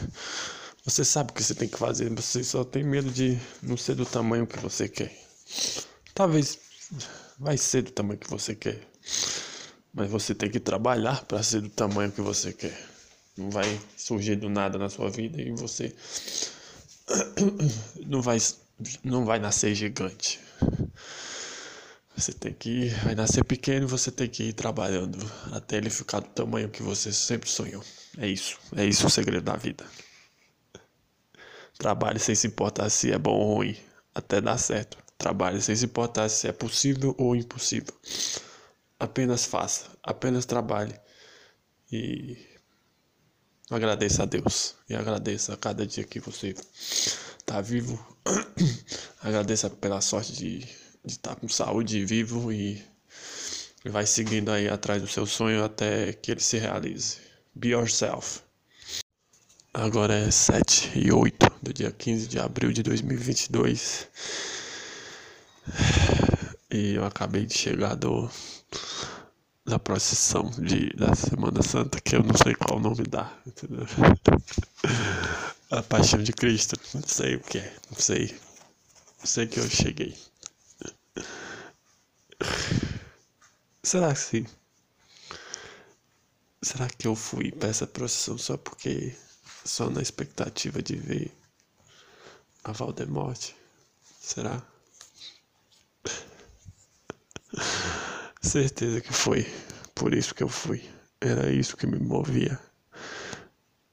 você 0.86 1.04
sabe 1.04 1.32
o 1.32 1.34
que 1.34 1.42
você 1.44 1.56
tem 1.56 1.68
que 1.68 1.78
fazer, 1.78 2.08
você 2.14 2.44
só 2.44 2.64
tem 2.64 2.84
medo 2.84 3.10
de 3.10 3.40
não 3.64 3.76
ser 3.76 3.96
do 3.96 4.06
tamanho 4.06 4.46
que 4.46 4.60
você 4.60 4.88
quer. 4.88 5.12
Talvez 6.14 6.60
vai 7.40 7.58
ser 7.58 7.82
do 7.82 7.92
tamanho 7.92 8.20
que 8.20 8.30
você 8.30 8.54
quer. 8.54 8.88
Mas 9.92 10.08
você 10.12 10.36
tem 10.36 10.52
que 10.52 10.60
trabalhar 10.60 11.26
para 11.26 11.42
ser 11.42 11.62
do 11.62 11.70
tamanho 11.70 12.12
que 12.12 12.22
você 12.22 12.54
quer. 12.54 12.97
Não 13.38 13.50
vai 13.50 13.80
surgir 13.96 14.36
do 14.36 14.50
nada 14.50 14.78
na 14.78 14.90
sua 14.90 15.10
vida 15.10 15.42
e 15.42 15.52
você 15.52 15.94
não 18.06 18.22
vai 18.22 18.38
não 19.04 19.26
vai 19.26 19.40
nascer 19.40 19.74
gigante. 19.76 20.40
Você 22.16 22.34
tem 22.34 22.52
que 22.54 22.90
vai 23.04 23.14
nascer 23.14 23.44
pequeno 23.44 23.86
e 23.86 23.90
você 23.90 24.12
tem 24.12 24.28
que 24.28 24.46
ir 24.46 24.54
trabalhando 24.54 25.20
até 25.52 25.78
ele 25.78 25.90
ficar 25.90 26.20
do 26.20 26.30
tamanho 26.30 26.70
que 26.70 26.82
você 26.82 27.14
sempre 27.14 27.50
sonhou. 27.50 27.84
É 28.18 28.28
isso, 28.28 28.58
é 28.76 28.84
isso 28.86 29.06
o 29.06 29.10
segredo 29.10 29.44
da 29.44 29.56
vida. 29.56 29.86
Trabalhe 31.78 32.20
sem 32.20 32.34
se 32.34 32.48
importar 32.48 32.90
se 32.90 33.12
é 33.12 33.20
bom 33.20 33.36
ou 33.36 33.56
ruim, 33.58 33.78
até 34.16 34.42
dar 34.42 34.58
certo. 34.58 34.98
Trabalhe 35.16 35.62
sem 35.62 35.76
se 35.76 35.86
importar 35.86 36.28
se 36.30 36.48
é 36.48 36.52
possível 36.52 37.14
ou 37.20 37.36
impossível. 37.36 37.94
Apenas 39.00 39.46
faça, 39.46 39.86
apenas 40.02 40.46
trabalhe 40.46 41.00
e 41.92 42.38
agradeça 43.70 44.24
a 44.24 44.26
Deus 44.26 44.76
e 44.90 44.96
agradeça 44.96 45.54
a 45.54 45.58
cada 45.58 45.86
dia 45.86 46.04
que 46.04 46.20
você 46.20 46.56
está 47.40 47.62
vivo. 47.62 48.00
agradeça 49.22 49.70
pela 49.70 50.02
sorte 50.02 50.34
de 50.34 50.68
estar 51.06 51.36
tá 51.36 51.36
com 51.36 51.48
saúde 51.50 52.04
vivo 52.06 52.52
e 52.52 52.82
vai 53.86 54.06
seguindo 54.06 54.52
aí 54.52 54.68
atrás 54.68 55.02
do 55.02 55.08
seu 55.08 55.26
sonho 55.26 55.64
até 55.64 56.14
que 56.14 56.32
ele 56.32 56.42
se 56.42 56.58
realize. 56.58 57.18
Be 57.56 57.70
yourself. 57.70 58.42
Agora 59.74 60.14
é 60.14 60.32
7 60.32 60.92
e 60.96 61.12
8 61.12 61.52
do 61.62 61.74
dia 61.74 61.92
15 61.92 62.28
de 62.28 62.40
abril 62.40 62.72
de 62.72 62.84
2022. 62.84 64.08
E 66.72 66.96
eu 66.96 67.06
acabei 67.06 67.46
de 67.46 67.54
chegar 67.58 67.96
do, 67.96 68.30
da 69.68 69.78
procissão 69.78 70.50
de, 70.50 70.92
da 70.94 71.14
Semana 71.14 71.62
Santa, 71.62 72.00
que 72.00 72.16
eu 72.16 72.24
não 72.24 72.36
sei 72.38 72.56
qual 72.56 72.80
nome 72.80 73.04
dá. 73.04 73.38
Entendeu? 73.46 73.86
A 75.70 75.84
Paixão 75.84 76.24
de 76.24 76.32
Cristo. 76.32 76.80
Não 76.94 77.04
sei 77.06 77.36
o 77.36 77.42
que 77.42 77.58
é. 77.58 77.76
Não 77.92 78.00
sei. 78.00 78.40
Não 79.20 79.26
sei 79.26 79.46
que 79.46 79.60
eu 79.60 79.70
cheguei. 79.70 80.18
Será 83.84 84.14
que 84.14 84.20
sim? 84.20 84.46
Será 86.62 86.88
que 86.88 87.06
eu 87.08 87.16
fui 87.16 87.52
para 87.52 87.68
essa 87.68 87.86
procissão 87.86 88.38
só 88.38 88.56
porque 88.56 89.14
só 89.66 89.90
na 89.90 90.02
expectativa 90.02 90.82
de 90.82 90.96
ver 90.96 91.32
a 92.64 92.72
Valdemorte? 92.72 93.54
Será? 94.22 94.64
Certeza 98.48 99.02
que 99.02 99.12
foi. 99.12 99.46
Por 99.94 100.14
isso 100.14 100.34
que 100.34 100.42
eu 100.42 100.48
fui. 100.48 100.82
Era 101.20 101.52
isso 101.52 101.76
que 101.76 101.86
me 101.86 102.00
movia. 102.00 102.58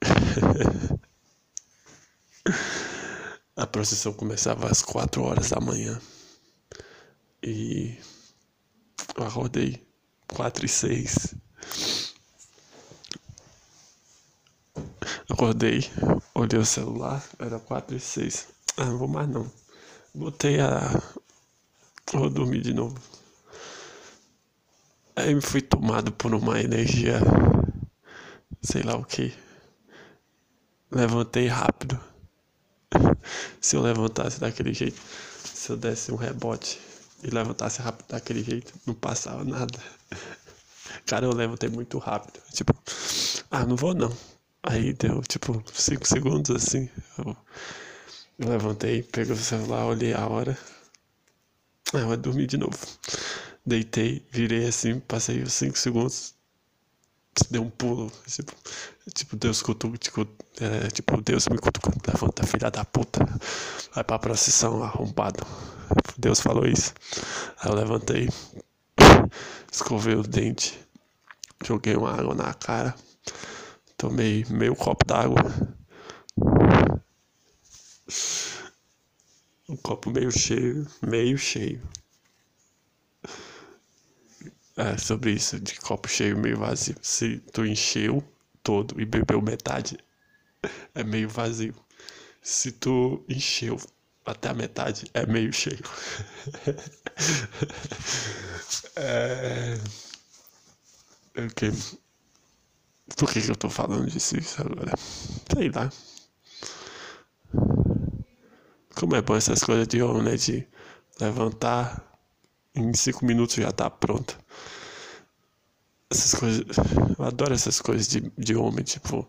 a 3.57 3.67
procissão 3.67 4.13
começava 4.13 4.71
às 4.71 4.81
quatro 4.81 5.25
horas 5.25 5.51
da 5.51 5.61
manhã. 5.61 6.01
E 7.43 7.99
eu 9.17 9.25
acordei 9.25 9.85
quatro 10.29 10.65
e 10.65 10.69
seis. 10.69 11.35
Acordei, 15.29 15.81
olhei 16.33 16.61
o 16.61 16.65
celular, 16.65 17.25
era 17.41 17.59
4 17.59 17.97
e 17.97 18.01
6. 18.01 18.47
Ah, 18.77 18.85
não 18.85 18.99
vou 18.99 19.09
mais 19.09 19.29
não. 19.29 19.51
Botei 20.15 20.61
a. 20.61 21.03
Vou 22.13 22.31
dormir 22.31 22.61
de 22.61 22.73
novo. 22.73 22.97
Aí 25.17 25.41
fui 25.41 25.63
tomado 25.63 26.13
por 26.13 26.35
uma 26.35 26.61
energia. 26.61 27.21
Sei 28.63 28.83
lá 28.83 28.97
o 28.97 29.05
que. 29.05 29.33
Levantei 30.91 31.47
rápido. 31.47 32.01
Se 33.61 33.77
eu 33.77 33.83
levantasse 33.83 34.41
daquele 34.41 34.73
jeito, 34.73 35.01
se 35.43 35.71
eu 35.71 35.77
desse 35.77 36.13
um 36.13 36.17
rebote 36.17 36.79
e 37.23 37.31
levantasse 37.31 37.81
rápido 37.81 38.07
daquele 38.09 38.43
jeito, 38.45 38.73
não 38.87 38.95
passava 38.95 39.45
nada. 39.45 39.79
Cara, 41.07 41.27
eu 41.27 41.33
levantei 41.35 41.69
muito 41.69 41.99
rápido. 41.99 42.41
Tipo, 42.53 42.75
ah, 43.51 43.65
não 43.65 43.77
vou 43.77 43.95
não. 43.95 44.15
Aí 44.63 44.93
deu 44.93 45.23
tipo 45.23 45.63
5 45.73 46.07
segundos 46.07 46.51
assim. 46.55 46.89
Eu, 47.19 47.37
levantei, 48.39 49.03
peguei 49.03 49.35
o 49.35 49.37
celular, 49.37 49.87
olhei 49.87 50.13
a 50.13 50.27
hora. 50.27 50.57
Ah, 51.93 51.99
eu 51.99 52.07
vou 52.09 52.17
dormir 52.17 52.47
de 52.47 52.57
novo. 52.57 52.79
Deitei, 53.67 54.27
virei 54.31 54.67
assim, 54.67 55.01
passei 55.01 55.43
os 55.43 55.53
5 55.55 55.79
segundos. 55.79 56.35
Deu 57.51 57.63
um 57.63 57.71
pulo. 57.71 58.13
Tipo, 58.27 58.53
tipo 59.15 59.37
Deus 59.37 59.63
cutuca, 59.63 59.99
tipo, 59.99 60.27
é, 60.61 60.89
tipo, 60.89 61.21
Deus 61.21 61.49
me 61.49 61.59
cutucou. 61.59 61.93
Levanta, 62.07 62.47
filha 62.47 62.71
da 62.71 62.85
puta. 62.85 63.21
Vai 63.95 64.05
pra 64.05 64.19
procissão, 64.19 64.83
arrombado. 64.83 65.45
Deus 66.19 66.41
falou 66.41 66.67
isso. 66.67 66.93
Aí 67.59 67.71
eu 67.71 67.75
levantei, 67.75 68.29
escovei 69.73 70.15
o 70.15 70.23
dente, 70.23 70.79
joguei 71.65 71.97
uma 71.97 72.13
água 72.13 72.35
na 72.35 72.55
cara. 72.55 72.95
Tomei 73.97 74.45
meio 74.51 74.77
copo 74.77 75.05
d'água. 75.07 75.43
Um 79.69 79.77
copo 79.77 80.11
meio 80.11 80.31
cheio, 80.31 80.87
meio 81.03 81.39
cheio. 81.39 81.83
É 84.77 84.99
sobre 84.99 85.33
isso, 85.33 85.61
de 85.61 85.79
copo 85.81 86.09
cheio, 86.09 86.37
meio 86.37 86.59
vazio. 86.59 86.97
Se 87.01 87.39
tu 87.53 87.65
encheu 87.65 88.23
todo 88.63 89.01
e 89.01 89.05
bebeu 89.05 89.41
metade, 89.41 89.97
é 90.95 91.05
meio 91.05 91.29
vazio. 91.29 91.75
Se 92.43 92.73
tu 92.73 93.25
encheu 93.29 93.79
até 94.27 94.49
a 94.49 94.55
metade, 94.55 95.09
é 95.15 95.25
meio 95.27 95.53
cheio. 95.53 95.79
é. 98.97 99.79
Okay. 101.47 101.71
Por 103.17 103.31
que, 103.31 103.43
que 103.43 103.51
eu 103.51 103.57
tô 103.57 103.71
falando 103.71 104.11
disso 104.11 104.35
agora? 104.59 104.93
Sei 105.53 105.71
lá. 105.71 105.91
Como 108.95 109.15
é 109.15 109.23
bom 109.23 109.37
essas 109.37 109.63
coisas 109.63 109.87
de 109.87 110.03
homem, 110.03 110.23
né? 110.23 110.37
De 110.37 110.67
levantar 111.21 112.14
em 112.75 112.93
cinco 112.95 113.25
minutos 113.25 113.57
já 113.57 113.71
tá 113.71 113.89
pronta. 113.89 114.37
Essas 116.11 116.35
coisas. 116.35 116.65
Eu 117.19 117.25
adoro 117.25 117.55
essas 117.55 117.81
coisas 117.81 118.09
de, 118.09 118.33
de 118.37 118.55
homem. 118.57 118.85
Tipo, 118.85 119.29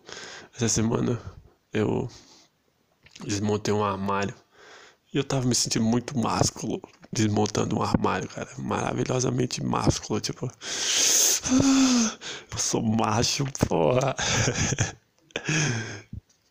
essa 0.54 0.68
semana 0.68 1.20
eu 1.72 2.08
desmontei 3.24 3.72
um 3.72 3.84
armário. 3.84 4.34
E 5.12 5.18
eu 5.18 5.24
tava 5.24 5.46
me 5.46 5.54
sentindo 5.54 5.84
muito 5.84 6.18
másculo 6.18 6.82
desmontando 7.12 7.78
um 7.78 7.82
armário, 7.82 8.28
cara. 8.28 8.48
Maravilhosamente 8.58 9.62
másculo, 9.64 10.20
tipo. 10.20 10.50
Eu 12.52 12.58
sou 12.58 12.82
macho, 12.82 13.44
porra. 13.68 14.14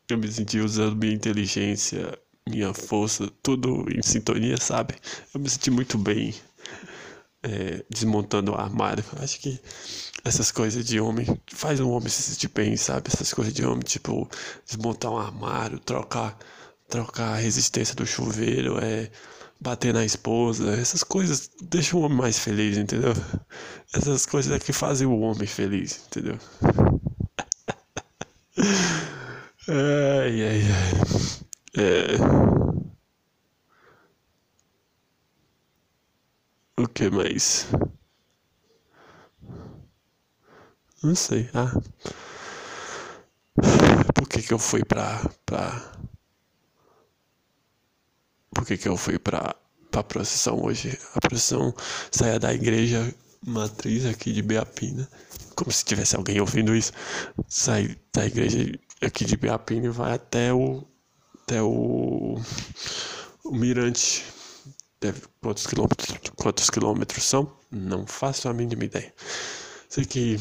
Eu 0.08 0.20
me 0.20 0.32
senti 0.32 0.60
usando 0.60 0.96
minha 0.96 1.16
inteligência, 1.16 2.16
minha 2.48 2.72
força, 2.76 3.28
tudo 3.41 3.88
em 3.91 4.04
sintonia, 4.04 4.56
sabe? 4.56 4.93
Eu 5.34 5.41
me 5.41 5.50
senti 5.50 5.72
muito 5.72 5.98
bem 5.98 6.32
é, 7.46 7.86
desmontando 7.89 8.52
o 8.52 8.56
armário. 8.56 9.04
Acho 9.22 9.39
que 9.39 9.60
essas 10.24 10.52
coisas 10.52 10.84
de 10.84 11.00
homem 11.00 11.26
faz 11.48 11.80
um 11.80 11.91
homem 11.91 12.10
se 12.10 12.24
sentir 12.24 12.50
bem, 12.50 12.76
sabe? 12.76 13.10
Essas 13.14 13.32
coisas 13.32 13.54
de 13.54 13.64
homem, 13.66 13.82
tipo, 13.82 14.28
desmontar 14.66 15.12
um 15.12 15.18
armário, 15.18 15.78
trocar, 15.80 16.38
trocar 16.89 17.34
a 17.34 17.38
resistência 17.38 17.96
do 17.96 18.06
chuveiro, 18.06 18.80
é 18.84 19.12
bater 19.62 19.93
na 19.93 20.04
esposa, 20.04 20.74
essas 20.74 21.04
coisas 21.04 21.50
deixam 21.62 22.00
o 22.00 22.04
homem 22.04 22.18
mais 22.18 22.38
feliz, 22.39 22.78
entendeu? 22.78 23.14
Essas 23.93 24.26
coisas 24.26 24.52
é 24.52 24.60
que 24.60 24.74
fazem 24.74 25.08
o 25.08 25.20
homem 25.20 25.48
feliz, 25.48 26.02
entendeu? 26.08 26.38
ai, 29.68 30.41
ai, 30.41 30.62
ai. 30.72 30.93
É... 31.78 32.74
O 36.78 36.89
que 36.89 37.09
mais? 37.09 37.67
Não 41.01 41.15
sei. 41.15 41.49
Ah. 41.53 41.71
Por 44.13 44.28
que 44.28 44.41
que 44.41 44.53
eu 44.53 44.59
fui 44.59 44.84
pra. 44.84 45.21
pra... 45.45 45.93
Por 48.53 48.65
que 48.65 48.78
que 48.78 48.89
eu 48.89 48.97
fui 48.97 49.17
pra, 49.17 49.55
pra 49.89 50.03
procissão 50.03 50.61
hoje? 50.61 50.99
A 51.13 51.21
procissão 51.21 51.73
saia 52.11 52.38
da 52.38 52.53
igreja 52.53 53.13
matriz 53.45 54.05
aqui 54.05 54.34
de 54.34 54.41
Beapina. 54.41 55.09
Como 55.55 55.71
se 55.71 55.86
tivesse 55.86 56.17
alguém 56.17 56.41
ouvindo 56.41 56.76
isso. 56.76 56.91
Sai 57.47 57.95
da 58.13 58.26
igreja 58.26 58.78
aqui 59.01 59.23
de 59.23 59.38
Beapina 59.38 59.86
e 59.86 59.89
vai 59.89 60.13
até 60.13 60.53
o. 60.53 60.86
até 61.43 61.61
o. 61.61 62.36
o 63.45 63.51
Mirante. 63.55 64.35
Deve, 65.06 65.22
quantos 65.39 65.68
quilômetros, 65.68 66.18
quantos 66.36 66.70
quilômetros 66.72 67.24
são? 67.24 67.56
Não 67.70 68.08
faço 68.08 68.49
a 68.49 68.53
mínima 68.53 68.86
ideia. 68.86 69.14
Sei 69.88 70.03
que 70.03 70.38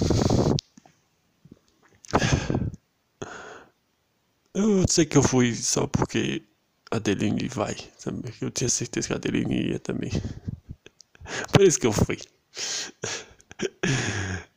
eu 4.55 4.87
sei 4.89 5.05
que 5.05 5.19
eu 5.19 5.23
fui 5.23 5.55
só 5.55 5.87
porque 5.87 6.43
a 6.91 6.99
Deline 6.99 7.47
vai 7.49 7.75
também. 8.03 8.33
Eu 8.41 8.51
tinha 8.51 8.71
certeza 8.71 9.09
que 9.09 9.13
a 9.13 9.19
Deline 9.19 9.73
ia 9.73 9.79
também. 9.79 10.11
Por 11.53 11.61
isso 11.61 11.79
que 11.79 11.87
eu 11.87 11.93
fui. 11.93 12.17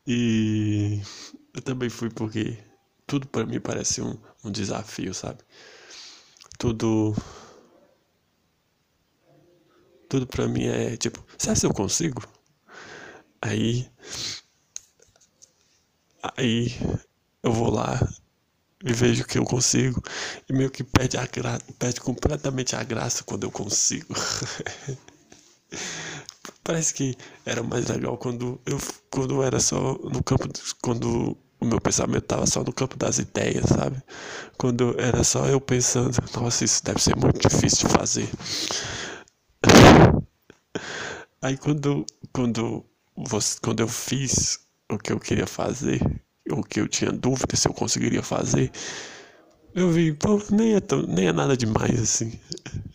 E 0.08 1.02
eu 1.54 1.62
também 1.62 1.90
fui 1.90 2.10
porque 2.10 2.58
tudo 3.06 3.28
para 3.28 3.46
mim 3.46 3.60
parece 3.60 4.02
um, 4.02 4.18
um 4.46 4.50
desafio, 4.52 5.14
sabe? 5.14 5.40
Tudo. 6.58 7.14
Tudo 10.10 10.28
para 10.28 10.48
mim 10.48 10.66
é 10.66 10.98
tipo, 10.98 11.24
será 11.38 11.56
que 11.56 11.66
eu 11.66 11.74
consigo? 11.74 12.22
Aí. 13.42 13.90
Aí 16.38 16.72
eu 17.44 17.52
vou 17.52 17.70
lá 17.72 18.00
e 18.84 18.94
vejo 18.94 19.26
que 19.26 19.38
eu 19.40 19.46
consigo 19.46 20.02
e 20.50 20.54
meio 20.54 20.70
que 20.72 20.84
perde, 20.84 21.18
a 21.18 21.26
gra... 21.28 21.60
perde 21.80 22.02
completamente 22.02 22.76
a 22.76 22.84
graça 22.84 23.24
quando 23.24 23.44
eu 23.46 23.52
consigo. 23.52 24.14
Parece 26.64 26.94
que 26.94 27.16
era 27.46 27.64
mais 27.64 27.88
legal 27.88 28.18
quando 28.18 28.60
eu 28.66 28.78
quando 29.10 29.42
era 29.42 29.60
só 29.60 29.94
no 30.04 30.22
campo 30.24 30.48
quando 30.82 31.38
o 31.60 31.66
meu 31.66 31.82
pensamento 31.82 32.24
estava 32.24 32.46
só 32.46 32.64
no 32.64 32.72
campo 32.74 32.96
das 32.98 33.18
ideias, 33.18 33.66
sabe? 33.70 34.02
Quando 34.58 34.96
era 35.00 35.24
só 35.24 35.48
eu 35.48 35.60
pensando, 35.60 36.16
nossa, 36.36 36.64
isso 36.66 36.84
deve 36.84 37.02
ser 37.02 37.16
muito 37.16 37.48
difícil 37.50 37.88
de 37.88 37.94
fazer. 37.96 38.30
Aí 41.42 41.58
quando 41.58 42.06
quando 42.34 42.86
você, 43.16 43.58
quando 43.62 43.80
eu 43.80 43.88
fiz 43.88 44.60
o 44.90 44.98
que 44.98 45.12
eu 45.12 45.20
queria 45.20 45.48
fazer, 45.48 46.02
o 46.50 46.64
que 46.64 46.80
eu 46.80 46.88
tinha 46.88 47.12
dúvida 47.12 47.56
se 47.56 47.68
eu 47.68 47.74
conseguiria 47.74 48.24
fazer, 48.24 48.72
eu 49.74 49.92
vi, 49.92 50.14
pô, 50.14 50.42
nem 50.50 50.76
é, 50.76 50.80
tão, 50.80 51.04
nem 51.04 51.28
é 51.28 51.32
nada 51.32 51.56
demais 51.56 52.02
assim. 52.02 52.40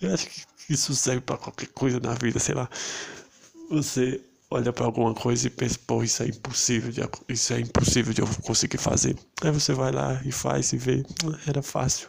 Eu 0.01 0.12
acho 0.12 0.28
que 0.28 0.43
isso 0.68 0.95
serve 0.95 1.20
para 1.20 1.36
qualquer 1.36 1.68
coisa 1.68 2.01
na 2.01 2.14
vida, 2.14 2.38
sei 2.38 2.55
lá. 2.55 2.68
Você 3.70 4.20
olha 4.51 4.72
para 4.72 4.84
alguma 4.84 5.14
coisa 5.14 5.47
e 5.47 5.51
pensa, 5.51 5.78
pô, 5.86 6.03
isso 6.03 6.22
é 6.22 6.26
impossível, 6.26 6.90
de, 6.90 7.01
isso 7.28 7.55
é 7.55 7.61
impossível 7.61 8.12
de 8.12 8.20
eu 8.20 8.26
conseguir 8.43 8.78
fazer. 8.78 9.16
Aí 9.43 9.51
você 9.51 9.72
vai 9.72 9.93
lá 9.93 10.20
e 10.24 10.32
faz 10.32 10.72
e 10.72 10.76
vê, 10.76 11.05
era 11.47 11.62
fácil. 11.62 12.09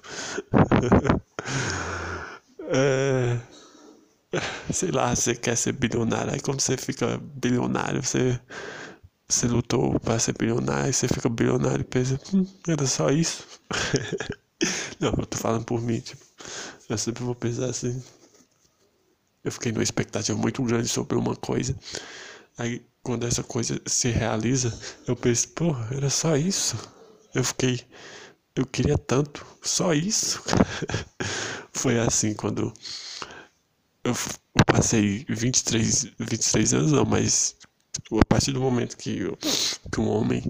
é, 2.69 3.39
sei 4.71 4.91
lá, 4.91 5.15
você 5.15 5.35
quer 5.35 5.55
ser 5.55 5.73
bilionário, 5.73 6.33
aí 6.33 6.39
quando 6.39 6.61
você 6.61 6.77
fica 6.77 7.17
bilionário, 7.35 8.01
você 8.03 8.39
você 9.27 9.47
lutou 9.47 9.99
para 9.99 10.19
ser 10.19 10.37
bilionário, 10.37 10.93
você 10.93 11.07
fica 11.07 11.29
bilionário 11.29 11.81
e 11.81 11.85
pensa, 11.85 12.19
hum, 12.33 12.45
era 12.67 12.85
só 12.87 13.09
isso. 13.11 13.45
Não, 14.99 15.09
eu 15.17 15.25
tô 15.25 15.37
falando 15.37 15.65
por 15.65 15.81
mim, 15.81 15.99
tipo, 15.99 16.23
eu 16.89 16.97
sempre 16.97 17.23
vou 17.23 17.35
pensar 17.35 17.65
assim. 17.67 18.01
Eu 19.43 19.51
fiquei 19.51 19.71
numa 19.71 19.83
expectativa 19.83 20.37
muito 20.37 20.63
grande 20.63 20.87
sobre 20.87 21.17
uma 21.17 21.35
coisa. 21.35 21.75
Aí 22.57 22.83
quando 23.03 23.27
essa 23.27 23.43
coisa 23.43 23.81
se 23.85 24.09
realiza, 24.09 24.77
eu 25.07 25.15
penso, 25.15 25.49
pô, 25.49 25.75
era 25.91 26.09
só 26.09 26.37
isso. 26.37 26.77
Eu 27.35 27.43
fiquei, 27.43 27.81
eu 28.55 28.65
queria 28.65 28.97
tanto, 28.97 29.45
só 29.63 29.93
isso. 29.93 30.41
Foi 31.73 31.99
assim 31.99 32.33
quando 32.33 32.73
eu, 34.03 34.11
eu 34.11 34.65
passei 34.65 35.25
23, 35.29 36.07
23 36.19 36.73
anos, 36.73 36.91
não, 36.91 37.05
mas 37.05 37.55
a 38.11 38.25
partir 38.25 38.51
do 38.51 38.59
momento 38.59 38.97
que, 38.97 39.19
que 39.91 39.99
um 39.99 40.09
homem 40.09 40.43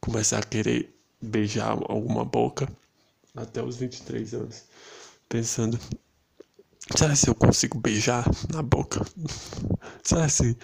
começa 0.00 0.38
a 0.38 0.42
querer 0.42 0.94
beijar 1.20 1.70
alguma 1.70 2.24
boca, 2.24 2.68
até 3.34 3.62
os 3.62 3.76
23 3.76 4.34
anos, 4.34 4.62
pensando: 5.28 5.78
será 6.96 7.14
se 7.14 7.28
eu 7.28 7.34
consigo 7.34 7.78
beijar 7.78 8.24
na 8.52 8.62
boca? 8.62 9.04
Será 10.02 10.28
se 10.28 10.56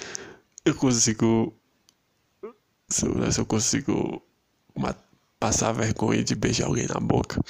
eu 0.65 0.75
consigo. 0.75 1.55
Se 2.89 3.07
eu, 3.07 3.33
se 3.33 3.41
eu 3.41 3.47
consigo 3.47 4.23
uma, 4.75 4.97
passar 5.39 5.73
vergonha 5.73 6.23
de 6.23 6.35
beijar 6.35 6.67
alguém 6.67 6.87
na 6.87 7.01
boca? 7.01 7.41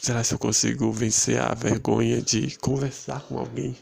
Será 0.00 0.24
se 0.24 0.32
eu 0.32 0.38
consigo 0.38 0.90
vencer 0.90 1.38
a 1.38 1.52
vergonha 1.52 2.22
de 2.22 2.56
conversar 2.56 3.20
com 3.20 3.38
alguém? 3.38 3.76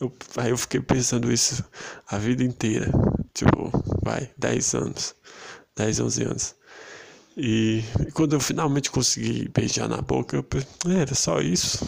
Eu, 0.00 0.12
aí 0.36 0.50
eu 0.50 0.56
fiquei 0.56 0.80
pensando 0.80 1.32
isso 1.32 1.64
a 2.06 2.18
vida 2.18 2.44
inteira. 2.44 2.88
Tipo, 3.34 3.72
vai, 4.00 4.30
10 4.38 4.74
anos. 4.74 5.16
10, 5.74 6.00
11 6.00 6.22
anos. 6.22 6.54
E, 7.36 7.82
e 8.06 8.12
quando 8.12 8.34
eu 8.34 8.40
finalmente 8.40 8.92
consegui 8.92 9.48
beijar 9.48 9.88
na 9.88 10.00
boca, 10.00 10.36
eu 10.36 10.44
pensei, 10.44 10.68
era 10.86 11.14
só 11.16 11.40
isso. 11.40 11.84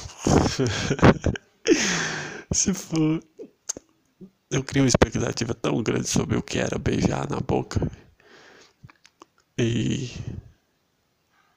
Se 2.53 2.75
for. 2.75 3.23
Eu 4.51 4.65
criei 4.65 4.83
uma 4.83 4.89
expectativa 4.89 5.55
tão 5.55 5.81
grande 5.85 6.09
sobre 6.09 6.37
o 6.37 6.43
que 6.43 6.59
era 6.59 6.81
beijar 6.81 7.31
na 7.31 7.39
boca. 7.39 7.81
E, 9.57 10.11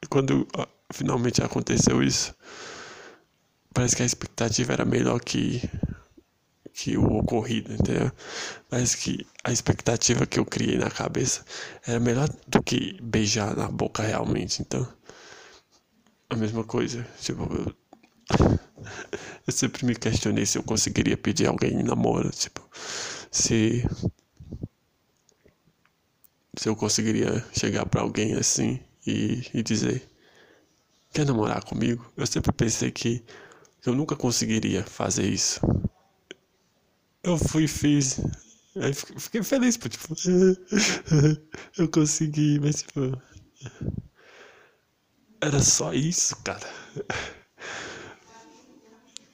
quando 0.08 0.48
finalmente 0.92 1.42
aconteceu 1.44 2.02
isso, 2.04 2.34
parece 3.74 3.96
que 3.96 4.04
a 4.04 4.06
expectativa 4.06 4.74
era 4.74 4.86
melhor 4.86 5.20
que 5.22 5.62
que 6.74 6.98
o 6.98 7.18
ocorrido, 7.18 7.74
entendeu? 7.74 8.10
Mas 8.72 8.96
que 8.96 9.28
a 9.44 9.52
expectativa 9.52 10.26
que 10.26 10.40
eu 10.40 10.46
criei 10.46 10.78
na 10.78 10.90
cabeça 10.90 11.44
era 11.86 12.00
melhor 12.00 12.30
do 12.48 12.64
que 12.64 12.98
beijar 13.02 13.56
na 13.56 13.68
boca 13.70 14.02
realmente, 14.02 14.62
então 14.62 14.88
a 16.30 16.36
mesma 16.36 16.64
coisa, 16.64 17.06
tipo, 17.22 17.44
eu, 17.54 17.76
eu 19.48 19.54
sempre 19.54 19.86
me 19.86 19.96
questionei 19.96 20.46
se 20.46 20.58
eu 20.58 20.64
conseguiria 20.64 21.18
pedir 21.18 21.48
alguém 21.48 21.74
em 21.74 21.84
namoro, 21.84 22.30
tipo, 22.30 22.66
se 23.32 23.84
se 26.58 26.68
eu 26.68 26.76
conseguiria 26.76 27.46
chegar 27.54 27.86
para 27.86 28.02
alguém 28.02 28.36
assim 28.36 28.80
e, 29.06 29.44
e 29.54 29.64
dizer 29.64 30.09
quer 31.14 31.26
namorar 31.26 31.64
comigo? 31.64 32.06
Eu 32.18 32.26
sempre 32.26 32.52
pensei 32.52 32.92
que 32.92 33.24
eu 33.86 33.94
nunca 33.96 34.16
conseguiria 34.16 34.84
fazer 34.84 35.28
isso 35.28 35.62
eu 37.24 37.38
fui 37.38 37.64
e 37.64 37.68
fiz. 37.68 38.20
Aí 38.76 38.94
fiquei 38.94 39.44
feliz, 39.44 39.78
tipo, 39.78 40.16
eu 41.78 41.88
consegui, 41.90 42.60
mas 42.60 42.84
tipo. 42.84 43.20
Era 45.42 45.60
só 45.60 45.94
isso, 45.94 46.36
cara. 46.44 46.68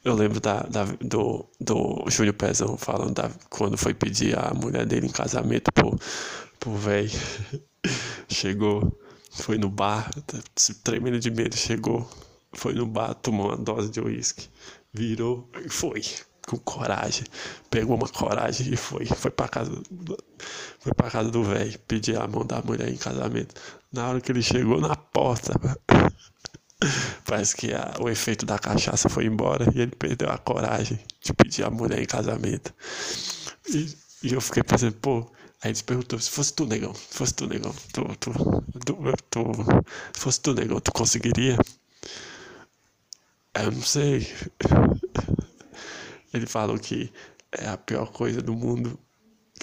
Eu 0.04 0.14
lembro 0.14 0.40
da, 0.40 0.62
da, 0.64 0.84
do, 1.02 1.50
do 1.60 2.06
Júlio 2.10 2.34
Pezão 2.34 2.78
falando 2.78 3.16
da, 3.16 3.32
quando 3.50 3.76
foi 3.76 3.94
pedir 3.94 4.38
a 4.38 4.54
mulher 4.54 4.86
dele 4.86 5.08
em 5.08 5.12
casamento 5.12 5.72
pro, 5.72 6.00
pro 6.60 6.76
velho. 6.76 7.10
Chegou, 8.30 8.96
foi 9.36 9.58
no 9.58 9.70
bar, 9.70 10.10
tremendo 10.84 11.20
de 11.20 11.30
medo, 11.30 11.56
chegou, 11.56 12.10
foi 12.54 12.74
no 12.74 12.86
bar, 12.86 13.14
tomou 13.16 13.48
uma 13.48 13.58
dose 13.58 13.90
de 13.90 14.00
uísque, 14.00 14.48
virou 14.94 15.50
e 15.64 15.70
foi 15.70 16.02
com 16.48 16.58
coragem, 16.60 17.26
pegou 17.70 17.96
uma 17.96 18.08
coragem 18.08 18.74
e 18.74 18.78
foi, 18.78 19.06
foi 19.06 19.32
para 19.32 19.48
casa, 19.48 19.72
foi 20.80 20.94
para 20.94 21.12
casa 21.12 21.30
do 21.30 21.44
velho, 21.44 21.78
pedir 21.80 22.18
a 22.18 22.28
mão 22.28 22.46
da 22.46 22.62
mulher 22.62 22.90
em 22.90 22.98
casamento. 22.98 23.56
Na 23.92 24.08
hora 24.08 24.22
que 24.22 24.32
ele 24.32 24.42
chegou 24.42 24.80
na 24.80 24.96
porta, 24.96 25.54
parece 27.26 27.56
que 27.56 27.74
a, 27.74 27.96
o 28.00 28.10
efeito 28.10 28.46
da 28.46 28.58
cachaça 28.58 29.10
foi 29.10 29.26
embora 29.26 29.66
e 29.76 29.82
ele 29.82 29.96
perdeu 29.96 30.30
a 30.30 30.38
coragem 30.38 31.00
de 31.22 31.34
pedir 31.34 31.64
a 31.64 31.70
mulher 31.70 32.02
em 32.02 32.06
casamento. 32.06 32.74
E, 33.68 33.96
e 34.24 34.34
eu 34.34 34.42
fiquei 34.42 34.64
pensando, 34.64 34.94
pô, 34.94 35.30
Aí 35.66 35.72
ele 35.72 35.82
perguntou, 35.82 36.20
se 36.20 36.30
fosse 36.30 36.54
tu, 36.54 36.68
negão, 36.68 36.94
se 36.94 37.18
fosse 37.18 37.34
tu, 37.34 37.48
negão, 37.48 37.74
tu, 37.92 38.04
tu, 38.20 38.32
tu, 38.86 38.96
tu, 39.32 39.42
se 40.14 40.20
fosse 40.20 40.40
tu, 40.40 40.54
negão, 40.54 40.80
tu 40.80 40.92
conseguiria? 40.92 41.58
Eu 43.56 43.72
não 43.72 43.82
sei. 43.82 44.32
Ele 46.32 46.46
falou 46.46 46.78
que 46.78 47.12
é 47.52 47.68
a 47.68 47.78
pior 47.80 48.12
coisa 48.12 48.44
do 48.44 48.54
mundo. 48.54 49.00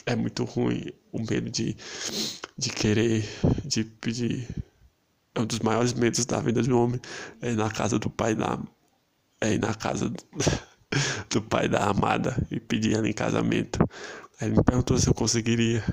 É 0.05 0.17
muito 0.17 0.43
ruim 0.43 0.93
o 1.13 1.21
medo 1.21 1.49
de, 1.49 1.77
de 2.59 2.71
querer, 2.71 3.25
de 3.65 3.85
pedir. 3.85 4.49
É 5.37 5.41
um 5.41 5.47
dos 5.47 5.61
maiores 5.61 5.93
medos 5.93 6.27
da 6.27 6.41
vida 6.41 6.65
de 6.65 6.73
um 6.73 6.83
homem. 6.83 7.01
É 7.41 7.53
ir 7.53 7.57
na 7.57 7.71
casa 7.71 7.97
do 8.01 8.11
pai 8.11 8.35
da. 8.35 8.59
É 9.41 9.53
ir 9.53 9.61
na 9.61 9.73
casa 9.73 10.11
do, 10.11 10.25
do 11.31 11.43
pai 11.43 11.69
da 11.69 11.85
amada 11.85 12.45
e 12.51 12.59
pedir 12.59 12.97
ela 12.97 13.09
em 13.09 13.13
casamento. 13.13 13.79
Aí 14.43 14.49
ele 14.49 14.57
me 14.57 14.65
perguntou 14.65 14.99
se 14.99 15.09
eu 15.09 15.15
conseguiria. 15.15 15.85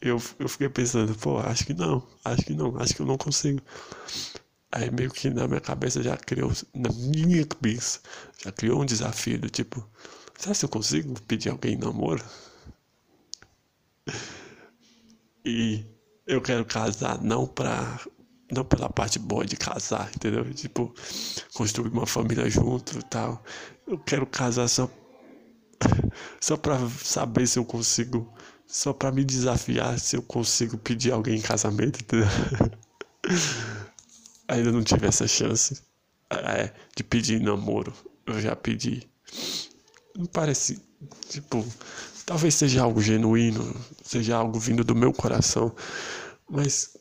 Eu, 0.00 0.16
eu 0.38 0.48
fiquei 0.48 0.70
pensando, 0.70 1.14
pô, 1.16 1.38
acho 1.38 1.66
que 1.66 1.74
não, 1.74 2.02
acho 2.24 2.42
que 2.44 2.54
não, 2.54 2.74
acho 2.78 2.94
que 2.94 3.02
eu 3.02 3.06
não 3.06 3.18
consigo. 3.18 3.60
Aí 4.72 4.90
meio 4.90 5.10
que 5.10 5.28
na 5.30 5.46
minha 5.46 5.60
cabeça 5.60 6.02
já 6.02 6.16
criou, 6.16 6.50
na 6.74 6.90
minha 6.90 7.44
cabeça, 7.46 8.00
já 8.42 8.50
criou 8.52 8.80
um 8.82 8.86
desafio 8.86 9.38
do 9.38 9.50
tipo, 9.50 9.86
será 10.38 10.54
que 10.54 10.64
eu 10.64 10.68
consigo 10.68 11.20
pedir 11.22 11.50
alguém 11.50 11.76
namoro? 11.76 12.24
E 15.44 15.84
eu 16.26 16.40
quero 16.40 16.64
casar 16.64 17.20
não 17.22 17.46
pra. 17.46 18.00
Não 18.52 18.64
pela 18.64 18.88
parte 18.90 19.16
boa 19.20 19.46
de 19.46 19.56
casar, 19.56 20.10
entendeu? 20.14 20.44
Tipo, 20.52 20.92
construir 21.54 21.90
uma 21.92 22.04
família 22.06 22.50
junto 22.50 22.98
e 22.98 23.02
tal. 23.02 23.40
Eu 23.86 23.96
quero 23.98 24.26
casar 24.26 24.66
só. 24.68 24.90
Só 26.40 26.56
pra 26.56 26.78
saber 26.88 27.46
se 27.46 27.58
eu 27.58 27.64
consigo. 27.64 28.32
Só 28.66 28.92
pra 28.92 29.10
me 29.10 29.24
desafiar 29.24 29.98
se 29.98 30.16
eu 30.16 30.22
consigo 30.22 30.78
pedir 30.78 31.12
alguém 31.12 31.38
em 31.38 31.42
casamento, 31.42 32.00
entendeu? 32.00 32.28
Ainda 34.46 34.70
não 34.72 34.82
tive 34.82 35.06
essa 35.06 35.26
chance 35.26 35.82
é, 36.30 36.72
de 36.96 37.02
pedir 37.02 37.40
namoro. 37.40 37.92
Eu 38.26 38.40
já 38.40 38.54
pedi. 38.54 39.08
Não 40.16 40.26
parece. 40.26 40.80
Tipo, 41.28 41.64
Talvez 42.30 42.54
seja 42.54 42.82
algo 42.82 43.02
genuíno, 43.02 43.74
seja 44.04 44.36
algo 44.36 44.56
vindo 44.56 44.84
do 44.84 44.94
meu 44.94 45.12
coração, 45.12 45.74
mas 46.48 46.96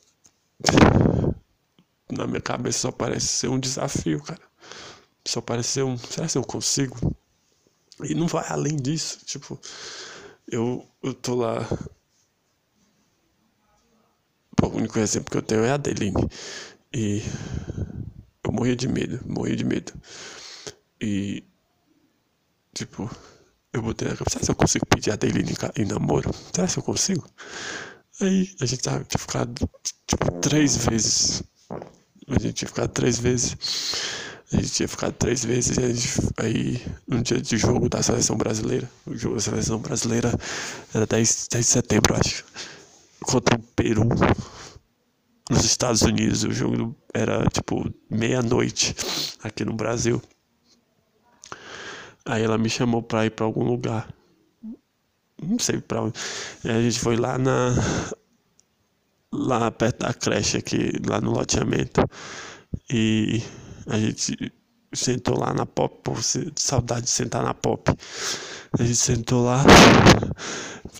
na 2.12 2.26
minha 2.26 2.42
cabeça 2.42 2.80
só 2.80 2.92
parece 2.92 3.28
ser 3.28 3.48
um 3.48 3.60
desafio, 3.60 4.24
cara. 4.24 4.42
Só 5.28 5.40
parece 5.40 5.70
ser 5.70 5.84
um. 5.84 5.96
Será 6.00 6.28
que 6.28 6.36
eu 6.36 6.44
consigo? 6.44 7.16
E 8.04 8.14
não 8.14 8.28
vai 8.28 8.46
além 8.50 8.76
disso. 8.76 9.20
Tipo, 9.26 9.60
eu, 10.48 10.86
eu 11.04 11.14
tô 11.14 11.36
lá. 11.36 11.68
o 14.62 14.68
único 14.68 15.00
exemplo 15.00 15.32
que 15.32 15.38
eu 15.38 15.42
tenho 15.42 15.64
é 15.64 15.72
a 15.72 15.76
Adeline. 15.76 16.28
E 16.94 17.22
eu 18.44 18.52
morria 18.52 18.76
de 18.76 18.88
medo, 18.88 19.20
morria 19.26 19.56
de 19.56 19.64
medo. 19.64 19.94
E, 21.02 21.44
tipo, 22.74 23.10
eu 23.72 23.82
botei 23.82 24.08
na 24.08 24.16
cabeça, 24.16 24.40
será 24.40 24.46
que 24.46 24.52
eu 24.52 24.56
consigo 24.56 24.86
pedir 24.88 25.12
a 25.12 25.16
dele 25.16 25.46
em, 25.78 25.86
namoro? 25.86 26.32
Será 26.54 26.68
que 26.68 26.80
eu 26.80 26.84
consigo? 26.84 27.30
Aí 28.22 28.54
a 28.60 28.66
gente 28.66 28.82
tinha 28.82 29.06
ficado 29.18 29.70
tipo 30.08 30.32
três 30.42 30.76
vezes. 30.78 31.44
A 32.28 32.40
gente 32.40 32.54
tinha 32.54 32.68
ficado 32.68 32.92
três 32.92 33.20
vezes. 33.20 33.56
A 34.52 34.56
gente 34.56 34.72
tinha 34.72 34.88
ficado 34.88 35.14
três 35.14 35.46
vezes 35.46 35.78
e 35.78 35.94
gente, 35.94 36.34
aí 36.38 36.82
no 37.08 37.22
dia 37.22 37.40
de 37.40 37.56
jogo 37.56 37.88
da 37.88 38.02
seleção 38.02 38.36
brasileira, 38.36 38.90
o 39.06 39.16
jogo 39.16 39.36
da 39.36 39.42
seleção 39.42 39.78
brasileira 39.78 40.34
era 40.94 41.06
10, 41.06 41.48
10 41.52 41.66
de 41.66 41.72
setembro, 41.72 42.16
acho. 42.16 42.44
Contra 43.22 43.56
o 43.56 43.60
Peru. 43.76 44.06
Nos 45.50 45.66
Estados 45.66 46.02
Unidos, 46.02 46.44
o 46.44 46.52
jogo 46.52 46.96
era 47.14 47.46
tipo 47.50 47.92
meia-noite 48.10 48.96
aqui 49.44 49.64
no 49.66 49.74
Brasil. 49.74 50.22
Aí 52.26 52.44
ela 52.44 52.58
me 52.58 52.70
chamou 52.70 53.02
pra 53.02 53.26
ir 53.26 53.32
pra 53.32 53.46
algum 53.46 53.64
lugar. 53.64 54.08
Não 55.42 55.58
sei 55.58 55.80
pra 55.80 56.04
onde. 56.04 56.20
E 56.64 56.70
a 56.70 56.82
gente 56.82 57.00
foi 57.00 57.18
lá 57.18 57.38
na. 57.38 57.74
Lá 59.32 59.72
perto 59.72 60.00
da 60.00 60.14
creche 60.14 60.58
aqui, 60.58 60.92
lá 61.08 61.22
no 61.22 61.32
loteamento. 61.32 62.02
E 62.90 63.42
a 63.90 63.98
gente 63.98 64.54
sentou 64.94 65.38
lá 65.38 65.54
na 65.54 65.66
pop, 65.66 66.00
pô, 66.04 66.14
saudade 66.56 67.04
de 67.04 67.10
sentar 67.10 67.44
na 67.44 67.54
pop. 67.54 67.92
A 68.78 68.84
gente 68.84 68.96
sentou 68.96 69.46
lá, 69.46 69.64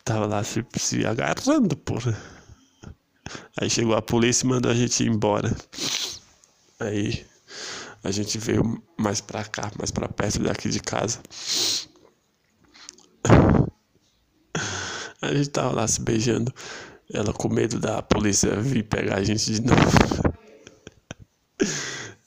tava 0.04 0.26
lá 0.26 0.44
se, 0.44 0.66
se 0.76 1.06
agarrando, 1.06 1.78
porra. 1.78 2.18
Aí 3.62 3.70
chegou 3.70 3.96
a 3.96 4.02
polícia 4.02 4.46
e 4.46 4.50
mandou 4.50 4.72
a 4.72 4.76
gente 4.76 5.04
ir 5.04 5.08
embora. 5.08 5.56
Aí 6.80 7.26
a 8.04 8.10
gente 8.10 8.40
veio 8.40 8.82
mais 8.98 9.22
pra 9.22 9.44
cá, 9.44 9.72
mais 9.78 9.92
pra 9.92 10.10
perto 10.10 10.40
daqui 10.40 10.70
de 10.70 10.80
casa. 10.80 11.20
A 15.22 15.34
gente 15.34 15.50
tava 15.50 15.76
lá 15.76 15.88
se 15.88 16.02
beijando. 16.02 16.54
Ela 17.14 17.34
com 17.34 17.50
medo 17.50 17.80
da 17.80 18.02
polícia 18.02 18.56
vir 18.56 18.84
pegar 18.84 19.18
a 19.18 19.24
gente 19.24 19.52
de 19.52 19.62
novo. 19.62 20.29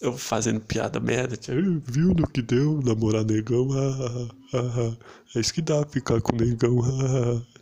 Eu 0.02 0.18
fazendo 0.18 0.60
piada 0.60 0.98
merda, 0.98 1.38
viu 1.86 2.08
no 2.08 2.26
que 2.26 2.42
deu 2.42 2.80
namorar 2.82 3.24
negão? 3.24 3.68
Ah, 3.72 4.28
ah, 4.52 4.58
ah, 4.58 4.96
é 5.36 5.40
isso 5.40 5.54
que 5.54 5.62
dá 5.62 5.86
ficar 5.86 6.20
com 6.20 6.34
negão. 6.34 6.76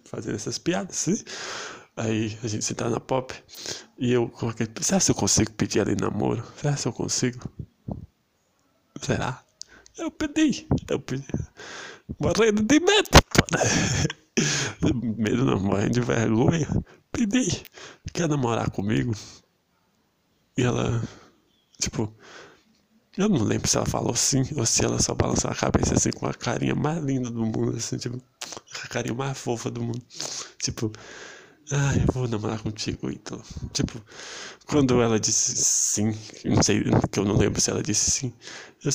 Fazendo 0.05 0.37
essas 0.37 0.57
piadas, 0.57 0.97
sim. 0.97 1.23
Aí 1.97 2.39
a 2.43 2.49
gente 2.49 2.65
senta 2.65 2.89
na 2.89 2.99
pop 2.99 3.35
e 3.99 4.11
eu 4.11 4.27
com 4.31 4.49
aquele. 4.49 4.71
Será 4.81 4.99
que 4.99 5.11
eu 5.11 5.15
consigo 5.15 5.53
pedir 5.53 5.81
ela 5.81 5.93
em 5.93 5.97
namoro? 5.97 6.43
Será 6.57 6.75
que 6.75 6.89
eu 6.89 6.93
consigo? 6.95 7.47
Será? 9.03 9.45
Eu 9.99 10.11
pedi, 10.11 10.67
eu 10.89 10.99
pedi. 10.99 11.27
Morrendo 12.19 12.63
de 12.63 12.81
medo, 12.81 13.11
Medo 15.19 15.45
não, 15.45 15.61
morrendo 15.61 15.93
de 15.93 16.01
vergonha. 16.01 16.69
Pedi. 17.13 17.63
Quer 18.15 18.29
namorar 18.29 18.71
comigo? 18.71 19.15
E 20.57 20.63
ela, 20.63 21.03
tipo, 21.81 22.15
eu 23.17 23.29
não 23.29 23.43
lembro 23.43 23.69
se 23.69 23.77
ela 23.77 23.87
falou 23.87 24.15
sim 24.15 24.43
ou 24.57 24.65
se 24.65 24.85
ela 24.85 25.01
só 25.01 25.15
balançou 25.15 25.51
a 25.51 25.55
cabeça 25.55 25.95
assim 25.95 26.11
com 26.11 26.27
a 26.27 26.35
carinha 26.35 26.75
mais 26.75 27.03
linda 27.05 27.31
do 27.31 27.45
mundo, 27.45 27.77
assim, 27.77 27.97
tipo, 27.99 28.21
a 28.85 28.89
carinha 28.89 29.15
mais 29.15 29.37
fofa 29.39 29.71
do 29.71 29.83
mundo. 29.83 30.03
Tipo, 30.63 30.93
ah, 31.73 31.93
eu 31.97 32.13
vou 32.13 32.29
namorar 32.29 32.61
contigo, 32.63 33.11
então. 33.11 33.41
Tipo, 33.73 34.01
quando 34.67 35.01
ela 35.03 35.19
disse 35.21 35.55
sim, 35.57 36.13
não 36.45 36.63
sei, 36.63 36.83
que 37.11 37.19
eu 37.21 37.25
não 37.25 37.37
lembro 37.37 37.61
se 37.61 37.71
ela 37.71 37.83
disse 37.83 38.11
sim, 38.11 38.33
eu, 38.85 38.91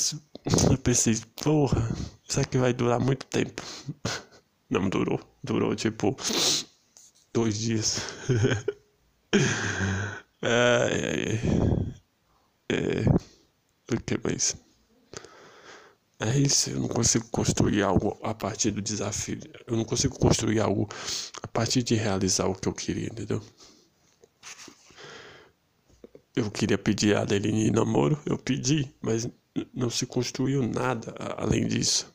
eu 0.71 0.77
pensei, 0.77 1.15
porra, 1.41 1.89
isso 2.27 2.39
aqui 2.39 2.57
vai 2.57 2.73
durar 2.73 2.99
muito 2.99 3.25
tempo. 3.27 3.61
Não 4.69 4.89
durou, 4.89 5.19
durou 5.43 5.75
tipo 5.75 6.15
dois 7.33 7.57
dias. 7.59 7.99
é, 10.41 10.41
é, 10.41 11.39
é, 12.69 13.05
o 13.91 13.99
que 14.01 14.17
mais? 14.23 14.55
É 16.19 16.37
isso, 16.37 16.69
eu 16.69 16.79
não 16.79 16.87
consigo 16.87 17.25
construir 17.29 17.83
algo 17.83 18.17
a 18.23 18.33
partir 18.33 18.71
do 18.71 18.81
desafio. 18.81 19.37
Eu 19.67 19.75
não 19.75 19.83
consigo 19.83 20.17
construir 20.17 20.59
algo 20.61 20.87
a 21.41 21.47
partir 21.47 21.83
de 21.83 21.95
realizar 21.95 22.47
o 22.47 22.55
que 22.55 22.67
eu 22.67 22.73
queria, 22.73 23.07
entendeu? 23.07 23.41
Eu 26.35 26.49
queria 26.49 26.77
pedir 26.77 27.15
a 27.15 27.21
Adeline 27.21 27.69
namoro, 27.69 28.19
eu 28.25 28.37
pedi, 28.37 28.93
mas 29.01 29.27
não 29.73 29.89
se 29.89 30.05
construiu 30.05 30.63
nada 30.67 31.13
além 31.37 31.67
disso. 31.67 32.13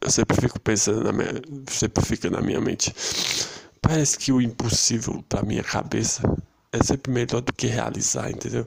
Eu 0.00 0.10
sempre 0.10 0.40
fico 0.40 0.58
pensando 0.60 1.04
na 1.04 1.12
minha, 1.12 1.32
sempre 1.68 2.04
fica 2.04 2.30
na 2.30 2.40
minha 2.40 2.60
mente. 2.60 2.94
Parece 3.90 4.16
que 4.16 4.30
o 4.30 4.40
impossível 4.40 5.20
para 5.28 5.42
minha 5.42 5.64
cabeça 5.64 6.22
é 6.70 6.80
sempre 6.80 7.10
melhor 7.10 7.40
do 7.40 7.52
que 7.52 7.66
realizar, 7.66 8.30
entendeu? 8.30 8.64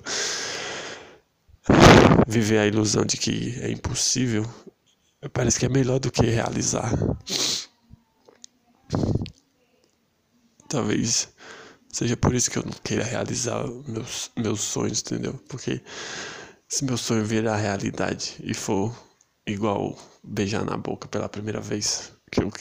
viver 2.28 2.58
a 2.58 2.68
ilusão 2.68 3.06
de 3.06 3.16
que 3.16 3.58
é 3.62 3.72
impossível, 3.72 4.46
parece 5.32 5.58
que 5.58 5.66
é 5.66 5.70
melhor 5.70 5.98
do 5.98 6.12
que 6.12 6.24
realizar. 6.24 6.92
Talvez 10.68 11.30
seja 11.88 12.18
por 12.18 12.36
isso 12.36 12.52
que 12.52 12.58
eu 12.58 12.66
não 12.66 12.74
queira 12.84 13.06
realizar 13.06 13.66
meus, 13.88 14.30
meus 14.36 14.60
sonhos, 14.60 15.00
entendeu? 15.00 15.40
Porque 15.48 15.82
se 16.68 16.84
meu 16.84 16.98
sonho 16.98 17.24
virar 17.24 17.56
realidade 17.56 18.36
e 18.44 18.54
for 18.54 18.94
igual 19.48 19.98
beijar 20.22 20.66
na 20.66 20.76
boca 20.76 21.08
pela 21.08 21.30
primeira 21.30 21.62
vez, 21.62 22.12
que 22.30 22.44
eu, 22.44 22.52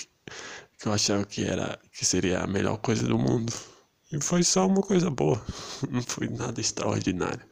que 0.83 0.89
eu 0.89 0.93
achava 0.93 1.24
que 1.24 1.45
era 1.45 1.78
que 1.93 2.05
seria 2.05 2.41
a 2.41 2.47
melhor 2.47 2.76
coisa 2.78 3.07
do 3.07 3.16
mundo, 3.16 3.53
e 4.12 4.20
foi 4.20 4.43
só 4.43 4.66
uma 4.66 4.83
coisa 4.83 5.09
boa, 5.09 5.41
não 5.89 6.03
foi 6.03 6.28
nada 6.28 6.61
extraordinário. 6.61 7.47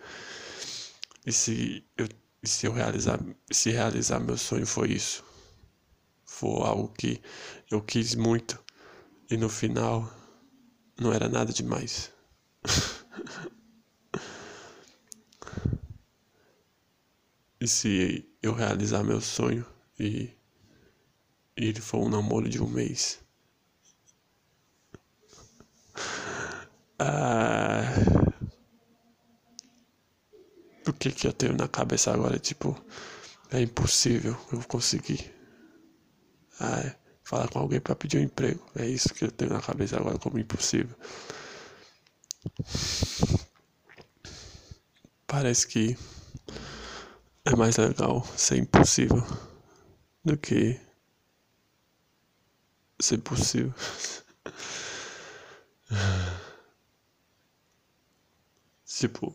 E 1.25 1.33
se 1.33 1.85
eu, 1.97 2.09
se 2.43 2.67
eu 2.67 2.73
realizar, 2.73 3.21
se 3.49 3.71
realizar 3.71 4.19
meu 4.19 4.37
sonho 4.37 4.67
foi 4.67 4.91
isso, 4.95 5.25
for 6.25 6.67
algo 6.67 6.89
que 6.89 7.23
eu 7.71 7.81
quis 7.81 8.17
muito 8.17 8.59
e 9.31 9.37
no 9.37 9.49
final 9.49 10.13
não 10.99 11.13
era 11.13 11.29
nada 11.29 11.53
demais. 11.53 12.11
E 17.63 17.69
se 17.69 18.27
eu 18.43 18.55
realizar 18.55 19.05
meu 19.05 19.21
sonho 19.21 19.67
e, 19.99 20.31
e 21.55 21.67
ele 21.67 21.79
for 21.79 21.99
um 21.99 22.09
namoro 22.09 22.49
de 22.49 22.59
um 22.63 22.67
mês? 22.67 23.20
Ah, 27.03 27.81
o 30.87 30.93
que 30.93 31.11
que 31.11 31.27
eu 31.27 31.33
tenho 31.33 31.57
na 31.57 31.67
cabeça 31.67 32.13
agora? 32.13 32.39
Tipo, 32.39 32.77
é 33.51 33.61
impossível 33.63 34.37
eu 34.53 34.63
conseguir. 34.69 35.33
Ah, 36.61 36.95
falar 37.25 37.49
com 37.49 37.59
alguém 37.61 37.81
para 37.81 37.95
pedir 37.97 38.19
um 38.19 38.23
emprego. 38.23 38.63
É 38.77 38.87
isso 38.87 39.15
que 39.15 39.25
eu 39.25 39.31
tenho 39.31 39.53
na 39.53 39.61
cabeça 39.63 39.97
agora 39.97 40.19
como 40.19 40.39
impossível. 40.39 40.95
Parece 45.27 45.67
que 45.67 45.97
é 47.45 47.57
mais 47.57 47.77
legal 47.77 48.25
ser 48.37 48.57
impossível 48.59 49.25
do 50.25 50.37
que 50.37 50.79
ser 53.01 53.19
possível. 53.19 53.73
tipo, 59.01 59.35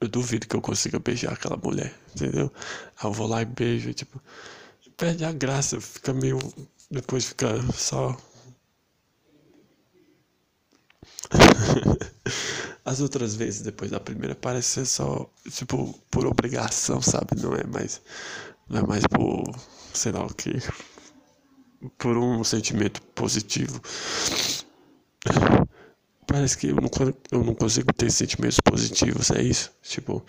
eu 0.00 0.08
duvido 0.08 0.46
que 0.48 0.56
eu 0.56 0.60
consiga 0.60 0.98
beijar 0.98 1.32
aquela 1.32 1.56
mulher, 1.56 1.94
entendeu? 2.14 2.52
Aí 2.98 3.06
eu 3.08 3.12
vou 3.12 3.26
lá 3.26 3.40
e 3.42 3.44
beijo, 3.44 3.88
e, 3.88 3.94
tipo, 3.94 4.20
perde 4.96 5.24
a 5.24 5.32
graça, 5.32 5.80
fica 5.80 6.12
meio. 6.12 6.38
Depois 6.90 7.26
fica 7.26 7.48
só. 7.72 8.16
As 12.84 13.00
outras 13.00 13.34
vezes, 13.36 13.62
depois 13.62 13.90
da 13.92 14.00
primeira, 14.00 14.34
parece 14.34 14.68
ser 14.68 14.86
só, 14.86 15.30
tipo, 15.50 15.94
por 16.10 16.26
obrigação, 16.26 17.00
sabe? 17.00 17.40
Não 17.40 17.54
é 17.54 17.64
mais. 17.64 18.00
Não 18.68 18.80
é 18.80 18.86
mais 18.86 19.06
por. 19.06 19.44
sei 19.94 20.12
lá 20.12 20.24
o 20.24 20.34
que. 20.34 20.50
Por 21.98 22.16
um 22.16 22.42
sentimento 22.44 23.00
positivo. 23.14 23.80
Parece 26.32 26.56
que 26.56 26.68
eu 26.68 26.76
não, 26.76 26.88
eu 27.30 27.44
não 27.44 27.54
consigo 27.54 27.92
ter 27.92 28.10
sentimentos 28.10 28.58
positivos, 28.58 29.30
é 29.30 29.42
isso? 29.42 29.70
Tipo. 29.82 30.24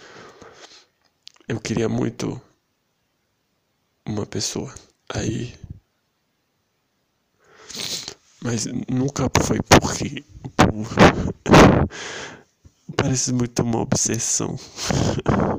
Eu 1.47 1.61
queria 1.61 1.87
muito 1.87 2.41
uma 4.05 4.25
pessoa. 4.25 4.75
Aí. 5.07 5.55
Mas 8.41 8.65
nunca 8.89 9.31
foi 9.41 9.59
porque. 9.61 10.25
Por, 10.57 10.89
parece 12.97 13.31
muito 13.31 13.63
uma 13.63 13.79
obsessão. 13.79 14.59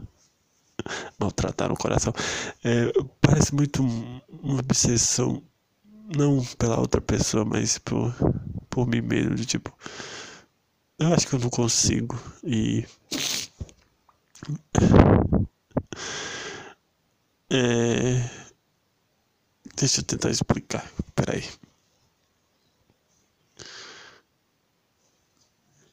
Maltratar 1.19 1.73
o 1.73 1.77
coração. 1.79 2.13
É, 2.63 2.93
parece 3.19 3.55
muito 3.55 3.83
uma 3.83 4.61
obsessão. 4.61 5.43
Não 6.15 6.45
pela 6.59 6.79
outra 6.79 7.01
pessoa, 7.01 7.47
mas 7.47 7.79
por, 7.79 8.15
por 8.69 8.87
mim 8.87 9.01
mesmo. 9.01 9.35
De 9.35 9.47
tipo. 9.47 9.75
Eu 10.99 11.13
acho 11.15 11.27
que 11.29 11.35
eu 11.35 11.39
não 11.41 11.51
consigo. 11.51 12.19
E. 12.45 12.85
É... 17.51 18.45
Deixa 19.77 20.01
eu 20.01 20.05
tentar 20.05 20.31
explicar. 20.31 20.91
Peraí. 21.15 21.45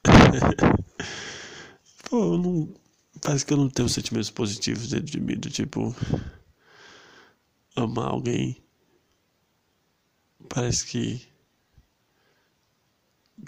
Pô, 2.09 2.33
eu 2.33 2.37
não. 2.37 2.73
Parece 3.21 3.45
que 3.45 3.53
eu 3.53 3.57
não 3.57 3.69
tenho 3.69 3.89
sentimentos 3.89 4.29
positivos 4.31 4.89
dentro 4.89 5.05
de 5.07 5.19
mim, 5.19 5.35
do 5.37 5.49
tipo. 5.49 5.95
Amar 7.75 8.07
alguém. 8.07 8.63
Parece 10.49 10.85
que. 10.85 11.27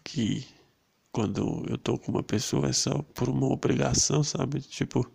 Que. 0.03 0.45
Quando 1.13 1.63
eu 1.69 1.77
tô 1.77 1.97
com 1.97 2.11
uma 2.11 2.23
pessoa 2.23 2.67
é 2.67 2.73
só 2.73 3.01
por 3.13 3.29
uma 3.29 3.47
obrigação, 3.47 4.21
sabe? 4.23 4.59
Tipo. 4.61 5.09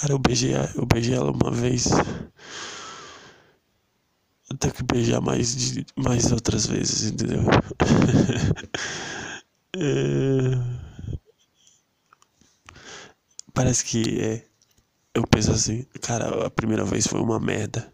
Cara, 0.00 0.12
eu 0.14 0.18
beijei, 0.18 0.54
eu 0.74 0.86
beijei 0.86 1.14
ela 1.14 1.30
uma 1.30 1.50
vez. 1.52 1.86
Eu 4.50 4.56
tenho 4.56 4.72
que 4.74 4.82
beijar 4.82 5.20
mais, 5.20 5.54
de, 5.54 5.84
mais 5.96 6.32
outras 6.32 6.66
vezes, 6.66 7.10
entendeu? 7.10 7.42
é... 9.76 10.78
Parece 13.52 13.84
que 13.84 14.20
é. 14.20 14.44
Eu 15.14 15.26
penso 15.26 15.50
assim, 15.52 15.84
cara, 16.00 16.46
a 16.46 16.50
primeira 16.50 16.84
vez 16.84 17.06
foi 17.06 17.20
uma 17.20 17.40
merda. 17.40 17.92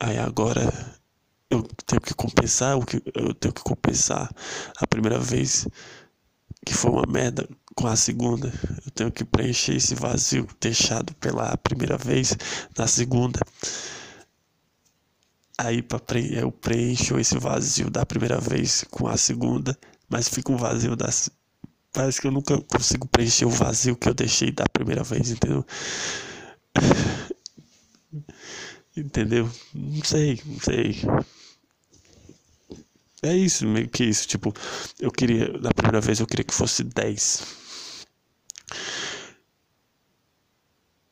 Aí 0.00 0.18
agora 0.18 0.62
eu 1.50 1.62
tenho 1.86 2.00
que 2.00 2.14
compensar 2.14 2.76
o 2.78 2.84
que 2.86 3.02
eu 3.14 3.34
tenho 3.34 3.52
que 3.54 3.62
compensar 3.62 4.30
a 4.78 4.86
primeira 4.86 5.18
vez 5.18 5.66
que 6.66 6.74
foi 6.74 6.90
uma 6.90 7.06
merda 7.06 7.48
com 7.76 7.86
a 7.86 7.94
segunda. 7.94 8.52
Eu 8.84 8.90
tenho 8.90 9.12
que 9.12 9.24
preencher 9.24 9.76
esse 9.76 9.94
vazio 9.94 10.46
deixado 10.60 11.14
pela 11.14 11.56
primeira 11.56 11.96
vez 11.96 12.36
na 12.76 12.88
segunda. 12.88 13.38
Aí 15.56 15.80
pre 15.80 16.36
eu 16.36 16.50
preencho 16.50 17.18
esse 17.18 17.38
vazio 17.38 17.88
da 17.88 18.04
primeira 18.04 18.38
vez 18.38 18.84
com 18.90 19.06
a 19.06 19.16
segunda, 19.16 19.78
mas 20.10 20.28
fica 20.28 20.52
um 20.52 20.56
vazio 20.56 20.96
das 20.96 21.30
Parece 21.92 22.20
que 22.20 22.26
eu 22.26 22.32
nunca 22.32 22.60
consigo 22.60 23.08
preencher 23.08 23.46
o 23.46 23.50
vazio 23.50 23.96
que 23.96 24.06
eu 24.06 24.12
deixei 24.12 24.52
da 24.52 24.66
primeira 24.70 25.02
vez, 25.02 25.30
entendeu? 25.30 25.64
entendeu? 28.94 29.50
Não 29.72 30.04
sei, 30.04 30.38
não 30.44 30.60
sei. 30.60 30.96
É 33.26 33.36
isso, 33.36 33.66
meio 33.66 33.88
que 33.88 34.04
isso. 34.04 34.28
Tipo, 34.28 34.52
eu 35.00 35.10
queria, 35.10 35.58
da 35.58 35.70
primeira 35.70 36.00
vez 36.00 36.20
eu 36.20 36.26
queria 36.26 36.44
que 36.44 36.54
fosse 36.54 36.84
10. 36.84 37.42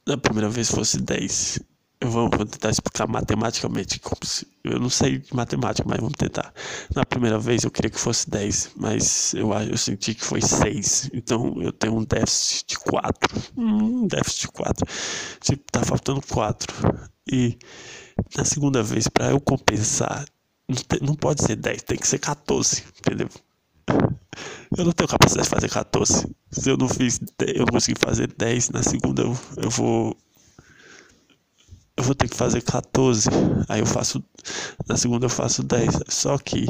Da 0.06 0.16
primeira 0.16 0.48
vez 0.48 0.70
fosse 0.70 1.00
10. 1.00 1.58
Eu 2.00 2.10
vou, 2.10 2.30
vou, 2.30 2.46
tentar 2.46 2.70
explicar 2.70 3.08
matematicamente. 3.08 4.00
Se, 4.22 4.46
eu 4.62 4.78
não 4.78 4.90
sei 4.90 5.18
de 5.18 5.34
matemática, 5.34 5.88
mas 5.88 5.98
vamos 5.98 6.14
tentar. 6.16 6.54
Na 6.94 7.04
primeira 7.04 7.38
vez 7.38 7.64
eu 7.64 7.70
queria 7.70 7.90
que 7.90 7.98
fosse 7.98 8.30
10, 8.30 8.70
mas 8.76 9.34
eu, 9.34 9.52
eu 9.52 9.76
senti 9.76 10.14
que 10.14 10.24
foi 10.24 10.40
6. 10.40 11.10
Então 11.12 11.60
eu 11.60 11.72
tenho 11.72 11.96
um 11.96 12.04
déficit 12.04 12.68
de 12.68 12.78
4. 12.78 13.42
Um 13.56 14.06
déficit 14.06 14.42
de 14.42 14.48
4. 14.52 14.86
Tipo, 15.40 15.64
tá 15.72 15.82
faltando 15.82 16.22
4. 16.22 16.72
E 17.32 17.58
na 18.36 18.44
segunda 18.44 18.82
vez, 18.82 19.08
para 19.08 19.30
eu 19.30 19.40
compensar, 19.40 20.24
não, 21.02 21.14
pode 21.14 21.42
ser 21.42 21.56
10, 21.56 21.82
tem 21.82 21.98
que 21.98 22.08
ser 22.08 22.18
14, 22.18 22.84
entendeu? 22.98 23.28
Eu 24.76 24.84
não 24.84 24.92
tenho 24.92 25.08
capacidade 25.08 25.46
de 25.46 25.54
fazer 25.54 25.68
14. 25.68 26.26
Se 26.50 26.70
eu 26.70 26.76
não 26.76 26.88
fiz, 26.88 27.20
eu 27.40 27.60
não 27.60 27.66
consegui 27.66 27.98
fazer 28.00 28.32
10, 28.36 28.70
na 28.70 28.82
segunda 28.82 29.22
eu, 29.22 29.38
eu 29.58 29.70
vou 29.70 30.16
eu 31.96 32.02
vou 32.02 32.14
ter 32.14 32.28
que 32.28 32.36
fazer 32.36 32.60
14. 32.62 33.28
Aí 33.68 33.80
eu 33.80 33.86
faço. 33.86 34.22
Na 34.88 34.96
segunda 34.96 35.26
eu 35.26 35.30
faço 35.30 35.62
10. 35.62 36.00
Só 36.08 36.36
que. 36.38 36.66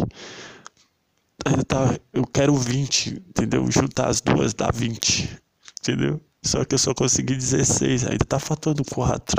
Ainda 1.46 1.64
tá. 1.64 1.98
Eu 2.12 2.26
quero 2.26 2.54
20, 2.54 3.22
entendeu? 3.28 3.70
Juntar 3.70 4.08
as 4.08 4.20
duas 4.20 4.54
dá 4.54 4.70
20. 4.70 5.40
Entendeu? 5.80 6.20
Só 6.42 6.64
que 6.64 6.74
eu 6.74 6.78
só 6.78 6.94
consegui 6.94 7.34
16. 7.34 8.04
Ainda 8.06 8.24
tá 8.24 8.38
faltando 8.38 8.84
4. 8.84 9.36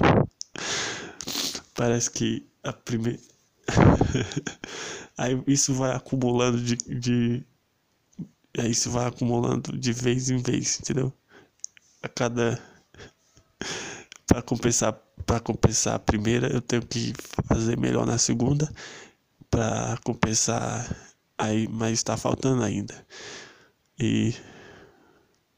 Parece 1.75 2.09
que 2.09 2.45
a 2.63 2.73
primeira. 2.73 3.19
aí 5.17 5.41
isso 5.47 5.73
vai 5.73 5.95
acumulando 5.95 6.61
de, 6.61 6.75
de. 6.75 7.45
Aí 8.57 8.71
isso 8.71 8.89
vai 8.91 9.07
acumulando 9.07 9.77
de 9.77 9.93
vez 9.93 10.29
em 10.29 10.37
vez, 10.37 10.79
entendeu? 10.79 11.13
A 12.01 12.09
cada. 12.09 12.59
Pra 14.27 14.41
compensar 14.41 14.93
para 15.25 15.39
compensar 15.39 15.95
a 15.95 15.99
primeira, 15.99 16.47
eu 16.51 16.61
tenho 16.61 16.85
que 16.85 17.13
fazer 17.47 17.77
melhor 17.77 18.05
na 18.05 18.17
segunda 18.17 18.71
para 19.49 19.97
compensar 20.03 20.87
aí, 21.37 21.67
mas 21.67 21.93
está 21.93 22.15
faltando 22.17 22.63
ainda. 22.63 23.05
E 23.99 24.33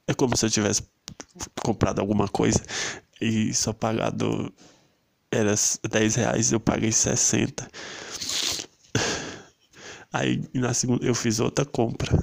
é 0.08 0.14
como 0.14 0.38
se 0.38 0.46
eu 0.46 0.50
tivesse 0.50 0.84
comprado 1.64 2.00
alguma 2.00 2.28
coisa 2.28 2.64
e 3.20 3.54
só 3.54 3.74
pagado 3.74 4.54
era 5.32 5.54
10 5.90 6.16
reais, 6.16 6.52
eu 6.52 6.60
paguei 6.60 6.92
60. 6.92 7.68
Aí 10.12 10.44
na 10.54 10.74
segunda 10.74 11.06
eu 11.06 11.14
fiz 11.14 11.40
outra 11.40 11.66
compra 11.66 12.18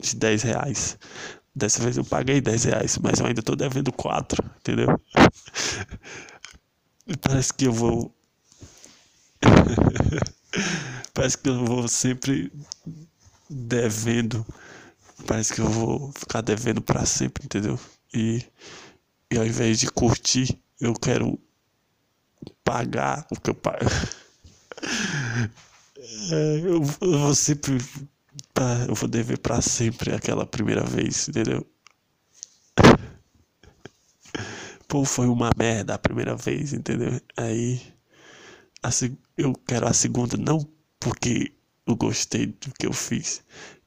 de 0.00 0.16
10 0.16 0.42
reais. 0.42 0.98
Dessa 1.54 1.82
vez 1.82 1.96
eu 1.96 2.04
paguei 2.04 2.40
10 2.40 2.64
reais, 2.64 2.98
mas 2.98 3.20
eu 3.20 3.26
ainda 3.26 3.42
tô 3.42 3.56
devendo 3.56 3.92
4, 3.92 4.44
entendeu? 4.60 4.88
Parece 7.22 7.54
que 7.54 7.66
eu 7.66 7.72
vou. 7.72 8.14
Parece 11.14 11.38
que 11.38 11.48
eu 11.48 11.64
vou 11.64 11.88
sempre 11.88 12.52
devendo. 13.48 14.44
Parece 15.26 15.54
que 15.54 15.60
eu 15.60 15.68
vou 15.68 16.12
ficar 16.12 16.40
devendo 16.40 16.82
para 16.82 17.06
sempre, 17.06 17.44
entendeu? 17.44 17.78
E, 18.12 18.44
e 19.30 19.38
ao 19.38 19.46
invés 19.46 19.80
de 19.80 19.90
curtir, 19.90 20.58
eu 20.80 20.94
quero 20.94 21.38
pagar 22.64 23.26
o 23.30 23.40
que 23.40 23.50
eu 23.50 23.54
pago. 23.54 23.84
Eu, 26.30 26.82
eu 27.00 27.18
vou 27.18 27.34
sempre. 27.34 27.78
Eu 28.88 28.94
vou 28.94 29.08
dever 29.08 29.38
pra 29.38 29.60
sempre 29.60 30.14
aquela 30.14 30.46
primeira 30.46 30.84
vez, 30.84 31.28
entendeu? 31.28 31.66
Pô, 34.88 35.04
foi 35.04 35.26
uma 35.26 35.50
merda 35.56 35.94
a 35.94 35.98
primeira 35.98 36.36
vez, 36.36 36.72
entendeu? 36.72 37.20
Aí 37.36 37.80
a, 38.82 38.90
eu 39.36 39.52
quero 39.66 39.88
a 39.88 39.92
segunda, 39.92 40.36
não 40.36 40.58
porque 41.00 41.52
eu 41.86 41.96
gostei 41.96 42.46
do 42.46 42.72
que 42.78 42.86
eu 42.86 42.92
fiz, 42.92 43.42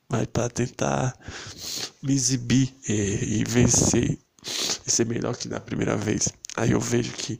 mas 0.09 0.25
para 0.27 0.49
tentar 0.49 1.17
me 2.01 2.13
exibir 2.13 2.73
e, 2.87 3.39
e 3.39 3.43
vencer 3.43 4.17
e 4.85 4.91
ser 4.91 5.05
melhor 5.05 5.35
que 5.35 5.47
na 5.47 5.59
primeira 5.59 5.95
vez. 5.95 6.29
Aí 6.55 6.71
eu 6.71 6.79
vejo 6.79 7.13
que 7.13 7.39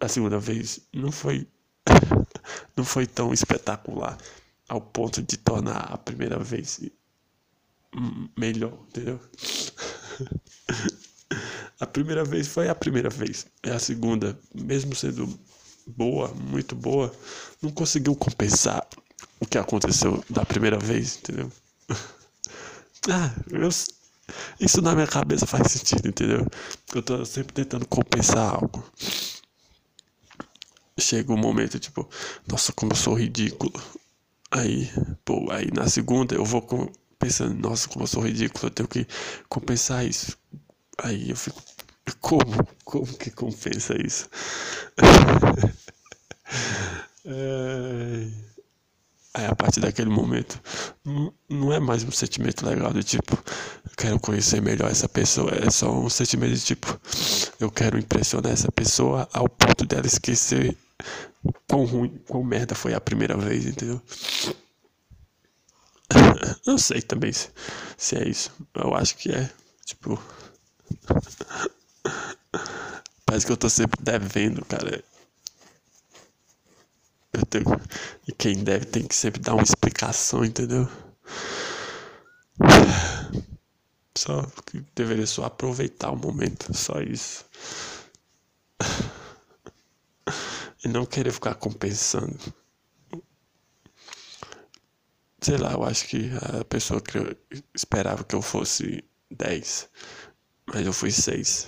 a, 0.00 0.08
segunda 0.08 0.38
vez 0.38 0.80
não 0.92 1.10
foi 1.10 1.46
não 2.76 2.84
foi 2.84 3.06
tão 3.06 3.32
espetacular 3.32 4.16
ao 4.68 4.80
ponto 4.80 5.22
de 5.22 5.36
tornar 5.36 5.92
a 5.92 5.98
primeira 5.98 6.38
vez 6.38 6.80
melhor, 8.36 8.72
entendeu? 8.88 9.20
A 11.80 11.86
primeira 11.86 12.24
vez 12.24 12.46
foi 12.46 12.68
a 12.68 12.76
primeira 12.76 13.10
vez. 13.10 13.44
É 13.60 13.72
a 13.72 13.78
segunda, 13.80 14.38
mesmo 14.54 14.94
sendo 14.94 15.28
boa, 15.84 16.28
muito 16.28 16.76
boa, 16.76 17.12
não 17.60 17.72
conseguiu 17.72 18.14
compensar 18.14 18.86
o 19.40 19.46
que 19.46 19.58
aconteceu 19.58 20.22
da 20.30 20.44
primeira 20.44 20.78
vez, 20.78 21.16
entendeu? 21.16 21.50
ah, 23.10 23.34
eu, 23.50 23.68
isso 24.60 24.80
na 24.80 24.94
minha 24.94 25.08
cabeça 25.08 25.44
faz 25.44 25.72
sentido, 25.72 26.06
entendeu? 26.08 26.46
Eu 26.94 27.02
tô 27.02 27.24
sempre 27.24 27.52
tentando 27.52 27.84
compensar 27.86 28.54
algo. 28.54 28.88
Chega 30.98 31.32
um 31.32 31.36
momento, 31.36 31.78
tipo, 31.78 32.08
nossa, 32.46 32.72
como 32.72 32.92
eu 32.92 32.96
sou 32.96 33.14
ridículo. 33.14 33.72
Aí, 34.50 34.90
pô, 35.24 35.50
aí 35.50 35.70
na 35.72 35.88
segunda 35.88 36.34
eu 36.34 36.44
vou 36.44 36.62
pensando, 37.18 37.54
nossa, 37.54 37.88
como 37.88 38.04
eu 38.04 38.08
sou 38.08 38.22
ridículo, 38.22 38.66
eu 38.66 38.70
tenho 38.70 38.88
que 38.88 39.06
compensar 39.48 40.04
isso. 40.04 40.36
Aí 40.98 41.30
eu 41.30 41.36
fico, 41.36 41.62
como? 42.20 42.66
Como 42.84 43.06
que 43.16 43.30
compensa 43.30 43.94
isso? 44.04 44.28
é... 47.24 48.51
Aí 49.34 49.46
a 49.46 49.54
partir 49.54 49.80
daquele 49.80 50.10
momento, 50.10 50.60
não 51.48 51.72
é 51.72 51.80
mais 51.80 52.04
um 52.04 52.10
sentimento 52.10 52.66
legal 52.66 52.92
do 52.92 53.02
tipo, 53.02 53.38
quero 53.96 54.20
conhecer 54.20 54.60
melhor 54.60 54.90
essa 54.90 55.08
pessoa, 55.08 55.50
é 55.54 55.70
só 55.70 55.90
um 55.90 56.10
sentimento 56.10 56.52
de 56.54 56.60
tipo, 56.60 57.00
eu 57.58 57.70
quero 57.70 57.98
impressionar 57.98 58.52
essa 58.52 58.70
pessoa 58.70 59.26
ao 59.32 59.48
ponto 59.48 59.86
dela 59.86 60.06
esquecer 60.06 60.76
quão 61.66 61.84
ruim, 61.86 62.20
quão 62.28 62.44
merda 62.44 62.74
foi 62.74 62.92
a 62.92 63.00
primeira 63.00 63.34
vez, 63.36 63.64
entendeu? 63.64 64.02
Não 66.66 66.76
sei 66.78 67.00
também 67.00 67.32
se, 67.32 67.48
se 67.96 68.16
é 68.16 68.28
isso. 68.28 68.50
Eu 68.74 68.94
acho 68.94 69.16
que 69.16 69.30
é. 69.32 69.50
Tipo. 69.84 70.22
Parece 73.24 73.46
que 73.46 73.52
eu 73.52 73.56
tô 73.56 73.68
sempre 73.68 74.02
devendo, 74.02 74.64
cara. 74.64 75.02
Eu 77.32 77.46
tenho... 77.46 77.64
E 78.26 78.32
quem 78.32 78.62
deve 78.62 78.86
tem 78.86 79.06
que 79.06 79.14
sempre 79.14 79.40
dar 79.40 79.54
uma 79.54 79.62
explicação, 79.62 80.44
entendeu? 80.44 80.88
Só 84.16 84.42
que 84.66 84.84
deveria 84.94 85.26
só 85.26 85.44
aproveitar 85.44 86.10
o 86.10 86.16
momento, 86.16 86.74
só 86.76 87.00
isso. 87.00 87.44
E 90.84 90.88
não 90.88 91.06
querer 91.06 91.32
ficar 91.32 91.54
compensando. 91.54 92.38
Sei 95.40 95.56
lá, 95.56 95.72
eu 95.72 95.84
acho 95.84 96.06
que 96.06 96.30
a 96.60 96.64
pessoa 96.64 97.00
que 97.00 97.18
eu 97.18 97.36
esperava 97.74 98.24
que 98.24 98.34
eu 98.34 98.42
fosse 98.42 99.04
10 99.30 99.88
mas 100.66 100.86
eu 100.86 100.92
fui 100.92 101.10
seis. 101.10 101.66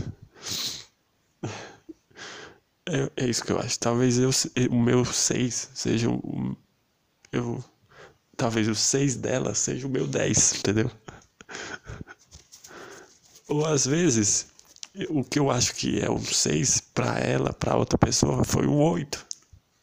É, 2.89 3.25
é 3.25 3.29
isso 3.29 3.45
que 3.45 3.53
eu 3.53 3.59
acho. 3.59 3.79
Talvez 3.79 4.19
eu, 4.19 4.31
o 4.71 4.81
meu 4.81 5.05
seis 5.05 5.71
seja 5.75 6.09
o. 6.11 6.57
Eu, 7.33 7.63
talvez 8.37 8.69
o 8.69 8.75
seis 8.75 9.17
dela 9.17 9.55
seja 9.55 9.87
o 9.87 9.91
meu 9.91 10.07
dez, 10.07 10.55
entendeu? 10.55 10.91
Ou 13.49 13.65
às 13.67 13.87
vezes, 13.87 14.47
o 15.09 15.23
que 15.25 15.39
eu 15.39 15.51
acho 15.51 15.75
que 15.75 16.01
é 16.01 16.11
um 16.11 16.23
seis 16.23 16.81
para 16.81 17.19
ela, 17.19 17.53
para 17.53 17.77
outra 17.77 17.99
pessoa, 17.99 18.45
foi 18.45 18.67
um 18.67 18.81
oito. 18.81 19.25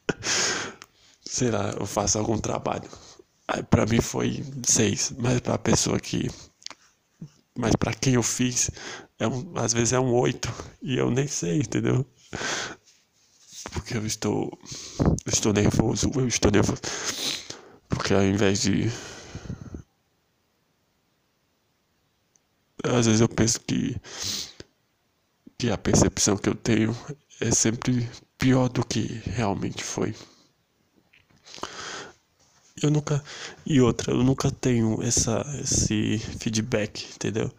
Sei 1.25 1.49
lá, 1.49 1.71
eu 1.79 1.85
faço 1.85 2.17
algum 2.19 2.37
trabalho. 2.37 2.89
Aí 3.47 3.63
para 3.63 3.85
mim 3.85 4.01
foi 4.01 4.43
seis, 4.65 5.13
mas 5.17 5.39
para 5.39 5.55
a 5.55 5.59
pessoa 5.59 5.99
que 5.99 6.29
mas 7.57 7.75
para 7.75 7.93
quem 7.93 8.13
eu 8.15 8.23
fiz, 8.23 8.69
é 9.19 9.27
um, 9.27 9.53
às 9.57 9.73
vezes 9.73 9.93
é 9.93 9.99
um 9.99 10.13
8 10.13 10.51
e 10.81 10.97
eu 10.97 11.11
nem 11.11 11.27
sei, 11.27 11.59
entendeu? 11.59 12.05
Porque 13.71 13.97
eu 13.97 14.05
estou 14.05 14.57
estou 15.25 15.53
nervoso, 15.53 16.11
eu 16.15 16.27
estou 16.27 16.51
nervoso. 16.51 16.81
Porque 17.89 18.13
ao 18.13 18.23
invés 18.23 18.61
de 18.61 18.91
às 22.83 23.05
vezes 23.05 23.21
eu 23.21 23.29
penso 23.29 23.59
que 23.61 23.95
que 25.57 25.69
a 25.69 25.77
percepção 25.77 26.37
que 26.37 26.49
eu 26.49 26.55
tenho 26.55 26.95
é 27.39 27.51
sempre 27.51 28.09
pior 28.37 28.67
do 28.67 28.83
que 28.83 29.21
realmente 29.25 29.83
foi. 29.83 30.15
Eu 32.81 32.89
nunca. 32.89 33.23
E 33.65 33.79
outra, 33.79 34.11
eu 34.11 34.23
nunca 34.23 34.49
tenho 34.49 35.01
essa, 35.03 35.45
esse 35.61 36.17
feedback, 36.39 37.07
entendeu? 37.13 37.51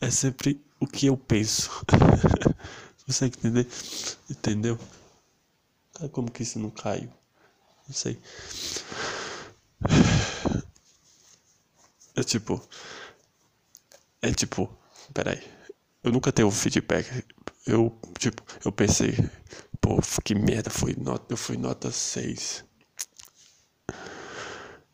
É 0.00 0.10
sempre 0.10 0.60
o 0.78 0.86
que 0.86 1.06
eu 1.06 1.16
penso. 1.16 1.70
Você 3.06 3.24
entender? 3.24 3.66
Entendeu? 4.28 4.78
Como 6.08 6.30
que 6.30 6.42
isso 6.42 6.58
não 6.58 6.70
caiu? 6.70 7.10
Não 7.86 7.94
sei. 7.94 8.20
É 12.14 12.22
tipo. 12.22 12.60
É 14.22 14.32
tipo. 14.32 14.68
Peraí. 15.12 15.42
Eu 16.02 16.12
nunca 16.12 16.32
tenho 16.32 16.50
feedback. 16.50 17.24
Eu, 17.66 17.98
tipo, 18.18 18.42
eu 18.64 18.72
pensei, 18.72 19.12
pô, 19.80 19.98
que 20.24 20.34
merda, 20.34 20.70
foi 20.70 20.94
nota, 20.96 21.32
eu 21.32 21.36
fui 21.36 21.56
nota 21.56 21.90
6 21.90 22.64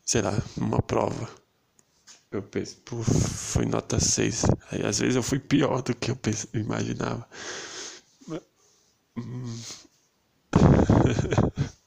sei 0.07 0.21
lá, 0.21 0.31
numa 0.55 0.81
prova. 0.81 1.29
Eu 2.31 2.41
penso, 2.41 2.77
pô, 2.77 3.03
foi 3.03 3.65
nota 3.65 3.99
6. 3.99 4.45
Aí 4.71 4.85
às 4.85 4.99
vezes 4.99 5.17
eu 5.17 5.23
fui 5.23 5.37
pior 5.37 5.81
do 5.81 5.93
que 5.93 6.09
eu 6.09 6.17
imaginava. 6.53 7.27
Hum. 9.17 9.59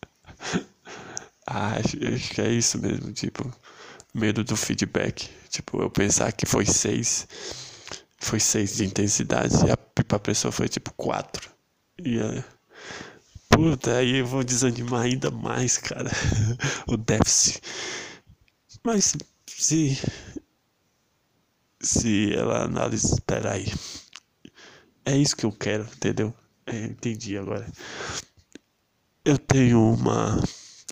ah, 1.46 1.76
acho, 1.76 1.96
acho 2.14 2.30
que 2.34 2.40
é 2.40 2.50
isso 2.50 2.78
mesmo, 2.80 3.12
tipo, 3.12 3.50
medo 4.14 4.44
do 4.44 4.56
feedback. 4.56 5.28
Tipo, 5.48 5.82
eu 5.82 5.90
pensar 5.90 6.32
que 6.32 6.46
foi 6.46 6.66
6, 6.66 7.26
foi 8.18 8.40
6 8.40 8.76
de 8.76 8.84
intensidade 8.84 9.54
e 9.66 9.70
a, 9.70 9.74
a 9.74 10.18
pessoa 10.18 10.52
foi 10.52 10.68
tipo 10.68 10.92
4. 10.94 11.50
E 12.04 12.20
a, 12.20 12.44
puta, 13.48 13.96
aí 13.96 14.16
eu 14.18 14.26
vou 14.26 14.44
desanimar 14.44 15.02
ainda 15.02 15.30
mais, 15.30 15.78
cara. 15.78 16.10
o 16.86 16.96
déficit. 16.96 17.60
Mas 18.84 19.14
se 19.46 19.96
se 21.80 22.32
ela 22.34 22.64
analisa, 22.64 23.14
espera 23.14 23.52
aí. 23.52 23.66
É 25.04 25.16
isso 25.16 25.36
que 25.36 25.44
eu 25.44 25.52
quero, 25.52 25.84
entendeu? 25.84 26.32
É, 26.66 26.84
entendi 26.84 27.36
agora. 27.36 27.66
Eu 29.30 29.38
tenho 29.38 29.80
uma 29.94 30.42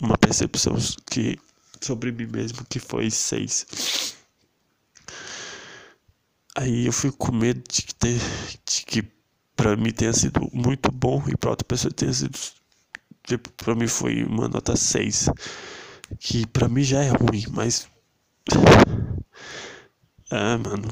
uma 0.01 0.17
percepção 0.17 0.77
que 1.11 1.37
sobre 1.81 2.13
mim 2.13 2.27
mesmo 2.27 2.65
que 2.69 2.79
foi 2.79 3.11
seis. 3.11 4.15
Aí 6.57 6.87
eu 6.87 6.93
fico 6.93 7.17
com 7.17 7.33
medo 7.33 7.61
de 7.69 7.83
que, 7.83 7.95
ter, 7.97 8.21
de 8.65 8.87
que 8.87 9.03
pra 9.57 9.77
mim 9.77 9.91
tenha 9.91 10.13
sido 10.13 10.49
muito 10.53 10.93
bom 10.93 11.21
e 11.27 11.37
pra 11.37 11.51
outra 11.51 11.67
pessoa 11.67 11.93
tenha 11.93 12.13
sido. 12.13 12.39
Tipo, 13.25 13.51
pra 13.55 13.75
mim 13.75 13.89
foi 13.89 14.23
uma 14.23 14.47
nota 14.47 14.77
6 14.77 15.31
que 16.21 16.47
pra 16.47 16.69
mim 16.69 16.85
já 16.85 17.03
é 17.03 17.09
ruim, 17.11 17.45
mas. 17.51 17.89
Ah, 20.31 20.59
mano. 20.59 20.87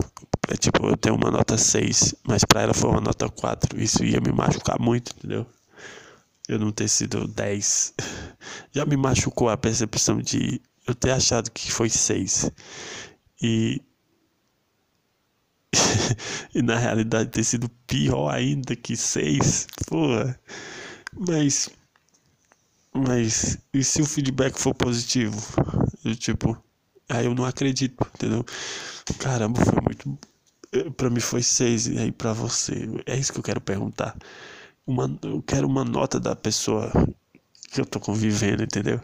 É 0.49 0.57
tipo, 0.57 0.87
eu 0.87 0.97
tenho 0.97 1.15
uma 1.15 1.31
nota 1.31 1.59
6, 1.59 2.15
mas 2.27 2.43
pra 2.43 2.63
ela 2.63 2.73
foi 2.73 2.89
uma 2.89 3.03
nota 3.03 3.29
4. 3.29 3.79
Isso 3.79 4.03
ia 4.03 4.19
me 4.19 4.33
machucar 4.33 4.81
muito, 4.81 5.13
entendeu? 5.15 5.47
Eu 6.49 6.59
não 6.59 6.71
ter 6.71 6.89
sido 6.89 7.27
10. 7.27 7.95
Já 8.73 8.87
me 8.87 8.97
machucou 8.97 9.49
a 9.49 9.57
percepção 9.57 10.21
de 10.21 10.61
eu 10.87 10.95
ter 10.95 11.11
achado 11.11 11.51
que 11.51 11.71
foi 11.73 11.89
6. 11.89 12.51
E. 13.43 13.83
e 16.55 16.63
na 16.63 16.79
realidade 16.79 17.31
ter 17.31 17.45
sido 17.45 17.69
pior 17.87 18.31
ainda 18.31 18.75
que 18.75 18.97
seis, 18.97 19.67
porra. 19.87 20.39
Mas. 21.13 21.69
Mas. 22.95 23.59
E 23.75 23.85
se 23.85 24.01
o 24.01 24.07
feedback 24.07 24.59
for 24.59 24.75
positivo? 24.75 25.37
Eu, 26.05 26.17
tipo. 26.17 26.57
Aí 27.09 27.27
eu 27.27 27.35
não 27.35 27.45
acredito, 27.45 28.05
entendeu? 28.15 28.45
Caramba, 29.19 29.65
foi 29.65 29.81
muito. 29.83 30.19
Pra 30.97 31.09
mim 31.11 31.21
foi 31.21 31.43
seis, 31.43 31.87
e 31.87 31.99
aí 31.99 32.11
pra 32.11 32.33
você? 32.33 32.89
É 33.07 33.17
isso 33.17 33.33
que 33.33 33.39
eu 33.39 33.43
quero 33.43 33.61
perguntar. 33.61 34.17
Uma, 34.87 35.19
eu 35.23 35.43
quero 35.43 35.67
uma 35.67 35.85
nota 35.85 36.21
da 36.21 36.37
pessoa 36.37 36.93
que 37.73 37.81
eu 37.81 37.87
tô 37.87 37.99
convivendo, 37.99 38.63
entendeu? 38.63 39.01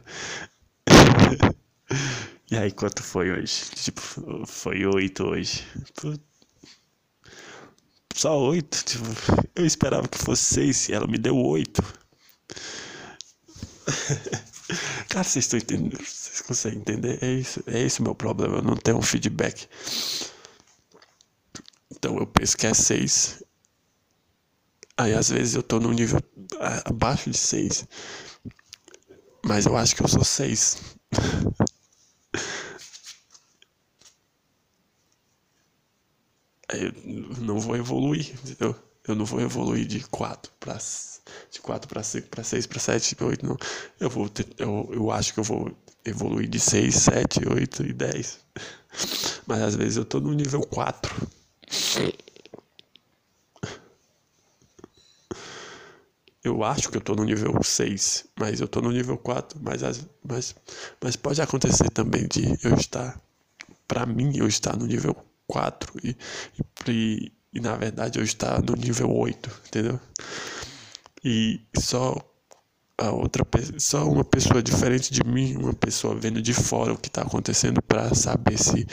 e 2.50 2.56
aí, 2.56 2.70
quanto 2.70 3.02
foi 3.02 3.32
hoje? 3.32 3.64
Tipo, 3.74 4.00
foi 4.46 4.86
oito 4.86 5.24
hoje. 5.24 5.64
Só 8.14 8.38
oito? 8.38 8.84
Tipo, 8.84 9.04
eu 9.56 9.66
esperava 9.66 10.06
que 10.06 10.18
fosse 10.18 10.44
seis 10.54 10.88
e 10.88 10.92
ela 10.92 11.06
me 11.06 11.18
deu 11.18 11.36
oito. 11.36 11.82
Cara, 15.08 15.24
vocês 15.24 15.44
estão 15.44 15.58
entendendo? 15.58 15.98
Vocês 15.98 16.40
conseguem 16.42 16.78
entender? 16.78 17.18
É 17.22 17.30
isso, 17.32 17.62
é 17.66 17.80
esse 17.80 18.00
o 18.00 18.04
meu 18.04 18.14
problema. 18.14 18.58
Eu 18.58 18.62
não 18.62 18.76
tenho 18.76 18.98
um 18.98 19.02
feedback. 19.02 19.66
Então 21.90 22.18
eu 22.18 22.26
penso 22.26 22.56
que 22.56 22.66
é 22.66 22.74
seis. 22.74 23.42
Aí 24.96 25.14
às 25.14 25.30
vezes 25.30 25.54
eu 25.54 25.62
tô 25.62 25.80
num 25.80 25.92
nível 25.92 26.20
abaixo 26.84 27.30
de 27.30 27.36
seis. 27.36 27.86
Mas 29.44 29.66
eu 29.66 29.76
acho 29.76 29.96
que 29.96 30.02
eu 30.02 30.08
sou 30.08 30.24
seis. 30.24 30.76
eu 36.74 36.92
não 37.40 37.58
vou 37.58 37.76
evoluir, 37.76 38.32
entendeu? 38.44 38.74
Eu 39.06 39.14
não 39.14 39.24
vou 39.24 39.40
evoluir 39.40 39.86
de 39.86 40.00
4 40.08 40.50
para 40.60 40.78
de 41.50 41.60
4 41.60 41.88
para 41.88 42.02
5 42.02 42.28
para 42.28 42.44
6 42.44 42.66
para 42.66 42.78
7 42.78 43.16
para 43.16 43.26
8 43.26 43.46
não. 43.46 43.56
Eu 43.98 44.08
vou 44.08 44.28
ter, 44.28 44.46
eu, 44.58 44.88
eu 44.92 45.10
acho 45.10 45.34
que 45.34 45.40
eu 45.40 45.44
vou 45.44 45.76
evoluir 46.04 46.48
de 46.48 46.60
6, 46.60 46.94
7, 46.94 47.40
8 47.48 47.82
e 47.84 47.92
10. 47.92 48.38
Mas 49.46 49.62
às 49.62 49.74
vezes 49.74 49.96
eu 49.96 50.04
tô 50.04 50.20
no 50.20 50.32
nível 50.32 50.60
4. 50.60 51.14
Eu 56.44 56.64
acho 56.64 56.90
que 56.90 56.96
eu 56.96 57.00
tô 57.00 57.14
no 57.14 57.24
nível 57.24 57.62
6, 57.62 58.26
mas 58.38 58.60
eu 58.60 58.66
tô 58.66 58.80
no 58.80 58.90
nível 58.90 59.16
4, 59.16 59.60
mas, 59.62 59.82
mas, 60.24 60.54
mas 61.00 61.16
pode 61.16 61.40
acontecer 61.40 61.88
também 61.90 62.26
de 62.26 62.58
eu 62.64 62.74
estar, 62.74 63.20
para 63.86 64.04
mim, 64.06 64.36
eu 64.36 64.48
estar 64.48 64.76
no 64.76 64.86
nível 64.86 65.14
4 65.46 65.92
e, 66.02 66.16
e, 66.88 67.32
e, 67.52 67.60
na 67.60 67.76
verdade 67.76 68.18
eu 68.18 68.24
estar 68.24 68.60
no 68.62 68.74
nível 68.74 69.10
8, 69.14 69.50
entendeu? 69.68 70.00
E 71.24 71.60
só 71.78 72.16
a 72.98 73.10
outra 73.10 73.44
só 73.78 74.08
uma 74.08 74.24
pessoa 74.24 74.62
diferente 74.62 75.12
de 75.12 75.24
mim, 75.24 75.56
uma 75.56 75.72
pessoa 75.74 76.14
vendo 76.14 76.42
de 76.42 76.52
fora 76.52 76.92
o 76.92 76.98
que 76.98 77.08
está 77.08 77.22
acontecendo 77.22 77.80
para 77.82 78.14
saber 78.14 78.58
se 78.58 78.86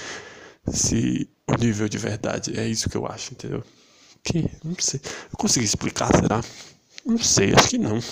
se 0.71 1.29
o 1.47 1.55
nível 1.55 1.89
de 1.89 1.97
verdade 1.97 2.59
é 2.59 2.67
isso 2.67 2.89
que 2.89 2.97
eu 2.97 3.07
acho, 3.07 3.33
entendeu? 3.33 3.63
Que 4.23 4.49
não 4.63 4.75
sei, 4.79 5.01
eu 5.31 5.37
consegui 5.37 5.65
explicar, 5.65 6.09
será? 6.15 6.41
Não 7.05 7.17
sei, 7.17 7.53
acho 7.53 7.69
que 7.69 7.77
não. 7.77 7.99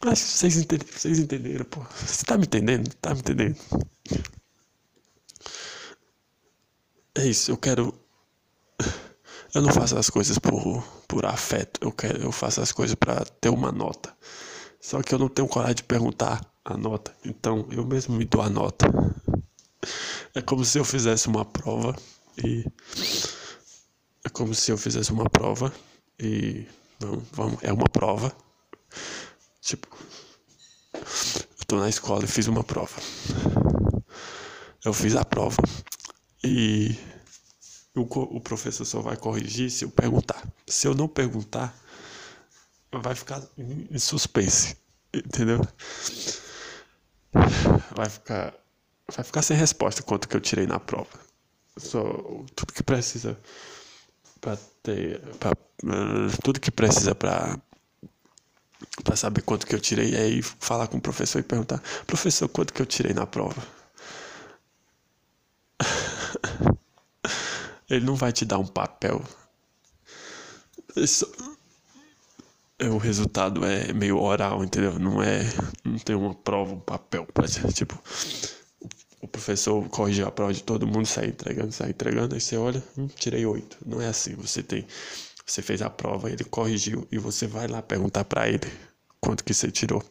Acho 0.00 0.22
que 0.22 0.30
vocês 0.30 0.66
vocês 0.94 1.18
entenderam, 1.18 1.64
pô. 1.64 1.80
Você 2.06 2.24
tá 2.24 2.38
me 2.38 2.44
entendendo? 2.44 2.88
Tá 2.94 3.12
me 3.14 3.20
entendendo? 3.20 3.56
É 7.16 7.26
isso, 7.26 7.50
eu 7.50 7.56
quero. 7.56 7.92
Eu 9.54 9.62
não 9.62 9.72
faço 9.72 9.98
as 9.98 10.08
coisas 10.08 10.38
por, 10.38 10.82
por 11.08 11.26
afeto, 11.26 11.80
eu, 11.82 11.90
quero, 11.90 12.22
eu 12.22 12.30
faço 12.30 12.60
as 12.60 12.70
coisas 12.70 12.94
para 12.94 13.24
ter 13.40 13.48
uma 13.48 13.72
nota. 13.72 14.14
Só 14.80 15.02
que 15.02 15.12
eu 15.14 15.18
não 15.18 15.28
tenho 15.28 15.48
coragem 15.48 15.76
de 15.76 15.84
perguntar 15.84 16.40
a 16.64 16.76
nota, 16.76 17.12
então 17.24 17.66
eu 17.70 17.84
mesmo 17.84 18.14
me 18.14 18.24
dou 18.24 18.40
a 18.42 18.48
nota. 18.48 18.86
É 20.34 20.42
como 20.42 20.64
se 20.64 20.78
eu 20.78 20.84
fizesse 20.84 21.26
uma 21.28 21.44
prova 21.44 21.96
e 22.44 22.64
é 24.28 24.30
como 24.30 24.54
se 24.54 24.70
eu 24.70 24.76
fizesse 24.76 25.10
uma 25.10 25.28
prova 25.28 25.72
e. 26.20 26.66
Não, 27.00 27.22
vamos, 27.32 27.62
é 27.62 27.72
uma 27.72 27.88
prova. 27.88 28.30
Tipo. 29.60 29.88
Eu 30.92 31.66
tô 31.66 31.76
na 31.76 31.88
escola 31.88 32.24
e 32.24 32.28
fiz 32.28 32.46
uma 32.46 32.62
prova. 32.62 32.94
Eu 34.84 34.92
fiz 34.92 35.16
a 35.16 35.24
prova 35.24 35.62
e 36.44 36.94
o, 37.94 38.02
o 38.02 38.40
professor 38.40 38.84
só 38.84 39.00
vai 39.00 39.16
corrigir 39.16 39.70
se 39.70 39.84
eu 39.84 39.90
perguntar. 39.90 40.46
Se 40.66 40.86
eu 40.86 40.94
não 40.94 41.08
perguntar, 41.08 41.74
vai 42.92 43.14
ficar 43.14 43.42
em 43.56 43.98
suspense. 43.98 44.76
Entendeu? 45.12 45.60
Vai 47.96 48.10
ficar. 48.10 48.54
Vai 49.14 49.24
ficar 49.24 49.40
sem 49.40 49.56
resposta 49.56 50.02
quanto 50.02 50.28
que 50.28 50.36
eu 50.36 50.40
tirei 50.40 50.66
na 50.66 50.78
prova. 50.78 51.18
Só 51.78 52.02
tudo 52.54 52.74
que 52.74 52.82
precisa 52.82 53.38
para 54.40 54.58
ter 54.82 55.20
pra, 55.38 55.52
uh, 55.52 56.42
tudo 56.42 56.60
que 56.60 56.70
precisa 56.70 57.14
para 57.14 57.58
para 59.02 59.16
saber 59.16 59.42
quanto 59.42 59.66
que 59.66 59.74
eu 59.74 59.80
tirei 59.80 60.14
ir 60.28 60.42
falar 60.42 60.86
com 60.88 60.98
o 60.98 61.00
professor 61.00 61.40
e 61.40 61.42
perguntar 61.42 61.82
professor 62.06 62.48
quanto 62.48 62.72
que 62.72 62.82
eu 62.82 62.86
tirei 62.86 63.12
na 63.12 63.26
prova? 63.26 63.62
Ele 67.88 68.04
não 68.04 68.14
vai 68.16 68.32
te 68.32 68.44
dar 68.44 68.58
um 68.58 68.66
papel. 68.66 69.24
Isso, 70.94 71.26
é, 72.78 72.88
o 72.88 72.98
resultado 72.98 73.64
é 73.64 73.92
meio 73.92 74.18
oral 74.20 74.62
entendeu? 74.62 74.98
Não 74.98 75.22
é 75.22 75.40
não 75.84 75.98
tem 75.98 76.14
uma 76.14 76.34
prova 76.34 76.74
um 76.74 76.80
papel 76.80 77.26
para 77.26 77.46
tipo 77.72 78.00
o 79.20 79.28
professor 79.28 79.86
corrigiu 79.88 80.26
a 80.26 80.30
prova 80.30 80.52
de 80.52 80.62
todo 80.62 80.86
mundo, 80.86 81.06
sai 81.06 81.26
entregando, 81.26 81.72
sai 81.72 81.90
entregando, 81.90 82.34
aí 82.34 82.40
você 82.40 82.56
olha, 82.56 82.82
hum, 82.96 83.08
tirei 83.08 83.44
oito. 83.44 83.76
Não 83.84 84.00
é 84.00 84.06
assim, 84.08 84.34
você 84.34 84.62
tem, 84.62 84.86
você 85.44 85.62
fez 85.62 85.82
a 85.82 85.90
prova, 85.90 86.30
ele 86.30 86.44
corrigiu 86.44 87.06
e 87.10 87.18
você 87.18 87.46
vai 87.46 87.66
lá 87.66 87.82
perguntar 87.82 88.24
para 88.24 88.48
ele 88.48 88.70
quanto 89.20 89.42
que 89.44 89.52
você 89.52 89.70
tirou. 89.70 90.02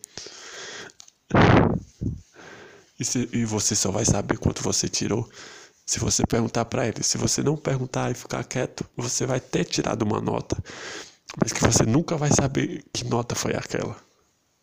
E, 2.99 3.05
se, 3.05 3.29
e 3.31 3.45
você 3.45 3.75
só 3.75 3.91
vai 3.91 4.05
saber 4.05 4.37
quanto 4.37 4.63
você 4.63 4.87
tirou 4.89 5.29
se 5.87 5.99
você 5.99 6.25
perguntar 6.27 6.65
para 6.65 6.85
ele. 6.85 7.01
Se 7.01 7.17
você 7.17 7.41
não 7.41 7.55
perguntar 7.55 8.11
e 8.11 8.13
ficar 8.13 8.43
quieto, 8.43 8.85
você 8.95 9.25
vai 9.25 9.39
ter 9.39 9.63
tirado 9.63 10.01
uma 10.03 10.19
nota, 10.19 10.57
mas 11.41 11.53
que 11.53 11.61
você 11.61 11.85
nunca 11.85 12.17
vai 12.17 12.29
saber 12.29 12.83
que 12.91 13.05
nota 13.05 13.33
foi 13.35 13.55
aquela. 13.55 13.95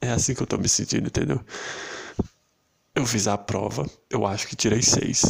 É 0.01 0.11
assim 0.11 0.35
que 0.35 0.43
eu 0.43 0.47
tô 0.47 0.59
me 0.59 0.69
sentindo, 0.69 1.07
entendeu? 1.07 1.41
Eu 2.95 3.05
fiz 3.05 3.27
a 3.27 3.37
prova, 3.37 3.91
eu 4.09 4.25
acho 4.27 4.47
que 4.47 4.55
tirei 4.55 4.81
seis. 4.81 5.23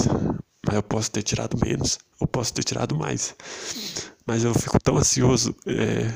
Mas 0.67 0.75
eu 0.77 0.83
posso 0.83 1.11
ter 1.11 1.23
tirado 1.23 1.59
menos, 1.65 1.99
eu 2.21 2.27
posso 2.27 2.53
ter 2.53 2.63
tirado 2.63 2.95
mais. 2.95 3.35
Mas 4.27 4.45
eu 4.45 4.55
fico 4.55 4.79
tão 4.81 4.97
ansioso. 4.99 5.55
É... 5.67 6.13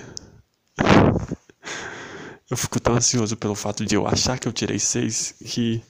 Eu 2.50 2.56
fico 2.56 2.80
tão 2.80 2.94
ansioso 2.94 3.36
pelo 3.36 3.54
fato 3.54 3.84
de 3.84 3.94
eu 3.94 4.06
achar 4.06 4.38
que 4.38 4.48
eu 4.48 4.52
tirei 4.52 4.78
seis 4.78 5.34
que. 5.44 5.82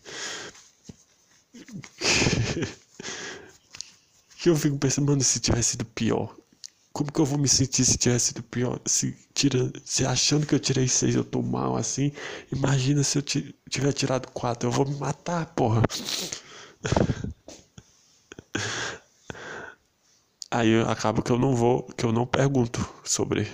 que 4.41 4.51
eu 4.51 4.57
fico 4.57 4.77
pensando, 4.79 5.07
mano, 5.07 5.23
se 5.23 5.41
tivesse 5.41 5.71
sido 5.71 5.85
pior. 5.85 6.35
Como 6.99 7.13
que 7.13 7.21
eu 7.21 7.25
vou 7.25 7.39
me 7.39 7.47
sentir 7.47 7.85
se 7.85 7.97
tivesse 7.97 8.27
sido 8.31 8.43
pior? 8.43 8.81
Se, 8.85 9.17
tira, 9.33 9.73
se 9.85 10.05
achando 10.05 10.45
que 10.45 10.53
eu 10.53 10.59
tirei 10.59 10.89
seis 10.89 11.15
eu 11.15 11.23
tô 11.23 11.41
mal 11.41 11.77
assim. 11.77 12.11
Imagina 12.51 13.05
se 13.05 13.17
eu 13.17 13.23
tiver 13.23 13.93
tirado 13.93 14.27
quatro. 14.33 14.69
Eu 14.69 14.73
vou 14.73 14.85
me 14.85 14.97
matar, 14.97 15.47
porra. 15.55 15.81
Aí 20.51 20.81
acaba 20.89 21.23
que 21.23 21.31
eu 21.31 21.39
não 21.39 21.55
vou, 21.55 21.85
que 21.85 22.05
eu 22.05 22.11
não 22.11 22.27
pergunto 22.27 22.85
sobre 23.05 23.47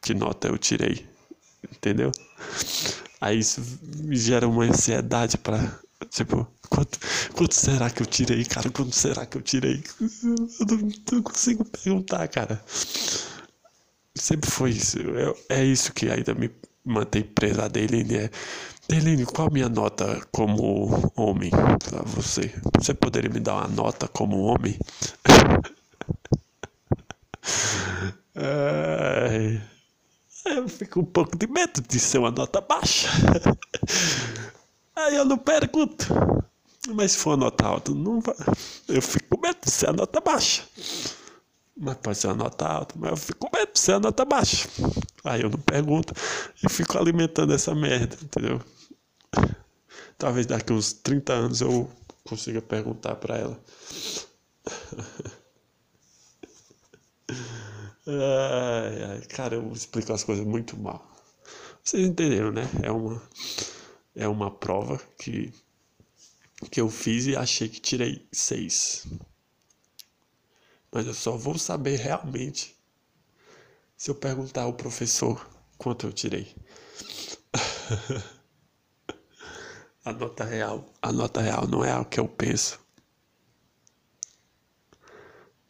que 0.00 0.14
nota 0.14 0.46
eu 0.46 0.56
tirei. 0.56 1.04
Entendeu? 1.64 2.12
Aí 3.20 3.40
isso 3.40 3.60
gera 4.12 4.46
uma 4.46 4.62
ansiedade 4.62 5.36
para 5.36 5.80
Tipo, 6.10 6.46
quanto, 6.68 6.98
quanto 7.34 7.54
será 7.54 7.90
que 7.90 8.02
eu 8.02 8.06
tirei, 8.06 8.44
cara? 8.44 8.70
Quanto 8.70 8.94
será 8.94 9.26
que 9.26 9.36
eu 9.36 9.42
tirei? 9.42 9.82
Eu 10.00 10.66
não, 10.66 10.88
não 11.12 11.22
consigo 11.22 11.64
perguntar, 11.64 12.26
cara. 12.28 12.62
Sempre 14.16 14.50
foi 14.50 14.70
isso. 14.70 14.98
Eu, 14.98 15.36
é 15.48 15.64
isso 15.64 15.92
que 15.92 16.08
ainda 16.08 16.34
me 16.34 16.50
mantém 16.84 17.22
presa 17.22 17.64
a 17.64 17.68
Deline. 17.68 18.16
É, 18.16 18.30
Deline, 18.88 19.24
qual 19.26 19.48
a 19.48 19.50
minha 19.50 19.68
nota 19.68 20.20
como 20.30 21.10
homem 21.16 21.50
pra 21.50 22.02
você? 22.02 22.54
Você 22.78 22.94
poderia 22.94 23.30
me 23.30 23.40
dar 23.40 23.54
uma 23.54 23.68
nota 23.68 24.06
como 24.08 24.42
homem? 24.42 24.78
é, 28.36 29.60
eu 30.46 30.68
fico 30.68 31.00
um 31.00 31.04
pouco 31.04 31.36
de 31.36 31.46
medo 31.46 31.80
de 31.80 31.98
ser 31.98 32.18
uma 32.18 32.30
nota 32.30 32.60
baixa. 32.60 33.08
Aí 34.94 35.16
eu 35.16 35.24
não 35.24 35.38
pergunto. 35.38 36.06
Mas 36.88 37.12
se 37.12 37.18
for 37.18 37.32
a 37.32 37.36
nota 37.36 37.66
alta, 37.66 37.92
não 37.92 38.20
vai. 38.20 38.34
Eu 38.88 39.00
fico 39.00 39.36
com 39.36 39.40
medo 39.40 39.58
de 39.64 39.70
ser 39.70 39.88
a 39.88 39.92
nota 39.92 40.20
baixa. 40.20 40.62
Mas 41.76 41.96
pode 41.96 42.18
ser 42.18 42.28
a 42.28 42.34
nota 42.34 42.66
alta, 42.66 42.94
mas 42.98 43.10
eu 43.10 43.16
fico 43.16 43.48
com 43.48 43.56
medo 43.56 43.72
de 43.72 43.80
ser 43.80 43.92
a 43.94 44.00
nota 44.00 44.24
baixa. 44.24 44.68
Aí 45.24 45.42
eu 45.42 45.50
não 45.50 45.58
pergunto 45.58 46.14
e 46.62 46.68
fico 46.68 46.96
alimentando 46.98 47.52
essa 47.52 47.74
merda, 47.74 48.16
entendeu? 48.22 48.60
Talvez 50.18 50.46
daqui 50.46 50.72
uns 50.72 50.92
30 50.92 51.32
anos 51.32 51.60
eu 51.60 51.90
consiga 52.24 52.62
perguntar 52.62 53.16
para 53.16 53.36
ela. 53.38 53.60
Ai, 58.06 59.02
ai, 59.04 59.20
cara, 59.28 59.54
eu 59.54 59.72
explico 59.72 60.12
as 60.12 60.22
coisas 60.24 60.44
muito 60.44 60.76
mal. 60.78 61.06
Vocês 61.82 62.06
entenderam, 62.06 62.52
né? 62.52 62.68
É 62.82 62.90
uma, 62.90 63.22
é 64.14 64.28
uma 64.28 64.50
prova 64.50 65.00
que, 65.18 65.52
que 66.68 66.80
eu 66.80 66.88
fiz 66.88 67.26
e 67.26 67.36
achei 67.36 67.68
que 67.68 67.80
tirei 67.80 68.28
seis. 68.32 69.06
Mas 70.92 71.06
eu 71.06 71.14
só 71.14 71.36
vou 71.36 71.58
saber 71.58 71.98
realmente 71.98 72.76
se 73.96 74.10
eu 74.10 74.14
perguntar 74.14 74.62
ao 74.62 74.74
professor 74.74 75.48
quanto 75.78 76.06
eu 76.06 76.12
tirei. 76.12 76.54
a 80.04 80.12
nota 80.12 80.44
real, 80.44 80.92
a 81.02 81.12
nota 81.12 81.40
real 81.40 81.66
não 81.66 81.84
é 81.84 81.96
o 81.98 82.04
que 82.04 82.20
eu 82.20 82.28
penso. 82.28 82.78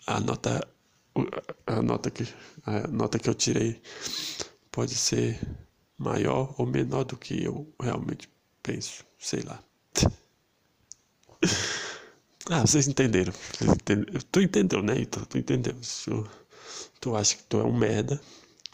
A 0.06 0.20
nota 0.20 0.68
a 1.66 1.80
nota 1.80 2.10
que 2.10 2.24
a 2.66 2.86
nota 2.88 3.18
que 3.18 3.28
eu 3.28 3.34
tirei 3.34 3.80
pode 4.70 4.94
ser 4.94 5.40
maior 5.96 6.54
ou 6.58 6.66
menor 6.66 7.04
do 7.04 7.16
que 7.16 7.44
eu 7.44 7.72
realmente 7.80 8.28
penso, 8.62 9.04
sei 9.18 9.42
lá. 9.42 9.62
Ah, 12.50 12.60
vocês 12.60 12.86
entenderam. 12.88 13.32
Vocês 13.32 13.70
entenderam. 13.70 14.20
Tu 14.30 14.40
entendeu, 14.42 14.82
né, 14.82 14.94
então? 14.98 15.24
Tu 15.24 15.38
entendeu. 15.38 15.74
Tu, 16.04 16.30
tu 17.00 17.16
acha 17.16 17.36
que 17.36 17.42
tu 17.44 17.58
é 17.60 17.64
um 17.64 17.76
merda 17.76 18.20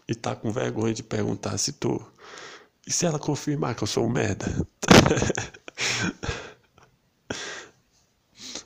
e 0.08 0.14
tá 0.14 0.34
com 0.34 0.50
vergonha 0.50 0.94
de 0.94 1.02
perguntar 1.02 1.56
se 1.58 1.72
tu. 1.72 2.00
E 2.86 2.92
se 2.92 3.06
ela 3.06 3.18
confirmar 3.18 3.74
que 3.74 3.82
eu 3.82 3.86
sou 3.86 4.06
um 4.06 4.10
merda? 4.10 4.46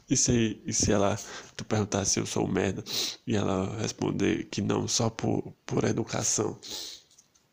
E 0.09 0.17
se, 0.17 0.61
e 0.67 0.73
se 0.73 0.93
ela 0.93 1.19
tu 1.57 1.65
perguntar 1.65 2.05
se 2.05 2.21
eu 2.21 2.27
sou 2.27 2.45
um 2.47 2.51
merda 2.51 2.85
e 3.27 3.35
ela 3.37 3.75
responder 3.79 4.45
que 4.45 4.61
não, 4.61 4.87
só 4.87 5.09
por, 5.11 5.53
por 5.65 5.85
educação? 5.85 6.59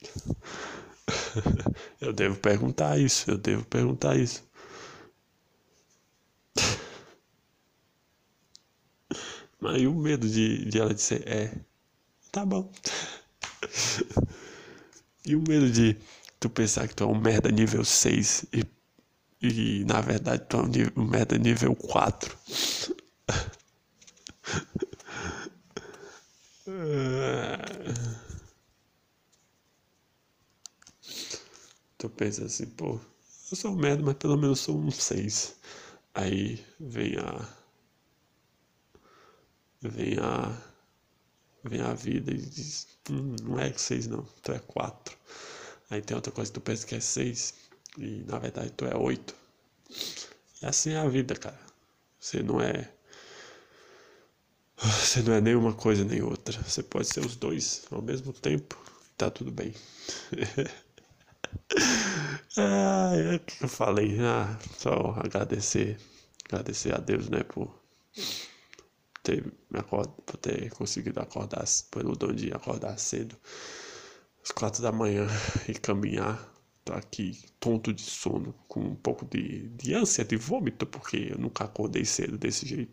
eu 2.02 2.12
devo 2.14 2.36
perguntar 2.38 3.00
isso, 3.00 3.32
eu 3.32 3.38
devo 3.38 3.64
perguntar 3.66 4.18
isso. 4.18 4.44
E 9.78 9.88
o 9.88 9.94
medo 9.94 10.28
de, 10.28 10.66
de 10.66 10.80
ela 10.80 10.94
dizer 10.94 11.28
é, 11.28 11.54
tá 12.32 12.46
bom. 12.46 12.72
e 15.26 15.36
o 15.36 15.42
medo 15.48 15.70
de 15.70 15.98
tu 16.40 16.50
pensar 16.50 16.88
que 16.88 16.96
tu 16.96 17.04
é 17.04 17.08
um 17.08 17.20
merda 17.20 17.50
nível 17.52 17.86
6 17.86 18.46
e 18.54 18.64
e 19.42 19.84
na 19.86 20.02
verdade 20.02 20.46
tu 20.48 20.58
é 20.58 20.62
um, 20.62 20.70
um 21.02 21.06
merda 21.06 21.38
nível 21.38 21.76
4. 21.76 22.38
tu 31.98 32.10
pensa 32.10 32.46
assim, 32.46 32.68
pô, 32.68 33.00
eu 33.52 33.58
sou 33.58 33.72
um 33.72 33.76
merda, 33.76 34.04
mas 34.04 34.16
pelo 34.16 34.38
menos 34.38 34.60
sou 34.60 34.78
um 34.78 34.92
6. 34.92 35.56
Aí 36.14 36.64
vem 36.80 37.18
a. 37.18 37.61
Vem 39.82 40.18
a. 40.20 40.56
Vem 41.64 41.82
a 41.82 41.94
vida 41.94 42.32
e 42.32 42.38
diz: 42.38 42.88
hum, 43.10 43.36
não 43.44 43.60
é 43.60 43.72
6 43.74 44.08
não, 44.08 44.24
tu 44.44 44.52
é 44.52 44.60
4. 44.60 45.18
Aí 45.90 46.02
tem 46.02 46.16
outra 46.16 46.32
coisa 46.32 46.52
que 46.52 46.60
tu 46.60 46.64
pensa 46.64 46.88
que 46.88 46.96
é 46.96 47.00
6 47.00 47.54
e 47.98 48.24
na 48.28 48.40
verdade 48.40 48.72
tu 48.72 48.86
é 48.86 48.96
oito. 48.96 49.36
E 50.62 50.66
assim 50.66 50.92
é 50.92 50.98
a 50.98 51.08
vida, 51.08 51.36
cara. 51.36 51.60
Você 52.20 52.42
não 52.44 52.62
é. 52.62 52.90
Você 54.78 55.22
não 55.22 55.34
é 55.34 55.42
nenhuma 55.42 55.74
coisa 55.74 56.04
nem 56.04 56.22
outra. 56.22 56.62
Você 56.64 56.84
pode 56.84 57.08
ser 57.08 57.26
os 57.26 57.36
dois 57.36 57.86
ao 57.92 58.02
mesmo 58.02 58.34
tempo. 58.34 58.78
Tá 59.18 59.30
tudo 59.30 59.52
bem. 59.52 59.74
ah, 62.58 63.12
é 63.16 63.40
que 63.40 63.64
eu 63.64 63.70
falei. 63.70 64.18
Ah, 64.20 64.58
só 64.78 65.16
agradecer. 65.18 65.98
Agradecer 66.46 66.94
a 66.94 66.98
Deus, 66.98 67.30
né, 67.30 67.44
por 67.44 67.74
ter, 69.24 69.46
me 69.70 69.80
acord... 69.80 70.10
por 70.26 70.38
ter 70.38 70.72
conseguido 70.72 71.20
acordar, 71.20 71.66
pelo 71.92 72.16
dom 72.16 72.34
de 72.34 72.54
acordar 72.54 72.98
cedo, 72.98 73.36
às 74.44 74.52
quatro 74.52 74.82
da 74.82 74.92
manhã 74.92 75.28
e 75.68 75.74
caminhar 75.74 76.52
Tô 76.84 76.94
aqui 76.94 77.40
tonto 77.60 77.94
de 77.94 78.02
sono, 78.02 78.54
com 78.68 78.80
um 78.80 78.96
pouco 78.96 79.24
de, 79.26 79.70
de 79.70 79.94
ânsia 79.94 80.26
de 80.26 80.36
vômito, 80.36 80.88
porque 80.88 81.30
eu 81.32 81.38
nunca 81.38 81.66
acordei 81.66 82.04
cedo 82.04 82.38
desse 82.40 82.68
jeito. 82.68 82.92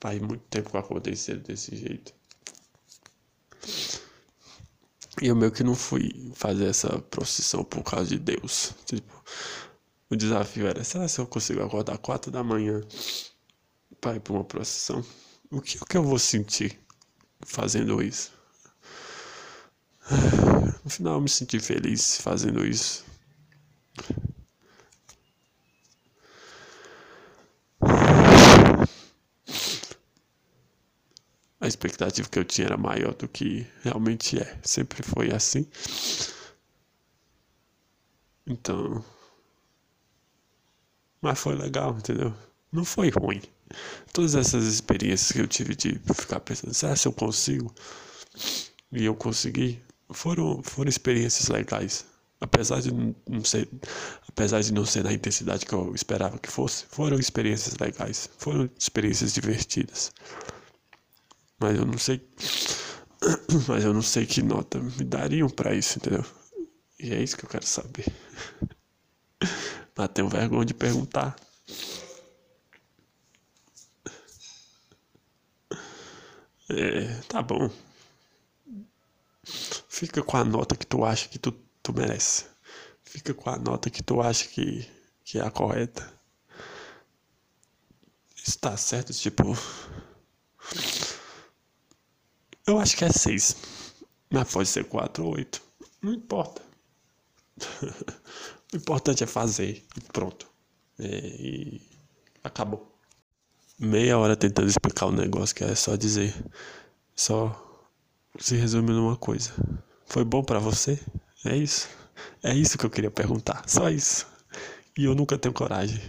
Faz 0.00 0.20
muito 0.20 0.44
tempo 0.48 0.70
que 0.70 0.76
eu 0.76 0.80
acordei 0.80 1.16
cedo 1.16 1.40
desse 1.42 1.74
jeito. 1.74 2.14
E 5.20 5.26
eu 5.26 5.34
meio 5.34 5.50
que 5.50 5.64
não 5.64 5.74
fui 5.74 6.30
fazer 6.32 6.66
essa 6.66 7.00
procissão 7.02 7.64
por 7.64 7.82
causa 7.82 8.08
de 8.08 8.20
Deus. 8.20 8.72
Tipo, 8.86 9.12
o 10.08 10.14
desafio 10.14 10.68
era, 10.68 10.84
será 10.84 11.08
que 11.08 11.18
eu 11.18 11.26
consigo 11.26 11.60
acordar 11.60 11.98
quatro 11.98 12.30
da 12.30 12.44
manhã 12.44 12.80
para 14.00 14.14
ir 14.14 14.20
para 14.20 14.32
uma 14.32 14.44
procissão? 14.44 15.04
O 15.50 15.60
que, 15.60 15.76
o 15.82 15.86
que 15.86 15.96
eu 15.96 16.02
vou 16.02 16.18
sentir 16.18 16.78
fazendo 17.44 18.02
isso? 18.02 18.32
No 20.84 20.90
final 20.90 21.14
eu 21.14 21.20
me 21.20 21.28
senti 21.28 21.58
feliz 21.60 22.18
fazendo 22.20 22.66
isso. 22.66 23.04
A 31.60 31.66
expectativa 31.66 32.28
que 32.28 32.38
eu 32.38 32.44
tinha 32.44 32.66
era 32.66 32.76
maior 32.76 33.14
do 33.14 33.28
que 33.28 33.66
realmente 33.82 34.38
é. 34.38 34.58
Sempre 34.62 35.02
foi 35.02 35.30
assim. 35.32 35.66
Então. 38.46 39.04
Mas 41.20 41.38
foi 41.38 41.54
legal, 41.54 41.96
entendeu? 41.96 42.34
Não 42.72 42.84
foi 42.84 43.08
ruim. 43.10 43.40
Todas 44.12 44.34
essas 44.34 44.64
experiências 44.64 45.32
que 45.32 45.40
eu 45.40 45.46
tive 45.46 45.74
de 45.74 46.00
ficar 46.14 46.40
pensando, 46.40 46.74
será 46.74 46.94
que 46.94 47.08
eu 47.08 47.12
consigo? 47.12 47.74
E 48.92 49.04
eu 49.04 49.14
consegui. 49.14 49.80
Foram, 50.10 50.62
foram 50.62 50.88
experiências 50.88 51.48
legais 51.48 52.06
apesar 52.40 52.80
de 52.80 52.92
não 52.92 53.44
ser, 53.44 53.68
apesar 54.28 54.60
de 54.60 54.72
não 54.72 54.84
ser 54.84 55.04
na 55.04 55.12
intensidade 55.12 55.66
que 55.66 55.72
eu 55.72 55.94
esperava 55.94 56.38
que 56.38 56.50
fosse, 56.50 56.84
foram 56.88 57.18
experiências 57.18 57.76
legais, 57.78 58.30
foram 58.38 58.68
experiências 58.78 59.32
divertidas. 59.34 60.12
Mas 61.58 61.76
eu 61.76 61.84
não 61.84 61.98
sei, 61.98 62.24
mas 63.66 63.84
eu 63.84 63.92
não 63.92 64.02
sei 64.02 64.26
que 64.26 64.42
nota 64.42 64.78
me 64.78 65.04
dariam 65.04 65.48
para 65.48 65.74
isso, 65.74 65.98
entendeu? 65.98 66.24
E 67.00 67.12
é 67.12 67.22
isso 67.22 67.36
que 67.36 67.44
eu 67.44 67.48
quero 67.48 67.66
saber. 67.66 68.06
Mas 69.96 70.10
tenho 70.14 70.28
vergonha 70.28 70.64
de 70.64 70.74
perguntar. 70.74 71.34
É, 76.70 77.20
tá 77.28 77.42
bom. 77.42 77.70
Fica 79.88 80.22
com 80.22 80.36
a 80.36 80.44
nota 80.44 80.76
que 80.76 80.86
tu 80.86 81.04
acha 81.04 81.28
que 81.28 81.38
tu 81.38 81.52
tu 81.88 81.92
merece. 81.92 82.44
Fica 83.02 83.32
com 83.32 83.48
a 83.50 83.56
nota 83.56 83.88
que 83.90 84.02
tu 84.02 84.20
acha 84.20 84.46
que, 84.48 84.86
que 85.24 85.38
é 85.38 85.42
a 85.42 85.50
correta. 85.50 86.12
Está 88.36 88.76
certo, 88.76 89.12
tipo. 89.12 89.44
Eu 92.66 92.78
acho 92.78 92.96
que 92.96 93.04
é 93.04 93.10
6. 93.10 93.56
Mas 94.30 94.52
pode 94.52 94.68
ser 94.68 94.84
4 94.84 95.24
ou 95.24 95.32
8. 95.34 95.62
Não 96.02 96.12
importa. 96.12 96.60
o 98.72 98.76
importante 98.76 99.24
é 99.24 99.26
fazer 99.26 99.82
e 99.96 100.00
pronto. 100.12 100.46
É, 100.98 101.06
e 101.06 101.82
acabou. 102.44 102.97
Meia 103.80 104.18
hora 104.18 104.34
tentando 104.34 104.68
explicar 104.68 105.06
o 105.06 105.10
um 105.10 105.12
negócio 105.12 105.54
que 105.54 105.62
é 105.62 105.72
só 105.76 105.94
dizer. 105.94 106.34
Só 107.14 107.54
se 108.36 108.56
resume 108.56 108.90
numa 108.90 109.16
coisa. 109.16 109.52
Foi 110.04 110.24
bom 110.24 110.42
para 110.42 110.58
você? 110.58 110.98
É 111.44 111.56
isso. 111.56 111.88
É 112.42 112.52
isso 112.52 112.76
que 112.76 112.84
eu 112.84 112.90
queria 112.90 113.10
perguntar. 113.10 113.62
Só 113.68 113.88
isso. 113.88 114.26
E 114.96 115.04
eu 115.04 115.14
nunca 115.14 115.38
tenho 115.38 115.54
coragem. 115.54 116.00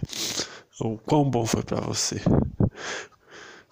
O 0.80 0.98
quão 0.98 1.30
bom 1.30 1.46
foi 1.46 1.62
para 1.62 1.80
você? 1.80 2.20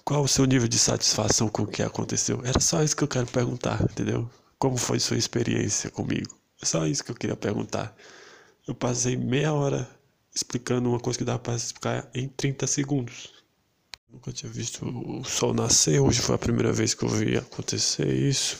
Qual 0.05 0.23
o 0.23 0.29
seu 0.29 0.45
nível 0.45 0.69
de 0.69 0.79
satisfação 0.79 1.49
com 1.49 1.63
o 1.63 1.67
que 1.67 1.83
aconteceu? 1.83 2.41
Era 2.45 2.61
só 2.61 2.85
isso 2.85 2.97
que 2.97 3.03
eu 3.03 3.09
quero 3.09 3.27
perguntar, 3.27 3.83
entendeu? 3.83 4.31
Como 4.61 4.77
foi 4.77 5.01
sua 5.01 5.17
experiência 5.17 5.91
comigo? 5.91 6.39
É 6.63 6.67
só 6.67 6.87
isso 6.87 7.03
que 7.03 7.11
eu 7.11 7.17
queria 7.17 7.37
perguntar. 7.37 7.93
Eu 8.65 8.77
passei 8.77 9.17
meia 9.17 9.53
hora 9.53 9.89
explicando 10.33 10.89
uma 10.89 11.01
coisa 11.01 11.19
que 11.19 11.25
dá 11.25 11.37
para 11.37 11.57
explicar 11.57 12.09
em 12.15 12.29
30 12.29 12.65
segundos. 12.69 13.38
Nunca 14.11 14.33
tinha 14.33 14.51
visto 14.51 14.87
o 14.87 15.23
sol 15.23 15.53
nascer, 15.53 16.01
hoje 16.01 16.23
foi 16.23 16.35
a 16.35 16.39
primeira 16.39 16.73
vez 16.73 16.95
que 16.95 17.05
eu 17.05 17.09
vi 17.11 17.37
acontecer 17.37 18.09
isso. 18.09 18.57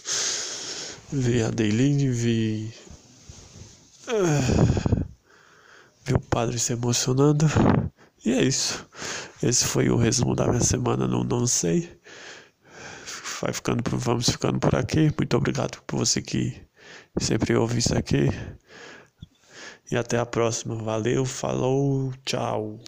Vi 1.11 1.43
a 1.43 1.49
Deiline, 1.49 2.11
vi. 2.11 2.71
Uh, 4.07 5.07
vi 6.05 6.13
o 6.13 6.21
padre 6.21 6.59
se 6.59 6.75
emocionando. 6.75 7.47
E 8.27 8.33
é 8.33 8.43
isso. 8.43 8.87
Esse 9.43 9.65
foi 9.65 9.89
o 9.89 9.97
resumo 9.97 10.35
da 10.35 10.47
minha 10.47 10.61
semana, 10.61 11.09
não, 11.09 11.25
não 11.25 11.47
sei. 11.47 11.99
Vai 13.41 13.55
ficando, 13.55 13.83
vamos 13.97 14.29
ficando 14.29 14.59
por 14.59 14.75
aqui. 14.75 15.11
Muito 15.17 15.35
obrigado 15.35 15.81
por 15.87 15.97
você 15.97 16.21
que 16.21 16.61
sempre 17.19 17.57
ouve 17.57 17.79
isso 17.79 17.97
aqui. 17.97 18.29
E 19.91 19.97
até 19.97 20.19
a 20.19 20.27
próxima. 20.27 20.75
Valeu, 20.75 21.25
falou, 21.25 22.13
tchau. 22.27 22.79